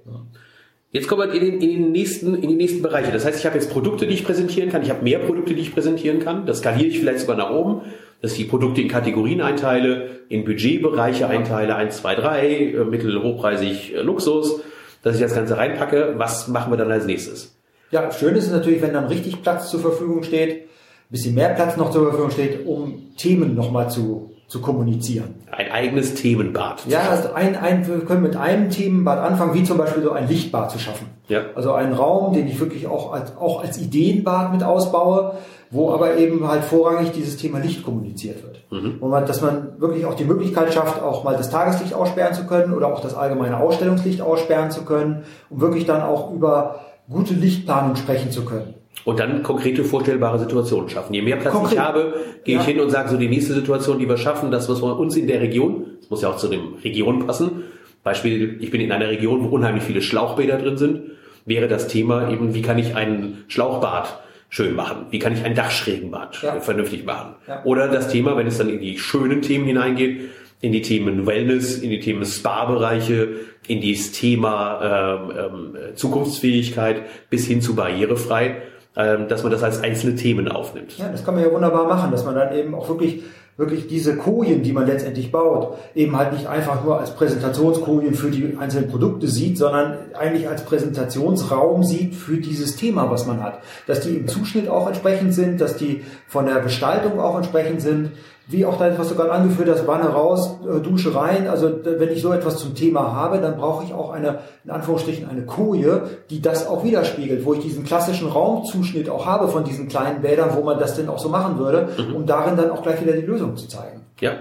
Jetzt 0.93 1.07
kommen 1.07 1.31
wir 1.31 1.41
in 1.41 1.45
den, 1.45 1.61
in 1.61 1.83
den 1.83 1.93
nächsten, 1.93 2.35
in 2.35 2.49
die 2.49 2.57
nächsten 2.57 2.83
Bereiche. 2.83 3.13
Das 3.13 3.25
heißt, 3.25 3.39
ich 3.39 3.47
habe 3.47 3.57
jetzt 3.57 3.71
Produkte, 3.71 4.07
die 4.07 4.15
ich 4.15 4.25
präsentieren 4.25 4.71
kann. 4.71 4.83
Ich 4.83 4.91
habe 4.91 5.05
mehr 5.05 5.21
Produkte, 5.21 5.55
die 5.55 5.61
ich 5.61 5.73
präsentieren 5.73 6.19
kann. 6.19 6.47
Das 6.47 6.59
skaliere 6.59 6.89
ich 6.89 6.99
vielleicht 6.99 7.21
sogar 7.21 7.37
nach 7.37 7.51
oben, 7.51 7.83
dass 8.23 8.33
ich 8.33 8.39
die 8.39 8.45
Produkte 8.45 8.81
in 8.81 8.89
Kategorien 8.89 9.41
einteile, 9.41 10.09
in 10.29 10.45
Budgetbereiche 10.45 11.29
einteile, 11.29 11.77
1, 11.77 11.99
2, 11.99 12.15
3, 12.17 12.77
mittel, 12.91 13.23
hochpreisig, 13.23 13.95
äh, 13.95 14.01
Luxus, 14.01 14.63
dass 15.03 15.15
ich 15.15 15.23
das 15.23 15.35
Ganze 15.35 15.57
reinpacke. 15.57 16.15
Was 16.17 16.49
machen 16.49 16.73
wir 16.73 16.77
dann 16.77 16.91
als 16.91 17.07
nächstes? 17.07 17.55
Ja, 17.93 18.11
schön 18.11 18.35
ist 18.35 18.47
es 18.47 18.53
natürlich, 18.53 18.83
wenn 18.83 18.93
dann 18.93 19.07
richtig 19.07 19.43
Platz 19.43 19.71
zur 19.71 19.81
Verfügung 19.81 20.25
steht, 20.25 20.63
ein 20.63 21.11
bisschen 21.11 21.35
mehr 21.35 21.51
Platz 21.51 21.77
noch 21.77 21.91
zur 21.91 22.05
Verfügung 22.05 22.31
steht, 22.31 22.67
um 22.67 23.13
Themen 23.17 23.55
nochmal 23.55 23.91
zu 23.91 24.30
zu 24.51 24.61
kommunizieren. 24.61 25.37
Ein 25.53 25.71
eigenes 25.71 26.15
Themenbad. 26.15 26.85
Ja, 26.89 27.09
also 27.09 27.33
ein, 27.33 27.55
ein, 27.55 27.87
wir 27.87 28.01
können 28.01 28.23
mit 28.23 28.35
einem 28.35 28.69
Themenbad 28.69 29.21
anfangen, 29.21 29.55
wie 29.55 29.63
zum 29.63 29.79
Beispiel 29.79 30.03
so 30.03 30.11
ein 30.11 30.27
Lichtbad 30.27 30.73
zu 30.73 30.81
schaffen. 30.81 31.07
Ja. 31.29 31.43
Also 31.55 31.73
einen 31.73 31.93
Raum, 31.93 32.33
den 32.33 32.49
ich 32.49 32.59
wirklich 32.59 32.89
auch 32.89 33.13
als, 33.13 33.37
auch 33.37 33.63
als 33.63 33.79
Ideenbad 33.79 34.53
mit 34.53 34.65
ausbaue, 34.65 35.37
wo 35.71 35.93
aber 35.93 36.17
eben 36.17 36.49
halt 36.49 36.65
vorrangig 36.65 37.13
dieses 37.13 37.37
Thema 37.37 37.61
Licht 37.61 37.85
kommuniziert 37.85 38.43
wird. 38.43 38.65
Mhm. 38.73 38.97
Wo 38.99 39.07
man, 39.07 39.25
dass 39.25 39.41
man 39.41 39.81
wirklich 39.81 40.05
auch 40.05 40.15
die 40.15 40.25
Möglichkeit 40.25 40.75
schafft, 40.75 41.01
auch 41.01 41.23
mal 41.23 41.37
das 41.37 41.51
Tageslicht 41.51 41.95
aussperren 41.95 42.35
zu 42.35 42.45
können 42.45 42.75
oder 42.75 42.93
auch 42.93 43.01
das 43.01 43.15
allgemeine 43.15 43.57
Ausstellungslicht 43.59 44.21
aussperren 44.21 44.73
zu 44.73 44.85
können, 44.85 45.23
um 45.49 45.61
wirklich 45.61 45.87
dann 45.87 46.03
auch 46.03 46.33
über 46.33 46.81
gute 47.09 47.35
Lichtplanung 47.35 47.95
sprechen 47.95 48.33
zu 48.33 48.45
können. 48.45 48.75
Und 49.05 49.19
dann 49.19 49.43
konkrete 49.43 49.85
vorstellbare 49.85 50.39
Situationen 50.39 50.89
schaffen. 50.89 51.15
Je 51.15 51.23
mehr 51.23 51.37
Platz 51.37 51.55
Konkret. 51.55 51.75
ich 51.75 51.79
habe, 51.79 52.15
gehe 52.45 52.57
ja. 52.57 52.61
ich 52.61 52.67
hin 52.67 52.81
und 52.81 52.91
sage 52.91 53.09
so 53.09 53.17
die 53.17 53.29
nächste 53.29 53.55
Situation, 53.55 53.99
die 53.99 54.09
wir 54.09 54.19
schaffen, 54.19 54.51
das 54.51 54.69
was 54.69 54.83
wir 54.83 54.99
uns 54.99 55.17
in 55.17 55.27
der 55.27 55.41
Region, 55.41 55.87
das 56.01 56.11
muss 56.11 56.23
ja 56.23 56.31
auch 56.31 56.37
zu 56.37 56.49
dem 56.49 56.75
Region 56.85 57.27
passen. 57.27 57.65
Beispiel, 58.03 58.59
ich 58.61 58.71
bin 58.71 58.81
in 58.81 58.93
einer 58.93 59.09
Region, 59.09 59.45
wo 59.45 59.49
unheimlich 59.49 59.85
viele 59.85 60.03
Schlauchbäder 60.03 60.59
drin 60.59 60.77
sind, 60.77 61.01
wäre 61.47 61.69
das 61.69 61.89
Thema 61.89 62.31
eben, 62.31 62.55
wie 62.55 62.63
kann 62.63 62.79
ich 62.79 62.95
ein 62.95 63.45
Schlauchbad 63.49 64.21
schön 64.49 64.75
machen? 64.75 65.07
Wie 65.11 65.19
kann 65.19 65.33
ich 65.33 65.45
ein 65.45 65.55
Dachschrägenbad 65.55 66.43
ja. 66.43 66.61
vernünftig 66.61 67.05
machen? 67.05 67.35
Ja. 67.47 67.65
Oder 67.65 67.89
das 67.89 68.09
Thema, 68.09 68.37
wenn 68.37 68.47
es 68.47 68.59
dann 68.59 68.69
in 68.69 68.81
die 68.81 68.99
schönen 68.99 69.43
Themen 69.43 69.67
hineingeht, 69.67 70.31
in 70.61 70.73
die 70.73 70.83
Themen 70.83 71.27
Wellness, 71.27 71.79
in 71.79 71.91
die 71.91 72.01
Themen 72.01 72.25
Spa-Bereiche, 72.25 73.29
in 73.67 73.81
dieses 73.81 74.13
Thema 74.13 75.21
ähm, 75.31 75.33
ähm, 75.39 75.97
Zukunftsfähigkeit 75.97 77.03
bis 77.31 77.47
hin 77.47 77.63
zu 77.63 77.75
barrierefrei 77.75 78.57
dass 78.95 79.43
man 79.43 79.53
das 79.53 79.63
als 79.63 79.83
einzelne 79.83 80.17
Themen 80.17 80.49
aufnimmt. 80.49 80.99
Ja, 80.99 81.09
das 81.09 81.25
kann 81.25 81.35
man 81.35 81.45
ja 81.45 81.53
wunderbar 81.53 81.87
machen, 81.87 82.11
dass 82.11 82.25
man 82.25 82.35
dann 82.35 82.55
eben 82.55 82.75
auch 82.75 82.89
wirklich 82.89 83.23
wirklich 83.61 83.87
diese 83.87 84.17
Kojen, 84.17 84.63
die 84.63 84.73
man 84.73 84.87
letztendlich 84.87 85.31
baut, 85.31 85.77
eben 85.95 86.17
halt 86.17 86.33
nicht 86.33 86.47
einfach 86.47 86.83
nur 86.83 86.99
als 86.99 87.15
Präsentationskojen 87.15 88.15
für 88.15 88.31
die 88.31 88.57
einzelnen 88.59 88.89
Produkte 88.89 89.29
sieht, 89.29 89.59
sondern 89.59 89.99
eigentlich 90.19 90.49
als 90.49 90.65
Präsentationsraum 90.65 91.85
sieht 91.85 92.15
für 92.15 92.39
dieses 92.39 92.77
Thema, 92.77 93.11
was 93.11 93.27
man 93.27 93.43
hat. 93.43 93.61
Dass 93.87 94.01
die 94.01 94.17
im 94.17 94.27
Zuschnitt 94.27 94.69
auch 94.69 94.87
entsprechend 94.87 95.35
sind, 95.35 95.61
dass 95.61 95.77
die 95.77 96.03
von 96.27 96.47
der 96.47 96.61
Gestaltung 96.61 97.21
auch 97.21 97.37
entsprechend 97.37 97.83
sind, 97.83 98.13
wie 98.51 98.67
auch 98.67 98.79
das, 98.79 98.99
was 98.99 99.09
du 99.09 99.15
gerade 99.15 99.31
angeführt 99.31 99.69
hast, 99.69 99.87
Wanne 99.87 100.09
raus, 100.09 100.59
äh, 100.65 100.81
Dusche 100.81 101.15
rein. 101.15 101.49
Also 101.49 101.71
wenn 101.85 102.11
ich 102.11 102.21
so 102.21 102.33
etwas 102.33 102.59
zum 102.59 102.75
Thema 102.75 103.15
habe, 103.15 103.39
dann 103.39 103.57
brauche 103.57 103.85
ich 103.85 103.95
auch 103.95 104.11
eine, 104.11 104.41
in 104.65 104.71
Anführungsstrichen, 104.71 105.29
eine 105.29 105.47
Koje, 105.47 106.03
die 106.31 106.43
das 106.43 106.67
auch 106.67 106.83
widerspiegelt, 106.83 107.45
wo 107.45 107.55
ich 107.55 107.61
diesen 107.61 107.85
klassischen 107.85 108.29
Raumzuschnitt 108.29 109.09
auch 109.09 109.25
habe 109.25 109.49
von 109.49 109.65
diesen 109.65 109.89
kleinen 109.89 110.23
Bädern, 110.23 110.51
wo 110.57 110.63
man 110.63 110.79
das 110.79 110.97
denn 110.97 111.09
auch 111.09 111.19
so 111.19 111.29
machen 111.29 111.59
würde, 111.59 111.89
mhm. 111.97 112.17
um 112.17 112.27
darin 112.27 112.57
dann 112.57 112.71
auch 112.71 112.83
gleich 112.83 113.01
wieder 113.01 113.13
die 113.13 113.27
Lösung 113.27 113.57
zu 113.57 113.69
zeigen. 113.69 114.01
Ja, 114.21 114.33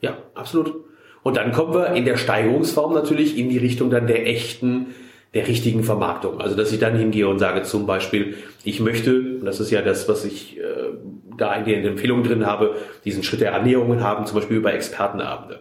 ja, 0.00 0.12
absolut. 0.34 0.72
Und 1.22 1.36
dann 1.36 1.52
kommen 1.52 1.74
wir 1.74 1.88
in 1.88 2.04
der 2.04 2.16
Steigerungsform 2.16 2.94
natürlich 2.94 3.36
in 3.36 3.48
die 3.48 3.58
Richtung 3.58 3.90
dann 3.90 4.06
der 4.06 4.26
echten 4.26 4.94
der 5.34 5.46
richtigen 5.46 5.84
Vermarktung. 5.84 6.40
Also 6.40 6.56
dass 6.56 6.72
ich 6.72 6.78
dann 6.78 6.96
hingehe 6.96 7.28
und 7.28 7.38
sage 7.38 7.62
zum 7.62 7.86
Beispiel, 7.86 8.36
ich 8.64 8.80
möchte, 8.80 9.14
und 9.14 9.44
das 9.44 9.60
ist 9.60 9.70
ja 9.70 9.80
das, 9.82 10.08
was 10.08 10.24
ich 10.24 10.58
äh, 10.58 10.62
da 11.36 11.54
in 11.54 11.64
den 11.64 11.84
Empfehlungen 11.84 12.24
drin 12.24 12.46
habe, 12.46 12.74
diesen 13.04 13.22
Schritt 13.22 13.40
der 13.40 13.54
Annäherungen 13.54 14.02
haben, 14.02 14.26
zum 14.26 14.36
Beispiel 14.36 14.56
über 14.56 14.74
Expertenabende. 14.74 15.60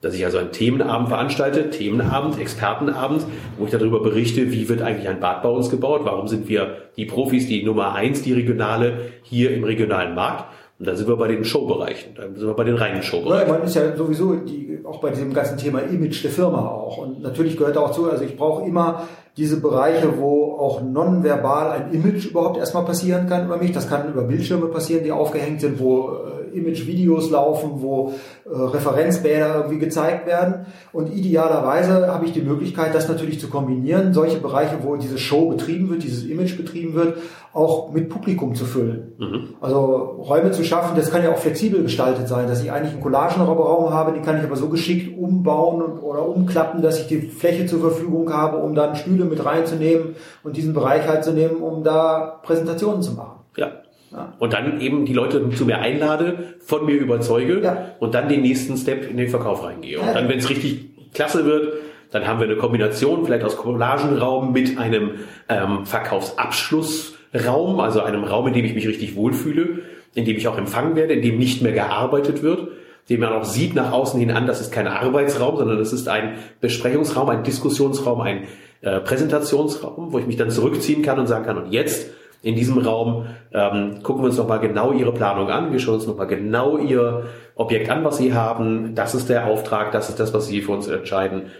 Dass 0.00 0.14
ich 0.14 0.24
also 0.24 0.38
einen 0.38 0.52
Themenabend 0.52 1.08
veranstalte, 1.08 1.68
Themenabend, 1.68 2.40
Expertenabend, 2.40 3.26
wo 3.58 3.66
ich 3.66 3.70
darüber 3.70 4.00
berichte, 4.00 4.50
wie 4.50 4.68
wird 4.68 4.80
eigentlich 4.80 5.08
ein 5.08 5.20
Bad 5.20 5.42
bei 5.42 5.50
uns 5.50 5.68
gebaut, 5.68 6.02
warum 6.04 6.26
sind 6.26 6.48
wir 6.48 6.76
die 6.96 7.04
Profis, 7.04 7.48
die 7.48 7.64
Nummer 7.64 7.94
eins, 7.94 8.22
die 8.22 8.32
regionale 8.32 9.10
hier 9.22 9.50
im 9.50 9.64
regionalen 9.64 10.14
Markt 10.14 10.46
und 10.80 10.86
dann 10.86 10.96
sind 10.96 11.08
wir 11.08 11.16
bei 11.16 11.28
den 11.28 11.44
Showbereichen, 11.44 12.14
dann 12.14 12.34
sind 12.34 12.46
wir 12.46 12.54
bei 12.54 12.64
den 12.64 12.76
reinen 12.76 13.02
Showbereichen. 13.02 13.48
Ja, 13.48 13.52
man 13.52 13.66
ist 13.66 13.74
ja 13.74 13.94
sowieso 13.94 14.34
die, 14.36 14.80
auch 14.82 14.98
bei 14.98 15.10
diesem 15.10 15.34
ganzen 15.34 15.58
Thema 15.58 15.80
Image 15.80 16.24
der 16.24 16.30
Firma 16.30 16.66
auch. 16.70 16.96
Und 16.96 17.20
natürlich 17.20 17.58
gehört 17.58 17.76
auch 17.76 17.92
zu, 17.92 18.10
also 18.10 18.24
ich 18.24 18.34
brauche 18.34 18.66
immer 18.66 19.06
diese 19.40 19.58
Bereiche, 19.58 20.18
wo 20.18 20.52
auch 20.58 20.82
nonverbal 20.82 21.70
ein 21.70 21.92
Image 21.92 22.26
überhaupt 22.26 22.58
erstmal 22.58 22.84
passieren 22.84 23.26
kann 23.26 23.46
über 23.46 23.56
mich. 23.56 23.72
Das 23.72 23.88
kann 23.88 24.06
über 24.06 24.22
Bildschirme 24.22 24.66
passieren, 24.66 25.02
die 25.02 25.12
aufgehängt 25.12 25.62
sind, 25.62 25.80
wo 25.80 26.10
äh, 26.10 26.40
Image-Videos 26.58 27.30
laufen, 27.30 27.70
wo 27.76 28.12
äh, 28.44 28.54
Referenzbäder 28.54 29.54
irgendwie 29.56 29.78
gezeigt 29.78 30.26
werden. 30.26 30.66
Und 30.92 31.10
idealerweise 31.10 32.12
habe 32.12 32.26
ich 32.26 32.32
die 32.32 32.42
Möglichkeit, 32.42 32.94
das 32.94 33.08
natürlich 33.08 33.40
zu 33.40 33.48
kombinieren, 33.48 34.12
solche 34.12 34.38
Bereiche, 34.38 34.76
wo 34.82 34.96
diese 34.96 35.16
Show 35.16 35.48
betrieben 35.48 35.88
wird, 35.88 36.02
dieses 36.02 36.24
Image 36.24 36.58
betrieben 36.58 36.94
wird, 36.94 37.16
auch 37.52 37.92
mit 37.92 38.08
Publikum 38.08 38.54
zu 38.54 38.64
füllen. 38.64 39.12
Mhm. 39.18 39.48
Also 39.60 39.76
Räume 40.20 40.52
zu 40.52 40.64
schaffen, 40.64 40.96
das 40.96 41.10
kann 41.10 41.24
ja 41.24 41.32
auch 41.32 41.38
flexibel 41.38 41.82
gestaltet 41.82 42.28
sein, 42.28 42.46
dass 42.46 42.62
ich 42.62 42.70
eigentlich 42.70 42.92
einen 42.92 43.02
Collagenraum 43.02 43.90
habe, 43.90 44.12
die 44.12 44.20
kann 44.20 44.38
ich 44.38 44.44
aber 44.44 44.56
so 44.56 44.68
geschickt 44.68 45.18
umbauen 45.18 45.82
und, 45.82 45.98
oder 46.00 46.28
umklappen, 46.28 46.80
dass 46.80 47.00
ich 47.00 47.08
die 47.08 47.22
Fläche 47.22 47.66
zur 47.66 47.80
Verfügung 47.80 48.32
habe, 48.32 48.58
um 48.58 48.74
dann 48.74 48.94
Stühle 48.94 49.24
mit 49.30 49.44
reinzunehmen 49.44 50.16
und 50.42 50.56
diesen 50.56 50.74
Bereich 50.74 51.06
halt 51.06 51.24
zu 51.24 51.32
nehmen, 51.32 51.56
um 51.62 51.82
da 51.84 52.40
Präsentationen 52.42 53.02
zu 53.02 53.12
machen. 53.12 53.40
Ja. 53.56 53.70
Ja. 54.12 54.32
Und 54.40 54.52
dann 54.52 54.80
eben 54.80 55.04
die 55.04 55.12
Leute 55.12 55.50
zu 55.50 55.64
mir 55.64 55.78
einlade, 55.78 56.54
von 56.60 56.84
mir 56.84 56.96
überzeuge 56.96 57.60
ja. 57.62 57.92
und 58.00 58.14
dann 58.14 58.28
den 58.28 58.42
nächsten 58.42 58.76
Step 58.76 59.08
in 59.08 59.16
den 59.16 59.28
Verkauf 59.28 59.62
reingehe. 59.62 60.00
Und 60.00 60.08
dann, 60.14 60.28
wenn 60.28 60.38
es 60.38 60.50
richtig 60.50 60.90
klasse 61.14 61.44
wird, 61.44 61.74
dann 62.10 62.26
haben 62.26 62.40
wir 62.40 62.46
eine 62.46 62.56
Kombination 62.56 63.24
vielleicht 63.24 63.44
aus 63.44 63.56
Collagenraum 63.56 64.52
mit 64.52 64.78
einem 64.78 65.12
ähm, 65.48 65.86
Verkaufsabschlussraum, 65.86 67.78
also 67.78 68.02
einem 68.02 68.24
Raum, 68.24 68.48
in 68.48 68.54
dem 68.54 68.64
ich 68.64 68.74
mich 68.74 68.88
richtig 68.88 69.14
wohlfühle, 69.14 69.82
in 70.14 70.24
dem 70.24 70.36
ich 70.36 70.48
auch 70.48 70.58
empfangen 70.58 70.96
werde, 70.96 71.14
in 71.14 71.22
dem 71.22 71.38
nicht 71.38 71.62
mehr 71.62 71.70
gearbeitet 71.72 72.42
wird, 72.42 72.66
den 73.08 73.20
man 73.20 73.32
auch 73.32 73.44
sieht 73.44 73.76
nach 73.76 73.92
außen 73.92 74.18
hin 74.18 74.32
an, 74.32 74.46
das 74.46 74.60
ist 74.60 74.72
kein 74.72 74.88
Arbeitsraum, 74.88 75.56
sondern 75.56 75.78
das 75.78 75.92
ist 75.92 76.08
ein 76.08 76.34
Besprechungsraum, 76.60 77.28
ein 77.28 77.44
Diskussionsraum, 77.44 78.20
ein 78.20 78.44
äh, 78.82 79.00
Präsentationsraum, 79.00 80.12
wo 80.12 80.18
ich 80.18 80.26
mich 80.26 80.36
dann 80.36 80.50
zurückziehen 80.50 81.02
kann 81.02 81.18
und 81.18 81.26
sagen 81.26 81.44
kann, 81.44 81.58
und 81.58 81.72
jetzt 81.72 82.10
in 82.42 82.54
diesem 82.54 82.78
Raum. 82.78 83.26
Ähm, 83.52 84.02
gucken 84.02 84.22
wir 84.22 84.28
uns 84.28 84.38
nochmal 84.38 84.60
genau 84.60 84.92
Ihre 84.92 85.12
Planung 85.12 85.50
an. 85.50 85.72
Wir 85.72 85.78
schauen 85.78 85.96
uns 85.96 86.06
nochmal 86.06 86.26
genau 86.26 86.78
Ihr 86.78 87.26
Objekt 87.54 87.90
an, 87.90 88.04
was 88.04 88.16
Sie 88.16 88.32
haben. 88.32 88.94
Das 88.94 89.14
ist 89.14 89.28
der 89.28 89.46
Auftrag, 89.46 89.92
das 89.92 90.08
ist 90.08 90.20
das, 90.20 90.32
was 90.32 90.46
Sie 90.46 90.62
für 90.62 90.72
uns 90.72 90.88
entscheiden. 90.88 91.50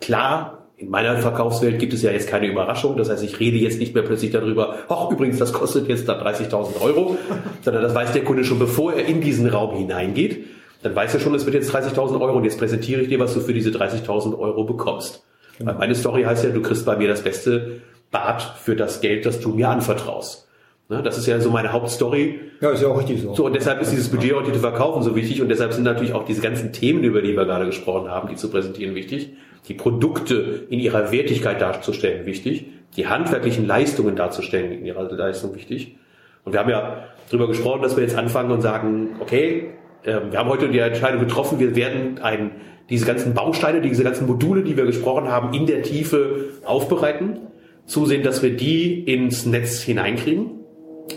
klar, 0.00 0.58
in 0.76 0.90
meiner 0.90 1.16
Verkaufswelt 1.18 1.78
gibt 1.78 1.92
es 1.92 2.02
ja 2.02 2.10
jetzt 2.10 2.28
keine 2.28 2.48
Überraschung. 2.48 2.96
Das 2.96 3.08
heißt, 3.08 3.22
ich 3.22 3.38
rede 3.38 3.56
jetzt 3.56 3.78
nicht 3.78 3.94
mehr 3.94 4.02
plötzlich 4.02 4.32
darüber, 4.32 4.78
ach 4.88 5.10
übrigens, 5.10 5.38
das 5.38 5.52
kostet 5.52 5.88
jetzt 5.88 6.08
da 6.08 6.20
30.000 6.20 6.80
Euro, 6.80 7.16
sondern 7.62 7.84
das 7.84 7.94
weiß 7.94 8.12
der 8.12 8.24
Kunde 8.24 8.44
schon, 8.44 8.58
bevor 8.58 8.92
er 8.92 9.06
in 9.06 9.20
diesen 9.20 9.48
Raum 9.48 9.76
hineingeht. 9.76 10.44
Dann 10.82 10.96
weiß 10.96 11.14
er 11.14 11.20
schon, 11.20 11.32
es 11.36 11.46
wird 11.46 11.54
jetzt 11.54 11.72
30.000 11.72 12.20
Euro 12.20 12.36
und 12.36 12.42
jetzt 12.42 12.58
präsentiere 12.58 13.02
ich 13.02 13.08
dir, 13.08 13.20
was 13.20 13.34
du 13.34 13.40
für 13.40 13.54
diese 13.54 13.70
30.000 13.70 14.36
Euro 14.36 14.64
bekommst. 14.64 15.22
Genau. 15.58 15.74
Meine 15.74 15.94
Story 15.94 16.22
heißt 16.24 16.44
ja, 16.44 16.50
du 16.50 16.62
kriegst 16.62 16.86
bei 16.86 16.96
mir 16.96 17.08
das 17.08 17.22
beste 17.22 17.82
Bad 18.10 18.42
für 18.42 18.76
das 18.76 19.00
Geld, 19.00 19.26
das 19.26 19.40
du 19.40 19.50
mir 19.50 19.68
anvertraust. 19.68 20.48
Ne, 20.88 21.02
das 21.02 21.16
ist 21.16 21.26
ja 21.26 21.40
so 21.40 21.50
meine 21.50 21.72
Hauptstory. 21.72 22.40
Ja, 22.60 22.70
ist 22.70 22.82
ja 22.82 22.88
auch 22.88 22.98
richtig 22.98 23.22
so. 23.22 23.34
So, 23.34 23.46
und 23.46 23.54
deshalb 23.54 23.80
ist 23.80 23.92
dieses 23.92 24.10
budgetorientierte 24.10 24.60
Verkaufen 24.60 25.02
so 25.02 25.16
wichtig 25.16 25.40
und 25.40 25.48
deshalb 25.48 25.72
sind 25.72 25.84
natürlich 25.84 26.12
auch 26.12 26.24
diese 26.24 26.42
ganzen 26.42 26.72
Themen, 26.72 27.02
über 27.02 27.22
die 27.22 27.34
wir 27.34 27.46
gerade 27.46 27.66
gesprochen 27.66 28.10
haben, 28.10 28.28
die 28.28 28.34
zu 28.34 28.50
präsentieren, 28.50 28.94
wichtig. 28.94 29.30
Die 29.68 29.74
Produkte 29.74 30.66
in 30.68 30.80
ihrer 30.80 31.10
Wertigkeit 31.12 31.60
darzustellen, 31.60 32.26
wichtig. 32.26 32.66
Die 32.96 33.06
handwerklichen 33.06 33.66
Leistungen 33.66 34.16
darzustellen, 34.16 34.72
in 34.72 34.84
ihrer 34.84 35.10
Leistung, 35.10 35.54
wichtig. 35.54 35.96
Und 36.44 36.52
wir 36.52 36.60
haben 36.60 36.68
ja 36.68 37.04
darüber 37.30 37.48
gesprochen, 37.48 37.80
dass 37.80 37.96
wir 37.96 38.02
jetzt 38.02 38.16
anfangen 38.16 38.50
und 38.50 38.60
sagen, 38.60 39.16
okay, 39.20 39.70
ähm, 40.04 40.30
wir 40.30 40.38
haben 40.38 40.48
heute 40.48 40.68
die 40.68 40.78
Entscheidung 40.78 41.20
getroffen, 41.20 41.58
wir 41.58 41.74
werden 41.76 42.18
ein, 42.20 42.50
diese 42.90 43.06
ganzen 43.06 43.34
Bausteine, 43.34 43.80
diese 43.80 44.04
ganzen 44.04 44.26
Module, 44.26 44.62
die 44.62 44.76
wir 44.76 44.84
gesprochen 44.84 45.28
haben, 45.28 45.54
in 45.54 45.66
der 45.66 45.82
Tiefe 45.82 46.50
aufbereiten, 46.64 47.38
zusehen, 47.86 48.22
dass 48.22 48.42
wir 48.42 48.56
die 48.56 49.00
ins 49.04 49.46
Netz 49.46 49.82
hineinkriegen 49.82 50.62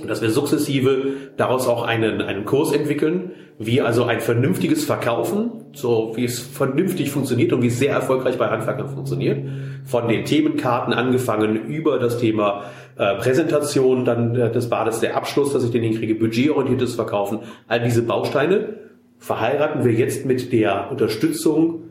und 0.01 0.07
dass 0.09 0.21
wir 0.21 0.29
sukzessive 0.29 1.13
daraus 1.37 1.67
auch 1.67 1.83
einen, 1.83 2.21
einen 2.21 2.45
Kurs 2.45 2.71
entwickeln, 2.71 3.31
wie 3.57 3.81
also 3.81 4.03
ein 4.03 4.19
vernünftiges 4.19 4.83
Verkaufen, 4.83 5.51
so 5.71 6.11
wie 6.15 6.25
es 6.25 6.39
vernünftig 6.39 7.11
funktioniert 7.11 7.53
und 7.53 7.61
wie 7.61 7.67
es 7.67 7.79
sehr 7.79 7.93
erfolgreich 7.93 8.37
bei 8.37 8.49
Handwerkern 8.49 8.89
funktioniert. 8.89 9.47
Von 9.85 10.07
den 10.07 10.25
Themenkarten 10.25 10.93
angefangen 10.93 11.65
über 11.67 11.99
das 11.99 12.17
Thema 12.17 12.65
äh, 12.97 13.15
Präsentation, 13.15 14.03
dann 14.03 14.35
äh, 14.35 14.51
des 14.51 14.69
Bades 14.69 14.99
der 14.99 15.15
Abschluss, 15.15 15.53
dass 15.53 15.63
ich 15.63 15.71
den 15.71 15.83
hinkriege, 15.83 16.15
budgetorientiertes 16.15 16.95
Verkaufen, 16.95 17.39
all 17.67 17.81
diese 17.81 18.01
Bausteine 18.01 18.75
verheiraten 19.19 19.83
wir 19.83 19.93
jetzt 19.93 20.25
mit 20.25 20.51
der 20.51 20.91
Unterstützung 20.91 21.81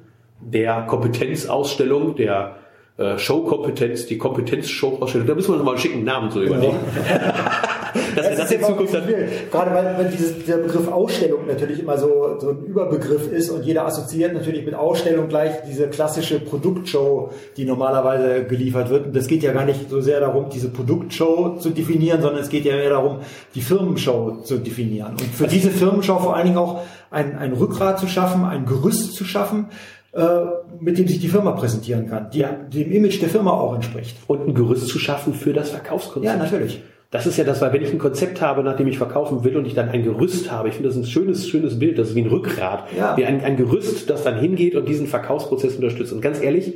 der 0.40 0.82
Kompetenzausstellung, 0.82 2.16
der 2.16 2.56
äh, 2.96 3.18
Showkompetenz, 3.18 4.06
die 4.06 4.18
Kompetenz-Show-Ausstellung. 4.18 5.26
Da 5.26 5.34
müssen 5.34 5.48
wir 5.48 5.56
uns 5.56 5.64
mal 5.64 5.72
einen 5.72 5.80
schicken 5.80 6.04
Namen 6.04 6.30
so 6.30 6.42
überlegen. 6.42 6.76
dass 8.14 8.28
das 8.28 8.38
das 8.38 8.52
in 8.52 8.62
Zukunft 8.62 8.94
dann. 8.94 9.04
Gerade 9.50 9.74
weil, 9.74 9.98
weil 9.98 10.10
dieses, 10.10 10.44
der 10.44 10.58
Begriff 10.58 10.88
Ausstellung 10.88 11.46
natürlich 11.46 11.80
immer 11.80 11.98
so, 11.98 12.36
so 12.38 12.50
ein 12.50 12.64
Überbegriff 12.64 13.30
ist 13.30 13.50
und 13.50 13.64
jeder 13.64 13.86
assoziiert 13.86 14.34
natürlich 14.34 14.64
mit 14.64 14.74
Ausstellung 14.74 15.28
gleich 15.28 15.52
diese 15.68 15.88
klassische 15.88 16.40
Produktshow, 16.40 17.30
die 17.56 17.64
normalerweise 17.64 18.44
geliefert 18.44 18.90
wird. 18.90 19.06
Und 19.06 19.16
das 19.16 19.26
geht 19.26 19.42
ja 19.42 19.52
gar 19.52 19.64
nicht 19.64 19.90
so 19.90 20.00
sehr 20.00 20.20
darum, 20.20 20.48
diese 20.48 20.68
Produktshow 20.68 21.56
zu 21.58 21.70
definieren, 21.70 22.22
sondern 22.22 22.42
es 22.42 22.48
geht 22.48 22.64
ja 22.64 22.76
mehr 22.76 22.90
darum, 22.90 23.20
die 23.54 23.60
Firmenshow 23.60 24.42
zu 24.42 24.58
definieren. 24.58 25.12
Und 25.12 25.34
für 25.34 25.46
diese 25.46 25.70
Firmenshow 25.70 26.18
vor 26.18 26.36
allen 26.36 26.46
Dingen 26.46 26.58
auch 26.58 26.82
ein, 27.14 27.36
ein 27.36 27.52
Rückgrat 27.52 27.98
zu 27.98 28.06
schaffen, 28.06 28.44
ein 28.44 28.66
Gerüst 28.66 29.14
zu 29.14 29.24
schaffen, 29.24 29.66
äh, 30.12 30.44
mit 30.80 30.98
dem 30.98 31.08
sich 31.08 31.20
die 31.20 31.28
Firma 31.28 31.52
präsentieren 31.52 32.08
kann, 32.08 32.30
die 32.30 32.44
dem 32.72 32.92
Image 32.92 33.20
der 33.20 33.28
Firma 33.28 33.52
auch 33.52 33.74
entspricht. 33.74 34.16
Und 34.26 34.46
ein 34.46 34.54
Gerüst 34.54 34.88
zu 34.88 34.98
schaffen 34.98 35.34
für 35.34 35.52
das 35.52 35.70
Verkaufskonzept. 35.70 36.36
Ja, 36.36 36.36
natürlich. 36.36 36.82
Das 37.10 37.26
ist 37.26 37.36
ja 37.36 37.44
das, 37.44 37.60
weil 37.60 37.72
wenn 37.72 37.82
ich 37.82 37.92
ein 37.92 37.98
Konzept 37.98 38.40
habe, 38.40 38.64
nach 38.64 38.76
dem 38.76 38.88
ich 38.88 38.98
verkaufen 38.98 39.44
will 39.44 39.56
und 39.56 39.66
ich 39.66 39.74
dann 39.74 39.88
ein 39.88 40.02
Gerüst 40.02 40.50
habe, 40.50 40.68
ich 40.68 40.74
finde 40.74 40.88
das 40.88 40.98
ein 40.98 41.04
schönes, 41.04 41.48
schönes 41.48 41.78
Bild, 41.78 41.96
das 41.96 42.08
ist 42.08 42.14
wie 42.16 42.22
ein 42.22 42.28
Rückgrat, 42.28 42.88
ja. 42.98 43.16
wie 43.16 43.24
ein, 43.24 43.40
ein 43.40 43.56
Gerüst, 43.56 44.10
das 44.10 44.24
dann 44.24 44.38
hingeht 44.40 44.74
und 44.74 44.88
diesen 44.88 45.06
Verkaufsprozess 45.06 45.76
unterstützt. 45.76 46.12
Und 46.12 46.22
ganz 46.22 46.42
ehrlich, 46.42 46.74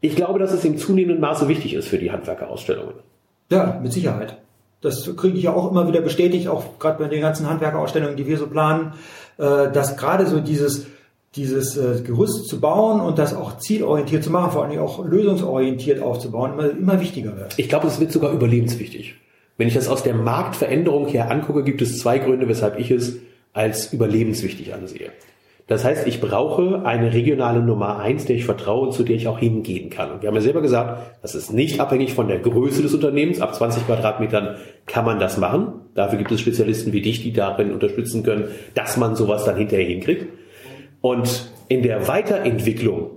ich 0.00 0.16
glaube, 0.16 0.38
dass 0.38 0.52
es 0.52 0.64
im 0.64 0.76
zunehmenden 0.76 1.20
Maße 1.20 1.48
wichtig 1.48 1.74
ist 1.74 1.86
für 1.86 1.98
die 1.98 2.10
Handwerkerausstellungen. 2.10 2.94
Ja, 3.50 3.78
mit 3.82 3.92
Sicherheit. 3.92 4.38
Das 4.80 5.16
kriege 5.16 5.38
ich 5.38 5.44
ja 5.44 5.54
auch 5.54 5.70
immer 5.70 5.88
wieder 5.88 6.00
bestätigt, 6.00 6.48
auch 6.48 6.78
gerade 6.78 7.02
bei 7.02 7.08
den 7.08 7.20
ganzen 7.20 7.48
Handwerkerausstellungen, 7.48 8.16
die 8.16 8.26
wir 8.26 8.36
so 8.36 8.48
planen, 8.48 8.92
dass 9.36 9.96
gerade 9.96 10.26
so 10.26 10.40
dieses 10.40 10.86
dieses 11.36 11.76
äh, 11.76 12.00
Gerüst 12.02 12.46
zu 12.46 12.60
bauen 12.60 13.00
und 13.00 13.18
das 13.18 13.34
auch 13.34 13.58
zielorientiert 13.58 14.22
zu 14.22 14.30
machen, 14.30 14.52
vor 14.52 14.64
allem 14.64 14.78
auch 14.78 15.04
lösungsorientiert 15.04 16.00
aufzubauen, 16.00 16.52
immer, 16.52 16.70
immer 16.70 17.00
wichtiger 17.00 17.36
wird. 17.36 17.54
Ich 17.56 17.68
glaube, 17.68 17.88
es 17.88 17.98
wird 17.98 18.12
sogar 18.12 18.32
überlebenswichtig. 18.32 19.16
Wenn 19.56 19.68
ich 19.68 19.74
das 19.74 19.88
aus 19.88 20.02
der 20.02 20.14
Marktveränderung 20.14 21.06
her 21.08 21.30
angucke, 21.30 21.62
gibt 21.64 21.82
es 21.82 21.98
zwei 21.98 22.18
Gründe, 22.18 22.48
weshalb 22.48 22.78
ich 22.78 22.90
es 22.90 23.16
als 23.52 23.92
überlebenswichtig 23.92 24.74
ansehe. 24.74 25.10
Das 25.66 25.82
heißt, 25.82 26.06
ich 26.06 26.20
brauche 26.20 26.84
eine 26.84 27.14
regionale 27.14 27.60
Nummer 27.60 27.98
eins, 27.98 28.26
der 28.26 28.36
ich 28.36 28.44
vertraue 28.44 28.88
und 28.88 28.92
zu 28.92 29.02
der 29.02 29.16
ich 29.16 29.28
auch 29.28 29.38
hingehen 29.38 29.88
kann. 29.88 30.12
Und 30.12 30.22
wir 30.22 30.28
haben 30.28 30.34
ja 30.34 30.42
selber 30.42 30.60
gesagt, 30.60 31.22
das 31.22 31.34
ist 31.34 31.52
nicht 31.54 31.80
abhängig 31.80 32.12
von 32.12 32.28
der 32.28 32.38
Größe 32.38 32.82
des 32.82 32.92
Unternehmens. 32.92 33.40
Ab 33.40 33.54
20 33.54 33.86
Quadratmetern 33.86 34.56
kann 34.86 35.06
man 35.06 35.18
das 35.18 35.38
machen. 35.38 35.72
Dafür 35.94 36.18
gibt 36.18 36.30
es 36.32 36.40
Spezialisten 36.40 36.92
wie 36.92 37.00
dich, 37.00 37.22
die 37.22 37.32
darin 37.32 37.72
unterstützen 37.72 38.22
können, 38.22 38.48
dass 38.74 38.98
man 38.98 39.16
sowas 39.16 39.44
dann 39.44 39.56
hinterher 39.56 39.86
hinkriegt. 39.86 40.26
Und 41.00 41.50
in 41.68 41.82
der 41.82 42.08
Weiterentwicklung 42.08 43.12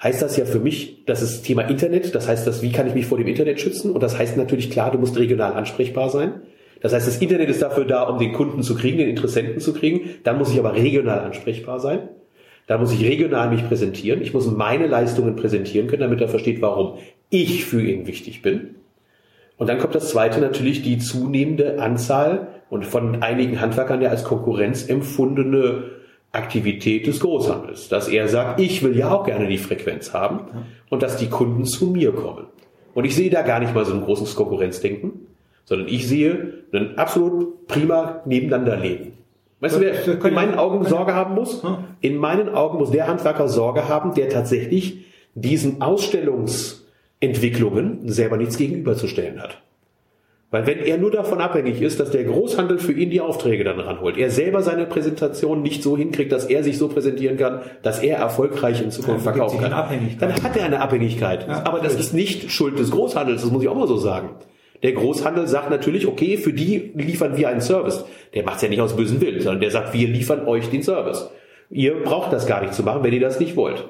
heißt 0.00 0.22
das 0.22 0.36
ja 0.36 0.44
für 0.44 0.60
mich, 0.60 1.04
das 1.06 1.20
ist 1.20 1.42
Thema 1.42 1.62
Internet. 1.62 2.14
Das 2.14 2.28
heißt, 2.28 2.46
das, 2.46 2.62
wie 2.62 2.70
kann 2.70 2.86
ich 2.86 2.94
mich 2.94 3.06
vor 3.06 3.18
dem 3.18 3.26
Internet 3.26 3.60
schützen? 3.60 3.90
Und 3.90 4.04
das 4.04 4.16
heißt 4.16 4.36
natürlich 4.36 4.70
klar, 4.70 4.92
du 4.92 4.98
musst 4.98 5.18
regional 5.18 5.54
ansprechbar 5.54 6.10
sein. 6.10 6.42
Das 6.80 6.92
heißt, 6.92 7.06
das 7.06 7.18
Internet 7.18 7.48
ist 7.48 7.62
dafür 7.62 7.84
da, 7.84 8.04
um 8.04 8.18
den 8.18 8.32
Kunden 8.32 8.62
zu 8.62 8.76
kriegen, 8.76 8.98
den 8.98 9.08
Interessenten 9.08 9.60
zu 9.60 9.74
kriegen. 9.74 10.10
Dann 10.24 10.38
muss 10.38 10.52
ich 10.52 10.58
aber 10.58 10.74
regional 10.74 11.20
ansprechbar 11.20 11.80
sein. 11.80 12.08
Da 12.66 12.78
muss 12.78 12.92
ich 12.92 13.04
regional 13.04 13.50
mich 13.50 13.66
präsentieren. 13.66 14.22
Ich 14.22 14.34
muss 14.34 14.46
meine 14.46 14.86
Leistungen 14.86 15.36
präsentieren 15.36 15.88
können, 15.88 16.02
damit 16.02 16.20
er 16.20 16.28
versteht, 16.28 16.60
warum 16.62 16.98
ich 17.30 17.64
für 17.64 17.82
ihn 17.82 18.06
wichtig 18.06 18.42
bin. 18.42 18.76
Und 19.56 19.68
dann 19.68 19.78
kommt 19.78 19.94
das 19.94 20.10
zweite 20.10 20.40
natürlich 20.40 20.82
die 20.82 20.98
zunehmende 20.98 21.80
Anzahl 21.80 22.48
und 22.70 22.84
von 22.84 23.22
einigen 23.22 23.60
Handwerkern 23.60 24.00
ja 24.00 24.10
als 24.10 24.22
Konkurrenz 24.22 24.88
empfundene 24.88 25.84
Aktivität 26.30 27.06
des 27.06 27.20
Großhandels, 27.20 27.88
dass 27.88 28.08
er 28.08 28.28
sagt, 28.28 28.60
ich 28.60 28.82
will 28.82 28.96
ja 28.96 29.10
auch 29.10 29.24
gerne 29.24 29.48
die 29.48 29.58
Frequenz 29.58 30.12
haben 30.12 30.40
und 30.90 31.02
dass 31.02 31.16
die 31.16 31.28
Kunden 31.28 31.64
zu 31.64 31.86
mir 31.86 32.12
kommen. 32.12 32.46
Und 32.94 33.04
ich 33.04 33.16
sehe 33.16 33.30
da 33.30 33.42
gar 33.42 33.60
nicht 33.60 33.74
mal 33.74 33.84
so 33.84 33.94
ein 33.94 34.02
großes 34.02 34.34
Konkurrenzdenken, 34.36 35.27
sondern 35.68 35.88
ich 35.88 36.08
sehe 36.08 36.64
ein 36.72 36.96
absolut 36.96 37.66
prima 37.66 38.22
nebeneinander 38.24 38.76
leben. 38.76 39.12
Weißt 39.60 39.76
du, 39.76 39.80
wer 39.80 40.24
in 40.24 40.34
meinen 40.34 40.54
Augen 40.54 40.86
Sorge 40.86 41.14
haben 41.14 41.34
muss? 41.34 41.62
In 42.00 42.16
meinen 42.16 42.48
Augen 42.48 42.78
muss 42.78 42.90
der 42.90 43.06
Handwerker 43.06 43.48
Sorge 43.48 43.86
haben, 43.86 44.14
der 44.14 44.30
tatsächlich 44.30 45.04
diesen 45.34 45.82
Ausstellungsentwicklungen 45.82 48.08
selber 48.08 48.38
nichts 48.38 48.56
gegenüberzustellen 48.56 49.42
hat. 49.42 49.60
Weil 50.50 50.66
wenn 50.66 50.78
er 50.78 50.96
nur 50.96 51.10
davon 51.10 51.42
abhängig 51.42 51.82
ist, 51.82 52.00
dass 52.00 52.12
der 52.12 52.24
Großhandel 52.24 52.78
für 52.78 52.94
ihn 52.94 53.10
die 53.10 53.20
Aufträge 53.20 53.62
dann 53.62 53.78
ranholt, 53.78 54.16
er 54.16 54.30
selber 54.30 54.62
seine 54.62 54.86
Präsentation 54.86 55.60
nicht 55.60 55.82
so 55.82 55.98
hinkriegt, 55.98 56.32
dass 56.32 56.46
er 56.46 56.64
sich 56.64 56.78
so 56.78 56.88
präsentieren 56.88 57.36
kann, 57.36 57.60
dass 57.82 57.98
er 57.98 58.16
erfolgreich 58.16 58.80
in 58.80 58.90
Zukunft 58.90 59.26
ja, 59.26 59.32
verkaufen 59.32 59.60
kann, 59.60 59.72
dann 60.18 60.42
hat 60.42 60.56
er 60.56 60.64
eine 60.64 60.80
Abhängigkeit. 60.80 61.46
Ja, 61.46 61.66
Aber 61.66 61.80
das 61.80 61.96
ist 61.96 62.14
nicht 62.14 62.50
Schuld 62.50 62.78
des 62.78 62.90
Großhandels, 62.90 63.42
das 63.42 63.50
muss 63.50 63.62
ich 63.62 63.68
auch 63.68 63.76
mal 63.76 63.86
so 63.86 63.98
sagen. 63.98 64.30
Der 64.82 64.92
Großhandel 64.92 65.48
sagt 65.48 65.70
natürlich, 65.70 66.06
okay, 66.06 66.36
für 66.36 66.52
die 66.52 66.92
liefern 66.94 67.36
wir 67.36 67.48
einen 67.48 67.60
Service. 67.60 68.04
Der 68.34 68.44
macht 68.44 68.56
es 68.56 68.62
ja 68.62 68.68
nicht 68.68 68.80
aus 68.80 68.96
bösen 68.96 69.20
Willen, 69.20 69.40
sondern 69.40 69.60
der 69.60 69.70
sagt, 69.70 69.92
wir 69.92 70.08
liefern 70.08 70.46
euch 70.46 70.70
den 70.70 70.82
Service. 70.82 71.30
Ihr 71.70 72.02
braucht 72.02 72.32
das 72.32 72.46
gar 72.46 72.62
nicht 72.62 72.74
zu 72.74 72.82
machen, 72.82 73.02
wenn 73.02 73.12
ihr 73.12 73.20
das 73.20 73.40
nicht 73.40 73.56
wollt. 73.56 73.88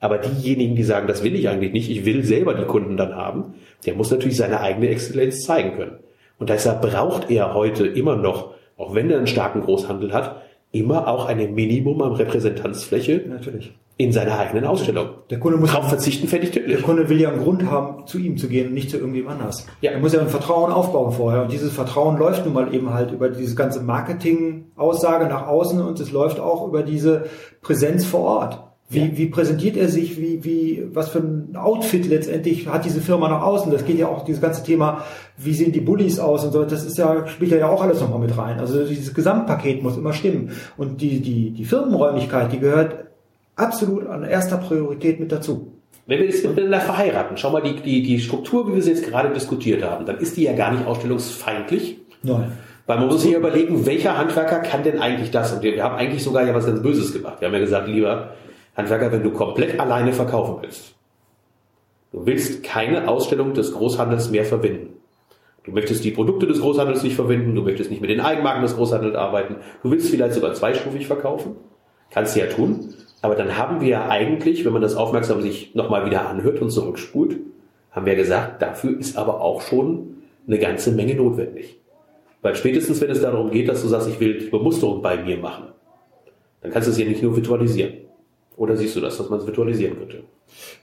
Aber 0.00 0.18
diejenigen, 0.18 0.74
die 0.74 0.82
sagen, 0.82 1.06
das 1.06 1.22
will 1.22 1.36
ich 1.36 1.48
eigentlich 1.48 1.72
nicht, 1.72 1.90
ich 1.90 2.04
will 2.04 2.24
selber 2.24 2.54
die 2.54 2.64
Kunden 2.64 2.96
dann 2.96 3.14
haben, 3.14 3.54
der 3.86 3.94
muss 3.94 4.10
natürlich 4.10 4.36
seine 4.36 4.60
eigene 4.60 4.88
Exzellenz 4.88 5.44
zeigen 5.44 5.76
können. 5.76 5.98
Und 6.38 6.50
deshalb 6.50 6.82
braucht 6.82 7.30
er 7.30 7.54
heute 7.54 7.86
immer 7.86 8.16
noch, 8.16 8.54
auch 8.76 8.96
wenn 8.96 9.10
er 9.10 9.18
einen 9.18 9.28
starken 9.28 9.60
Großhandel 9.60 10.12
hat, 10.12 10.42
immer 10.72 11.06
auch 11.06 11.26
ein 11.26 11.54
Minimum 11.54 12.02
an 12.02 12.12
Repräsentanzfläche 12.12 13.24
natürlich. 13.28 13.72
in 13.98 14.10
seiner 14.10 14.38
eigenen 14.38 14.64
Ausstellung. 14.64 15.10
Der 15.30 15.38
Kunde 15.38 15.58
muss 15.58 15.70
darauf 15.70 15.88
verzichten, 15.88 16.26
fertig 16.26 16.50
tödlich. 16.50 16.76
Der 16.76 16.82
Kunde 16.82 17.08
will 17.08 17.20
ja 17.20 17.28
einen 17.28 17.42
Grund 17.42 17.70
haben, 17.70 18.06
zu 18.06 18.18
ihm 18.18 18.38
zu 18.38 18.48
gehen 18.48 18.68
und 18.68 18.74
nicht 18.74 18.90
zu 18.90 18.96
irgendjemand 18.96 19.40
anders. 19.40 19.66
Ja. 19.82 19.92
Er 19.92 20.00
muss 20.00 20.14
ja 20.14 20.20
ein 20.20 20.28
Vertrauen 20.28 20.72
aufbauen 20.72 21.12
vorher. 21.12 21.42
Und 21.42 21.52
dieses 21.52 21.72
Vertrauen 21.72 22.16
läuft 22.16 22.44
nun 22.46 22.54
mal 22.54 22.74
eben 22.74 22.92
halt 22.92 23.12
über 23.12 23.28
diese 23.28 23.54
ganze 23.54 23.82
Marketing-Aussage 23.82 25.26
nach 25.26 25.46
außen 25.46 25.80
und 25.80 26.00
es 26.00 26.10
läuft 26.10 26.40
auch 26.40 26.66
über 26.66 26.82
diese 26.82 27.26
Präsenz 27.60 28.06
vor 28.06 28.20
Ort. 28.20 28.71
Wie, 28.92 29.16
wie 29.16 29.26
präsentiert 29.26 29.76
er 29.76 29.88
sich? 29.88 30.20
Wie, 30.20 30.44
wie, 30.44 30.84
was 30.92 31.08
für 31.08 31.18
ein 31.18 31.56
Outfit 31.56 32.06
letztendlich 32.06 32.66
hat 32.68 32.84
diese 32.84 33.00
Firma 33.00 33.28
nach 33.28 33.42
außen? 33.42 33.72
Das 33.72 33.84
geht 33.84 33.98
ja 33.98 34.08
auch 34.08 34.24
dieses 34.24 34.40
ganze 34.40 34.62
Thema, 34.62 35.04
wie 35.36 35.54
sehen 35.54 35.72
die 35.72 35.80
Bullies 35.80 36.18
aus 36.18 36.44
und 36.44 36.52
so. 36.52 36.64
Das 36.64 36.84
ist 36.84 36.98
ja, 36.98 37.26
spielt 37.26 37.52
ja 37.52 37.68
auch 37.68 37.82
alles 37.82 38.00
nochmal 38.00 38.18
mit 38.18 38.36
rein. 38.36 38.58
Also 38.60 38.84
dieses 38.84 39.14
Gesamtpaket 39.14 39.82
muss 39.82 39.96
immer 39.96 40.12
stimmen. 40.12 40.50
Und 40.76 41.00
die, 41.00 41.20
die, 41.20 41.50
die 41.50 41.64
Firmenräumlichkeit, 41.64 42.52
die 42.52 42.58
gehört 42.58 43.06
absolut 43.56 44.06
an 44.06 44.24
erster 44.24 44.58
Priorität 44.58 45.20
mit 45.20 45.32
dazu. 45.32 45.72
Wenn 46.06 46.20
wir 46.20 46.26
das 46.26 46.42
miteinander 46.42 46.80
verheiraten, 46.80 47.36
schau 47.36 47.50
mal 47.50 47.62
die, 47.62 47.76
die, 47.76 48.02
die 48.02 48.20
Struktur, 48.20 48.68
wie 48.68 48.74
wir 48.74 48.82
sie 48.82 48.90
jetzt 48.90 49.04
gerade 49.04 49.32
diskutiert 49.32 49.84
haben, 49.84 50.04
dann 50.04 50.18
ist 50.18 50.36
die 50.36 50.42
ja 50.42 50.52
gar 50.52 50.72
nicht 50.72 50.84
ausstellungsfeindlich. 50.86 51.98
Nein. 52.22 52.52
Weil 52.86 52.98
man 52.98 53.06
muss 53.06 53.22
sich 53.22 53.30
ja 53.30 53.38
überlegen, 53.38 53.86
welcher 53.86 54.18
Handwerker 54.18 54.58
kann 54.58 54.82
denn 54.82 54.98
eigentlich 54.98 55.30
das? 55.30 55.52
Und 55.52 55.62
wir 55.62 55.82
haben 55.82 55.94
eigentlich 55.94 56.24
sogar 56.24 56.44
ja 56.44 56.54
was 56.54 56.66
ganz 56.66 56.82
Böses 56.82 57.12
gemacht. 57.12 57.36
Wir 57.40 57.46
haben 57.46 57.54
ja 57.54 57.60
gesagt, 57.60 57.86
lieber 57.86 58.30
Handwerker, 58.76 59.12
wenn 59.12 59.22
du 59.22 59.32
komplett 59.32 59.78
alleine 59.78 60.12
verkaufen 60.12 60.58
willst, 60.62 60.94
Du 62.12 62.26
willst 62.26 62.62
keine 62.62 63.08
Ausstellung 63.08 63.54
des 63.54 63.72
Großhandels 63.72 64.30
mehr 64.30 64.44
verwenden. 64.44 64.96
Du 65.64 65.70
möchtest 65.70 66.04
die 66.04 66.10
Produkte 66.10 66.46
des 66.46 66.60
Großhandels 66.60 67.02
nicht 67.02 67.16
verwenden, 67.16 67.54
du 67.54 67.62
möchtest 67.62 67.90
nicht 67.90 68.02
mit 68.02 68.10
den 68.10 68.20
Eigenmarken 68.20 68.62
des 68.62 68.76
Großhandels 68.76 69.14
arbeiten, 69.14 69.56
du 69.82 69.90
willst 69.90 70.10
vielleicht 70.10 70.34
sogar 70.34 70.52
zweistufig 70.52 71.06
verkaufen. 71.06 71.56
Kannst 72.10 72.36
du 72.36 72.40
ja 72.40 72.46
tun. 72.46 72.92
Aber 73.22 73.36
dann 73.36 73.56
haben 73.56 73.80
wir 73.80 73.88
ja 73.88 74.08
eigentlich, 74.08 74.64
wenn 74.64 74.72
man 74.72 74.82
das 74.82 74.96
aufmerksam 74.96 75.40
sich 75.40 75.74
nochmal 75.74 76.04
wieder 76.04 76.28
anhört 76.28 76.60
und 76.60 76.70
zurückspult, 76.70 77.38
haben 77.92 78.04
wir 78.04 78.16
gesagt, 78.16 78.60
dafür 78.60 78.98
ist 78.98 79.16
aber 79.16 79.40
auch 79.40 79.62
schon 79.62 80.16
eine 80.46 80.58
ganze 80.58 80.92
Menge 80.92 81.14
notwendig. 81.14 81.78
Weil 82.42 82.56
spätestens, 82.56 83.00
wenn 83.00 83.10
es 83.10 83.22
darum 83.22 83.52
geht, 83.52 83.68
dass 83.68 83.80
du 83.80 83.88
sagst, 83.88 84.08
ich 84.08 84.18
will 84.18 84.38
die 84.38 84.50
Bemusterung 84.50 85.00
bei 85.00 85.16
mir 85.22 85.38
machen, 85.38 85.68
dann 86.60 86.72
kannst 86.72 86.88
du 86.88 86.92
es 86.92 86.98
ja 86.98 87.06
nicht 87.06 87.22
nur 87.22 87.36
virtualisieren. 87.36 88.01
Oder 88.62 88.76
siehst 88.76 88.94
du 88.94 89.00
das, 89.00 89.18
dass 89.18 89.28
man 89.28 89.40
es 89.40 89.46
virtualisieren 89.46 89.98
könnte? 89.98 90.18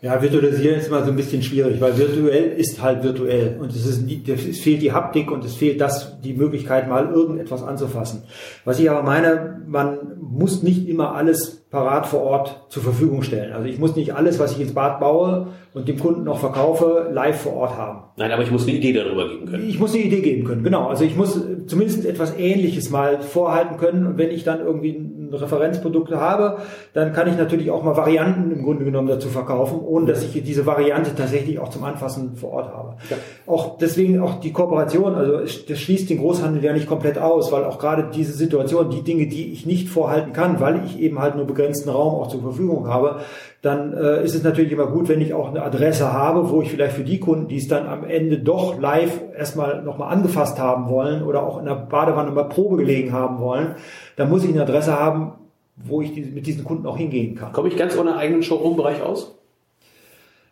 Ja, 0.02 0.22
virtualisieren 0.22 0.80
ist 0.80 0.90
immer 0.90 1.06
so 1.06 1.12
ein 1.12 1.16
bisschen 1.16 1.42
schwierig, 1.42 1.80
weil 1.80 1.98
virtuell 1.98 2.52
ist 2.58 2.82
halt 2.82 3.04
virtuell 3.04 3.58
und 3.58 3.72
es, 3.72 3.86
ist 3.86 4.04
es 4.28 4.60
fehlt 4.60 4.82
die 4.82 4.92
Haptik 4.92 5.32
und 5.32 5.46
es 5.46 5.56
fehlt 5.56 5.80
das, 5.80 6.20
die 6.20 6.34
Möglichkeit, 6.34 6.90
mal 6.90 7.10
irgendetwas 7.10 7.64
anzufassen. 7.64 8.24
Was 8.66 8.82
ich 8.82 8.92
aber 8.92 9.04
meine, 9.04 9.62
man 9.66 9.98
muss 10.20 10.62
nicht 10.62 10.90
immer 10.90 11.16
alles 11.16 11.60
parat 11.70 12.06
vor 12.06 12.22
Ort 12.22 12.66
zur 12.70 12.84
Verfügung 12.84 13.22
stellen. 13.22 13.54
Also 13.54 13.70
ich 13.70 13.80
muss 13.80 13.96
nicht 13.96 14.14
alles, 14.14 14.40
was 14.40 14.54
ich 14.54 14.60
ins 14.60 14.74
Bad 14.74 15.00
baue 15.00 15.48
und 15.74 15.88
dem 15.88 16.00
Kunden 16.00 16.24
noch 16.24 16.40
verkaufe, 16.40 17.10
live 17.14 17.40
vor 17.40 17.54
Ort 17.54 17.78
haben. 17.78 18.04
Nein, 18.18 18.32
aber 18.32 18.44
ich 18.44 18.52
muss 18.52 18.64
eine 18.64 18.76
Idee 18.76 18.92
darüber 18.92 19.30
geben 19.30 19.46
können. 19.46 19.70
Ich 19.70 19.80
muss 19.80 19.94
eine 19.94 20.04
Idee 20.04 20.22
geben 20.22 20.44
können, 20.46 20.64
genau. 20.64 20.88
Also 20.88 21.06
ich 21.06 21.16
muss 21.16 21.40
zumindest 21.68 22.06
etwas 22.06 22.38
Ähnliches 22.38 22.90
mal 22.90 23.22
vorhalten 23.22 23.78
können. 23.78 24.08
Und 24.08 24.18
wenn 24.18 24.32
ich 24.32 24.44
dann 24.44 24.60
irgendwie 24.60 25.00
ein 25.32 25.34
Referenzprodukt 25.34 26.12
habe, 26.12 26.58
dann 26.94 27.14
kann 27.14 27.28
ich 27.28 27.38
natürlich 27.38 27.72
auch 27.72 27.84
mal 27.84 27.96
Varianten 27.96 28.52
im 28.52 28.64
Grunde 28.64 28.86
genommen 28.86 29.08
dazu 29.08 29.30
verkaufen, 29.30 29.80
ohne 29.80 30.08
dass 30.08 30.24
ich 30.24 30.44
diese 30.44 30.66
Variante 30.66 31.16
tatsächlich 31.16 31.60
auch 31.60 31.70
zum 31.70 31.84
Anfassen 31.84 32.36
vor 32.36 32.52
Ort 32.54 32.74
habe. 32.74 32.96
Ja. 33.10 33.18
Auch 33.48 33.78
deswegen 33.78 34.20
auch 34.22 34.40
die 34.40 34.52
Kooperation, 34.52 35.16
also 35.16 35.40
das 35.40 35.80
schließt 35.80 36.10
den 36.10 36.20
Großhandel 36.20 36.64
ja 36.64 36.74
nicht 36.74 36.88
komplett 36.88 37.18
aus, 37.18 37.52
weil 37.52 37.64
auch 37.64 37.80
gerade 37.80 38.10
diese 38.14 38.34
Situation, 38.34 38.90
die 38.90 39.04
Dinge, 39.04 39.28
die 39.28 39.52
ich 39.52 39.66
nicht 39.66 39.90
vorhalten 39.90 40.34
kann, 40.34 40.60
weil 40.60 40.84
ich 40.86 41.00
eben 41.00 41.20
halt 41.20 41.36
nur 41.36 41.46
begrenzten 41.46 41.90
Raum 41.90 42.16
auch 42.16 42.28
zur 42.28 42.42
Verfügung 42.42 42.88
habe, 42.88 43.20
dann 43.62 43.94
äh, 43.94 44.24
ist 44.24 44.36
es 44.36 44.44
natürlich 44.44 44.72
immer 44.72 44.88
gut, 44.88 45.10
wenn 45.10 45.20
ich 45.20 45.34
auch 45.34 45.50
eine 45.50 45.64
Adresse 45.64 46.14
habe, 46.14 46.50
wo 46.50 46.62
ich 46.62 46.70
vielleicht 46.70 46.96
für 46.96 47.04
die 47.04 47.20
Kunden, 47.20 47.48
die 47.48 47.58
es 47.58 47.68
dann 47.68 47.88
am 47.88 48.06
Ende 48.06 48.40
doch 48.40 48.80
live 48.80 49.22
erstmal 49.38 49.82
nochmal 49.84 50.14
angefasst 50.14 50.60
haben 50.60 50.90
wollen 50.90 51.24
oder 51.24 51.44
auch 51.44 51.60
in 51.60 51.66
der 51.66 51.76
Badewanne 51.76 52.32
mal 52.32 52.48
Probe 52.48 52.78
gelegen 52.78 53.12
haben 53.12 53.40
wollen, 53.40 53.76
dann 54.16 54.30
muss 54.30 54.46
ich 54.46 54.52
eine 54.52 54.62
Adresse 54.62 54.98
haben, 54.98 55.34
wo 55.76 56.02
ich 56.02 56.16
mit 56.16 56.48
diesen 56.48 56.64
Kunden 56.64 56.88
auch 56.88 56.98
hingehen 56.98 57.36
kann. 57.36 57.52
Komme 57.52 57.68
ich 57.68 57.78
ganz 57.78 57.98
ohne 57.98 58.16
eigenen 58.16 58.44
Showroom-Bereich 58.44 59.02
aus? 59.02 59.39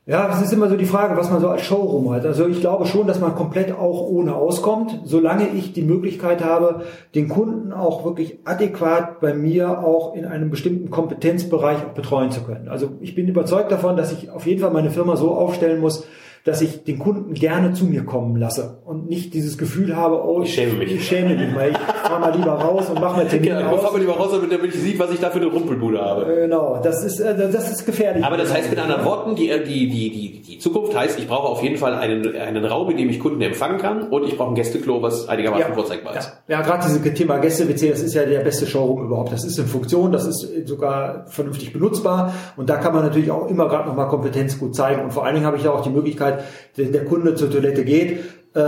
Ja, 0.09 0.31
es 0.31 0.41
ist 0.41 0.53
immer 0.53 0.69
so 0.69 0.77
die 0.77 0.85
Frage, 0.85 1.17
was 1.17 1.29
man 1.29 1.41
so 1.41 1.49
als 1.49 1.63
Showroom 1.63 2.13
hat. 2.13 2.25
Also 2.25 2.47
ich 2.47 2.61
glaube 2.61 2.85
schon, 2.85 3.07
dass 3.07 3.19
man 3.19 3.35
komplett 3.35 3.73
auch 3.73 4.07
ohne 4.07 4.35
auskommt, 4.35 5.01
solange 5.03 5.49
ich 5.49 5.73
die 5.73 5.81
Möglichkeit 5.81 6.41
habe, 6.41 6.83
den 7.13 7.27
Kunden 7.27 7.73
auch 7.73 8.05
wirklich 8.05 8.39
adäquat 8.45 9.19
bei 9.19 9.33
mir 9.33 9.83
auch 9.83 10.15
in 10.15 10.23
einem 10.23 10.49
bestimmten 10.49 10.89
Kompetenzbereich 10.91 11.79
betreuen 11.93 12.31
zu 12.31 12.39
können. 12.43 12.69
Also 12.69 12.91
ich 13.01 13.15
bin 13.15 13.27
überzeugt 13.27 13.69
davon, 13.69 13.97
dass 13.97 14.13
ich 14.13 14.29
auf 14.29 14.47
jeden 14.47 14.61
Fall 14.61 14.71
meine 14.71 14.91
Firma 14.91 15.17
so 15.17 15.31
aufstellen 15.31 15.81
muss, 15.81 16.05
dass 16.47 16.61
ich 16.61 16.85
den 16.85 16.97
Kunden 16.97 17.33
gerne 17.33 17.73
zu 17.73 17.85
mir 17.85 18.05
kommen 18.05 18.37
lasse 18.37 18.77
und 18.85 19.09
nicht 19.09 19.33
dieses 19.33 19.57
Gefühl 19.57 19.97
habe, 19.97 20.23
oh, 20.25 20.43
ich, 20.43 20.53
schäme 20.53 20.75
mich. 20.75 20.93
Ich 20.93 21.05
schäme 21.05 21.35
mich 21.35 21.53
mal, 21.53 21.71
ich 21.71 21.77
fahr 21.77 22.19
mal 22.19 22.33
lieber 22.33 22.53
raus 22.53 22.89
und 22.89 23.01
mache 23.01 23.17
mal 23.17 23.27
Termin 23.27 23.49
ja, 23.49 23.67
aus. 23.67 23.75
Ich 23.75 23.81
fahr 23.81 23.91
mal 23.91 23.99
lieber 23.99 24.13
raus, 24.13 24.29
damit 24.31 24.51
der 24.51 24.71
sieht, 24.71 24.97
was 24.97 25.11
ich 25.11 25.19
da 25.19 25.29
für 25.29 25.39
eine 25.39 25.47
Rumpelbude 25.47 25.99
habe. 25.99 26.25
Genau, 26.43 26.79
das 26.81 27.03
ist, 27.03 27.19
äh, 27.19 27.35
das 27.51 27.69
ist 27.69 27.85
gefährlich. 27.85 28.23
Aber 28.23 28.37
das 28.37 28.53
heißt 28.53 28.69
mit 28.69 28.79
anderen 28.79 29.03
Worten, 29.03 29.35
die, 29.35 29.49
äh, 29.49 29.61
die, 29.61 29.89
die, 29.89 30.09
die, 30.09 30.41
die 30.41 30.57
Zukunft 30.59 30.97
heißt, 30.97 31.19
ich 31.19 31.27
brauche 31.27 31.49
auf 31.49 31.61
jeden 31.61 31.75
Fall 31.75 31.95
einen, 31.95 32.33
einen 32.37 32.63
Raum, 32.63 32.89
in 32.91 32.97
dem 32.97 33.09
ich 33.09 33.19
Kunden 33.19 33.41
empfangen 33.41 33.77
kann 33.77 34.03
und 34.03 34.23
ich 34.23 34.37
brauche 34.37 34.51
ein 34.51 34.55
Gästeklo, 34.55 35.01
was 35.01 35.27
einigermaßen 35.27 35.67
ja, 35.67 35.75
vorzeigbar 35.75 36.15
ist. 36.15 36.31
Ja, 36.47 36.59
ja 36.59 36.61
gerade 36.61 36.87
dieses 36.87 37.13
Thema 37.13 37.39
Gäste-WC, 37.39 37.89
das 37.89 38.01
ist 38.01 38.13
ja 38.13 38.23
der 38.23 38.39
beste 38.39 38.65
Showroom 38.67 39.03
überhaupt. 39.05 39.33
Das 39.33 39.43
ist 39.43 39.59
in 39.59 39.67
Funktion, 39.67 40.13
das 40.13 40.25
ist 40.25 40.47
sogar 40.65 41.25
vernünftig 41.27 41.73
benutzbar 41.73 42.33
und 42.55 42.69
da 42.69 42.77
kann 42.77 42.93
man 42.93 43.03
natürlich 43.03 43.31
auch 43.31 43.49
immer 43.49 43.67
gerade 43.67 43.89
nochmal 43.89 44.07
Kompetenz 44.07 44.57
gut 44.57 44.75
zeigen 44.77 45.03
und 45.03 45.11
vor 45.11 45.25
allen 45.25 45.35
Dingen 45.35 45.45
habe 45.45 45.57
ich 45.57 45.63
ja 45.63 45.71
auch 45.71 45.81
die 45.81 45.89
Möglichkeit, 45.89 46.36
der 46.77 47.05
Kunde 47.05 47.17
Kunde 47.27 47.35
zur 47.35 47.51
Toilette 47.51 47.83
geht, 47.83 48.19
äh, 48.53 48.59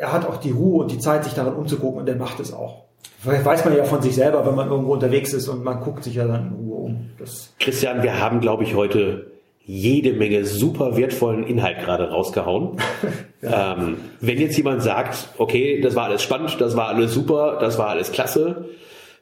er 0.00 0.12
hat 0.12 0.26
auch 0.26 0.36
die 0.36 0.50
Ruhe 0.50 0.82
und 0.82 0.90
die 0.90 0.98
Zeit, 0.98 1.24
sich 1.24 1.34
daran 1.34 1.54
umzugucken 1.54 2.00
und 2.00 2.08
er 2.08 2.16
macht 2.16 2.40
es 2.40 2.52
auch. 2.52 2.84
Weiß 3.24 3.64
man 3.64 3.76
ja 3.76 3.84
von 3.84 4.02
sich 4.02 4.14
selber, 4.14 4.46
wenn 4.46 4.54
man 4.54 4.70
irgendwo 4.70 4.92
unterwegs 4.92 5.32
ist 5.32 5.48
und 5.48 5.64
man 5.64 5.80
guckt 5.80 6.04
sich 6.04 6.14
ja 6.14 6.26
dann 6.26 6.48
in 6.48 6.52
Ruhe 6.52 6.76
um. 6.76 7.10
Das 7.18 7.52
Christian, 7.58 8.02
wir 8.02 8.20
haben, 8.20 8.40
glaube 8.40 8.62
ich, 8.62 8.74
heute 8.74 9.32
jede 9.64 10.12
Menge 10.12 10.44
super 10.44 10.96
wertvollen 10.96 11.42
Inhalt 11.42 11.80
gerade 11.80 12.10
rausgehauen. 12.10 12.76
ja. 13.42 13.76
ähm, 13.76 13.96
wenn 14.20 14.38
jetzt 14.38 14.56
jemand 14.56 14.82
sagt, 14.82 15.30
okay, 15.38 15.80
das 15.80 15.96
war 15.96 16.04
alles 16.04 16.22
spannend, 16.22 16.60
das 16.60 16.76
war 16.76 16.88
alles 16.88 17.12
super, 17.12 17.58
das 17.60 17.78
war 17.78 17.88
alles 17.88 18.12
klasse, 18.12 18.66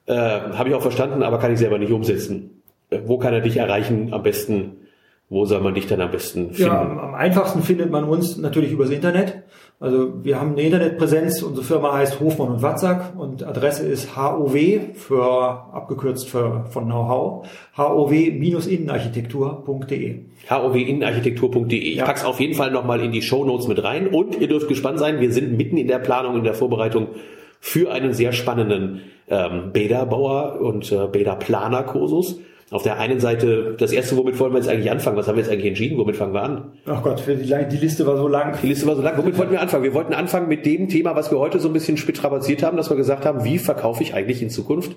äh, 0.07 0.13
habe 0.15 0.69
ich 0.69 0.75
auch 0.75 0.83
verstanden, 0.83 1.23
aber 1.23 1.39
kann 1.39 1.53
ich 1.53 1.59
selber 1.59 1.79
nicht 1.79 1.93
umsetzen. 1.93 2.63
Äh, 2.91 2.99
wo 3.07 3.17
kann 3.17 3.33
er 3.33 3.41
dich 3.41 3.57
erreichen? 3.57 4.13
Am 4.13 4.23
besten 4.23 4.84
wo 5.31 5.47
soll 5.47 5.61
man 5.61 5.75
dich 5.75 5.87
dann 5.87 6.01
am 6.01 6.11
besten 6.11 6.53
finden? 6.53 6.73
Ja, 6.73 6.81
am 6.81 7.15
einfachsten 7.15 7.63
findet 7.63 7.91
man 7.91 8.05
uns 8.05 8.37
natürlich 8.37 8.73
übers 8.73 8.91
Internet. 8.91 9.45
Also 9.81 10.23
wir 10.23 10.41
haben 10.41 10.53
eine 10.53 10.63
Internetpräsenz. 10.63 11.43
Unsere 11.43 11.67
Firma 11.67 11.95
heißt 11.95 12.21
Hofmann 12.21 12.49
und 12.49 12.63
Watzak 12.63 13.19
und 13.19 13.43
Adresse 13.43 13.87
ist 13.87 14.17
HOW 14.17 14.57
für 14.95 15.25
abgekürzt 15.73 16.29
für 16.29 16.67
von 16.71 16.85
Know-how 16.85 17.47
HOW-innenarchitektur.de. 17.77 20.21
HOW-innenarchitektur.de. 20.49 21.79
Ich 21.79 21.97
ja. 21.97 22.05
pack's 22.05 22.25
auf 22.25 22.39
jeden 22.39 22.55
Fall 22.55 22.71
nochmal 22.71 23.01
in 23.01 23.11
die 23.11 23.23
Show 23.23 23.45
Notes 23.45 23.67
mit 23.67 23.83
rein 23.83 24.09
und 24.09 24.41
ihr 24.41 24.49
dürft 24.49 24.69
gespannt 24.69 24.99
sein. 24.99 25.21
Wir 25.21 25.33
sind 25.33 25.57
mitten 25.57 25.77
in 25.77 25.89
der 25.89 25.99
Planung 25.99 26.37
in 26.37 26.45
der 26.45 26.55
Vorbereitung 26.55 27.09
für 27.61 27.91
einen 27.91 28.13
sehr 28.13 28.33
spannenden 28.33 29.01
ähm, 29.29 29.73
Bäderbauer 29.73 30.61
und 30.61 30.93
äh, 30.93 31.09
Bäderplaner-Kursus 31.09 32.39
auf 32.75 32.83
der 32.83 32.99
einen 32.99 33.21
Seite, 33.21 33.77
das 33.79 33.93
erste, 33.93 34.17
womit 34.17 34.37
wollen 34.41 34.53
wir 34.53 34.59
jetzt 34.59 34.69
eigentlich 34.69 34.91
anfangen? 34.91 35.17
Was 35.17 35.29
haben 35.29 35.37
wir 35.37 35.45
jetzt 35.45 35.53
eigentlich 35.53 35.69
entschieden? 35.69 35.97
Womit 35.97 36.17
fangen 36.17 36.35
wir 36.35 36.43
an? 36.43 36.73
Ach 36.87 37.05
Gott, 37.05 37.23
die, 37.25 37.37
die 37.37 37.77
Liste 37.77 38.05
war 38.05 38.17
so 38.17 38.27
lang. 38.27 38.59
Die 38.61 38.67
Liste 38.67 38.85
war 38.89 38.97
so 38.97 39.03
lang. 39.03 39.17
Womit 39.17 39.39
wollten 39.39 39.53
wir 39.53 39.61
anfangen? 39.61 39.85
Wir 39.85 39.95
wollten 39.95 40.13
anfangen 40.13 40.49
mit 40.49 40.67
dem 40.67 40.89
Thema, 40.89 41.15
was 41.15 41.31
wir 41.31 41.39
heute 41.39 41.61
so 41.61 41.69
ein 41.69 41.73
bisschen 41.73 41.97
spitrabaziert 41.97 42.65
haben, 42.65 42.77
dass 42.77 42.91
wir 42.91 42.97
gesagt 42.97 43.27
haben, 43.27 43.45
wie 43.45 43.59
verkaufe 43.59 44.03
ich 44.03 44.15
eigentlich 44.15 44.43
in 44.43 44.51
Zukunft 44.51 44.97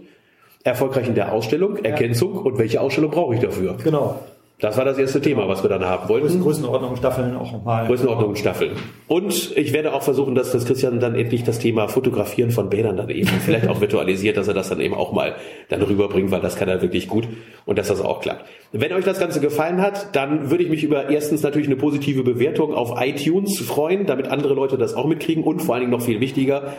erfolgreich 0.64 1.08
in 1.08 1.14
der 1.14 1.32
Ausstellung, 1.32 1.78
Ergänzung 1.78 2.34
ja. 2.34 2.42
und 2.42 2.58
welche 2.58 2.82
Ausstellung 2.82 3.12
brauche 3.12 3.36
ich 3.36 3.42
dafür? 3.42 3.78
Genau. 3.84 4.22
Das 4.60 4.76
war 4.76 4.86
das 4.86 4.98
erste 4.98 5.22
Thema, 5.22 5.48
was 5.48 5.62
wir 5.62 5.70
dann 5.70 5.86
haben 5.86 6.10
wollten. 6.10 6.42
Größenordnung 6.42 6.96
Staffeln 6.96 7.36
auch 7.36 7.52
nochmal. 7.52 7.86
Größenordnung 7.86 8.36
Staffeln. 8.36 8.72
Und 9.08 9.56
ich 9.56 9.72
werde 9.72 9.94
auch 9.94 10.02
versuchen, 10.02 10.34
dass 10.34 10.52
das 10.52 10.66
Christian 10.66 11.00
dann 11.00 11.14
endlich 11.14 11.44
das 11.44 11.60
Thema 11.60 11.88
Fotografieren 11.88 12.50
von 12.50 12.68
Bädern 12.68 12.98
dann 12.98 13.10
eben 13.12 13.28
vielleicht 13.46 13.68
auch 13.68 13.82
virtualisiert, 13.82 14.36
dass 14.36 14.48
er 14.48 14.56
das 14.56 14.70
dann 14.70 14.82
eben 14.82 14.96
auch 14.96 15.14
mal 15.14 15.36
dann 15.70 15.84
rüberbringt, 15.84 16.32
weil 16.32 16.42
das 16.42 16.56
kann 16.56 16.70
er 16.70 16.82
wirklich 16.82 17.08
gut 17.08 17.28
und 17.68 17.78
dass 17.78 17.90
das 17.90 18.02
auch 18.02 18.20
klappt. 18.20 18.46
Wenn 18.72 18.92
euch 18.94 19.06
das 19.06 19.20
Ganze 19.20 19.42
gefallen 19.42 19.80
hat, 19.80 20.16
dann 20.16 20.50
würde 20.50 20.64
ich 20.64 20.72
mich 20.72 20.84
über 20.84 21.08
erstens 21.12 21.44
natürlich 21.44 21.68
eine 21.68 21.78
positive 21.78 22.24
Bewertung 22.24 22.74
auf 22.74 23.00
iTunes 23.00 23.60
freuen, 23.60 24.08
damit 24.08 24.30
andere 24.30 24.56
Leute 24.56 24.80
das 24.80 24.96
auch 24.96 25.06
mitkriegen 25.06 25.44
und 25.44 25.60
vor 25.60 25.76
allen 25.76 25.82
Dingen 25.82 25.92
noch 25.92 26.02
viel 26.02 26.20
wichtiger, 26.20 26.74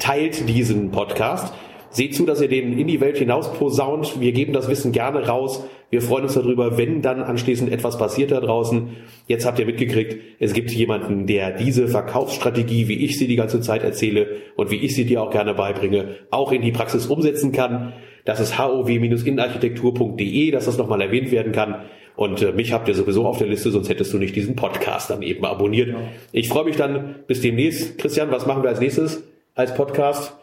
teilt 0.00 0.48
diesen 0.48 0.90
Podcast. 0.90 1.54
Seht 1.92 2.14
zu, 2.14 2.24
dass 2.24 2.40
ihr 2.40 2.48
den 2.48 2.78
in 2.78 2.86
die 2.86 3.00
Welt 3.00 3.18
hinaus 3.18 3.52
posaunt. 3.52 4.18
Wir 4.18 4.32
geben 4.32 4.54
das 4.54 4.68
Wissen 4.68 4.92
gerne 4.92 5.26
raus. 5.26 5.64
Wir 5.90 6.00
freuen 6.00 6.24
uns 6.24 6.32
darüber, 6.32 6.78
wenn 6.78 7.02
dann 7.02 7.22
anschließend 7.22 7.70
etwas 7.70 7.98
passiert 7.98 8.30
da 8.30 8.40
draußen. 8.40 8.96
Jetzt 9.26 9.44
habt 9.44 9.58
ihr 9.58 9.66
mitgekriegt, 9.66 10.16
es 10.38 10.54
gibt 10.54 10.70
jemanden, 10.70 11.26
der 11.26 11.50
diese 11.50 11.88
Verkaufsstrategie, 11.88 12.88
wie 12.88 13.04
ich 13.04 13.18
sie 13.18 13.26
die 13.26 13.36
ganze 13.36 13.60
Zeit 13.60 13.82
erzähle 13.82 14.36
und 14.56 14.70
wie 14.70 14.76
ich 14.76 14.94
sie 14.94 15.04
dir 15.04 15.22
auch 15.22 15.30
gerne 15.30 15.52
beibringe, 15.52 16.16
auch 16.30 16.50
in 16.50 16.62
die 16.62 16.72
Praxis 16.72 17.06
umsetzen 17.06 17.52
kann. 17.52 17.92
Das 18.24 18.40
ist 18.40 18.58
hov-innenarchitektur.de, 18.58 20.50
dass 20.50 20.64
das 20.64 20.78
nochmal 20.78 21.02
erwähnt 21.02 21.30
werden 21.30 21.52
kann. 21.52 21.82
Und 22.16 22.40
äh, 22.40 22.52
mich 22.52 22.72
habt 22.72 22.88
ihr 22.88 22.94
sowieso 22.94 23.26
auf 23.26 23.36
der 23.36 23.48
Liste, 23.48 23.70
sonst 23.70 23.90
hättest 23.90 24.14
du 24.14 24.18
nicht 24.18 24.34
diesen 24.34 24.56
Podcast 24.56 25.10
dann 25.10 25.20
eben 25.20 25.44
abonniert. 25.44 25.88
Ja. 25.88 25.96
Ich 26.32 26.48
freue 26.48 26.64
mich 26.64 26.76
dann 26.76 27.16
bis 27.26 27.42
demnächst. 27.42 27.98
Christian, 27.98 28.30
was 28.30 28.46
machen 28.46 28.62
wir 28.62 28.70
als 28.70 28.80
nächstes 28.80 29.24
als 29.54 29.74
Podcast? 29.74 30.34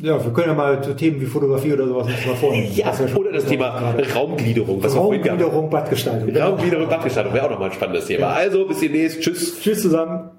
Ja, 0.00 0.22
wir 0.24 0.32
können 0.32 0.48
ja 0.48 0.54
mal 0.54 0.82
zu 0.82 0.96
Themen 0.96 1.20
wie 1.20 1.26
Fotografie 1.26 1.72
oder 1.72 1.86
sowas 1.86 2.08
uns 2.08 2.26
mal 2.26 2.34
vornehmen. 2.34 2.68
ja, 2.74 2.92
ja 2.92 3.14
oder 3.14 3.30
das 3.30 3.44
Thema 3.44 3.70
gerade. 3.78 4.12
Raumgliederung. 4.12 4.82
Was 4.82 4.96
Raumgliederung, 4.96 5.70
Badgestaltung. 5.70 6.36
Raumgliederung, 6.36 6.88
Badgestaltung 6.88 7.32
wäre 7.32 7.46
auch 7.46 7.50
nochmal 7.50 7.70
ein 7.70 7.74
spannendes 7.74 8.06
Thema. 8.06 8.22
Ja. 8.22 8.32
Also, 8.32 8.66
bis 8.66 8.80
demnächst. 8.80 9.20
Tschüss. 9.20 9.60
Tschüss 9.60 9.82
zusammen. 9.82 10.30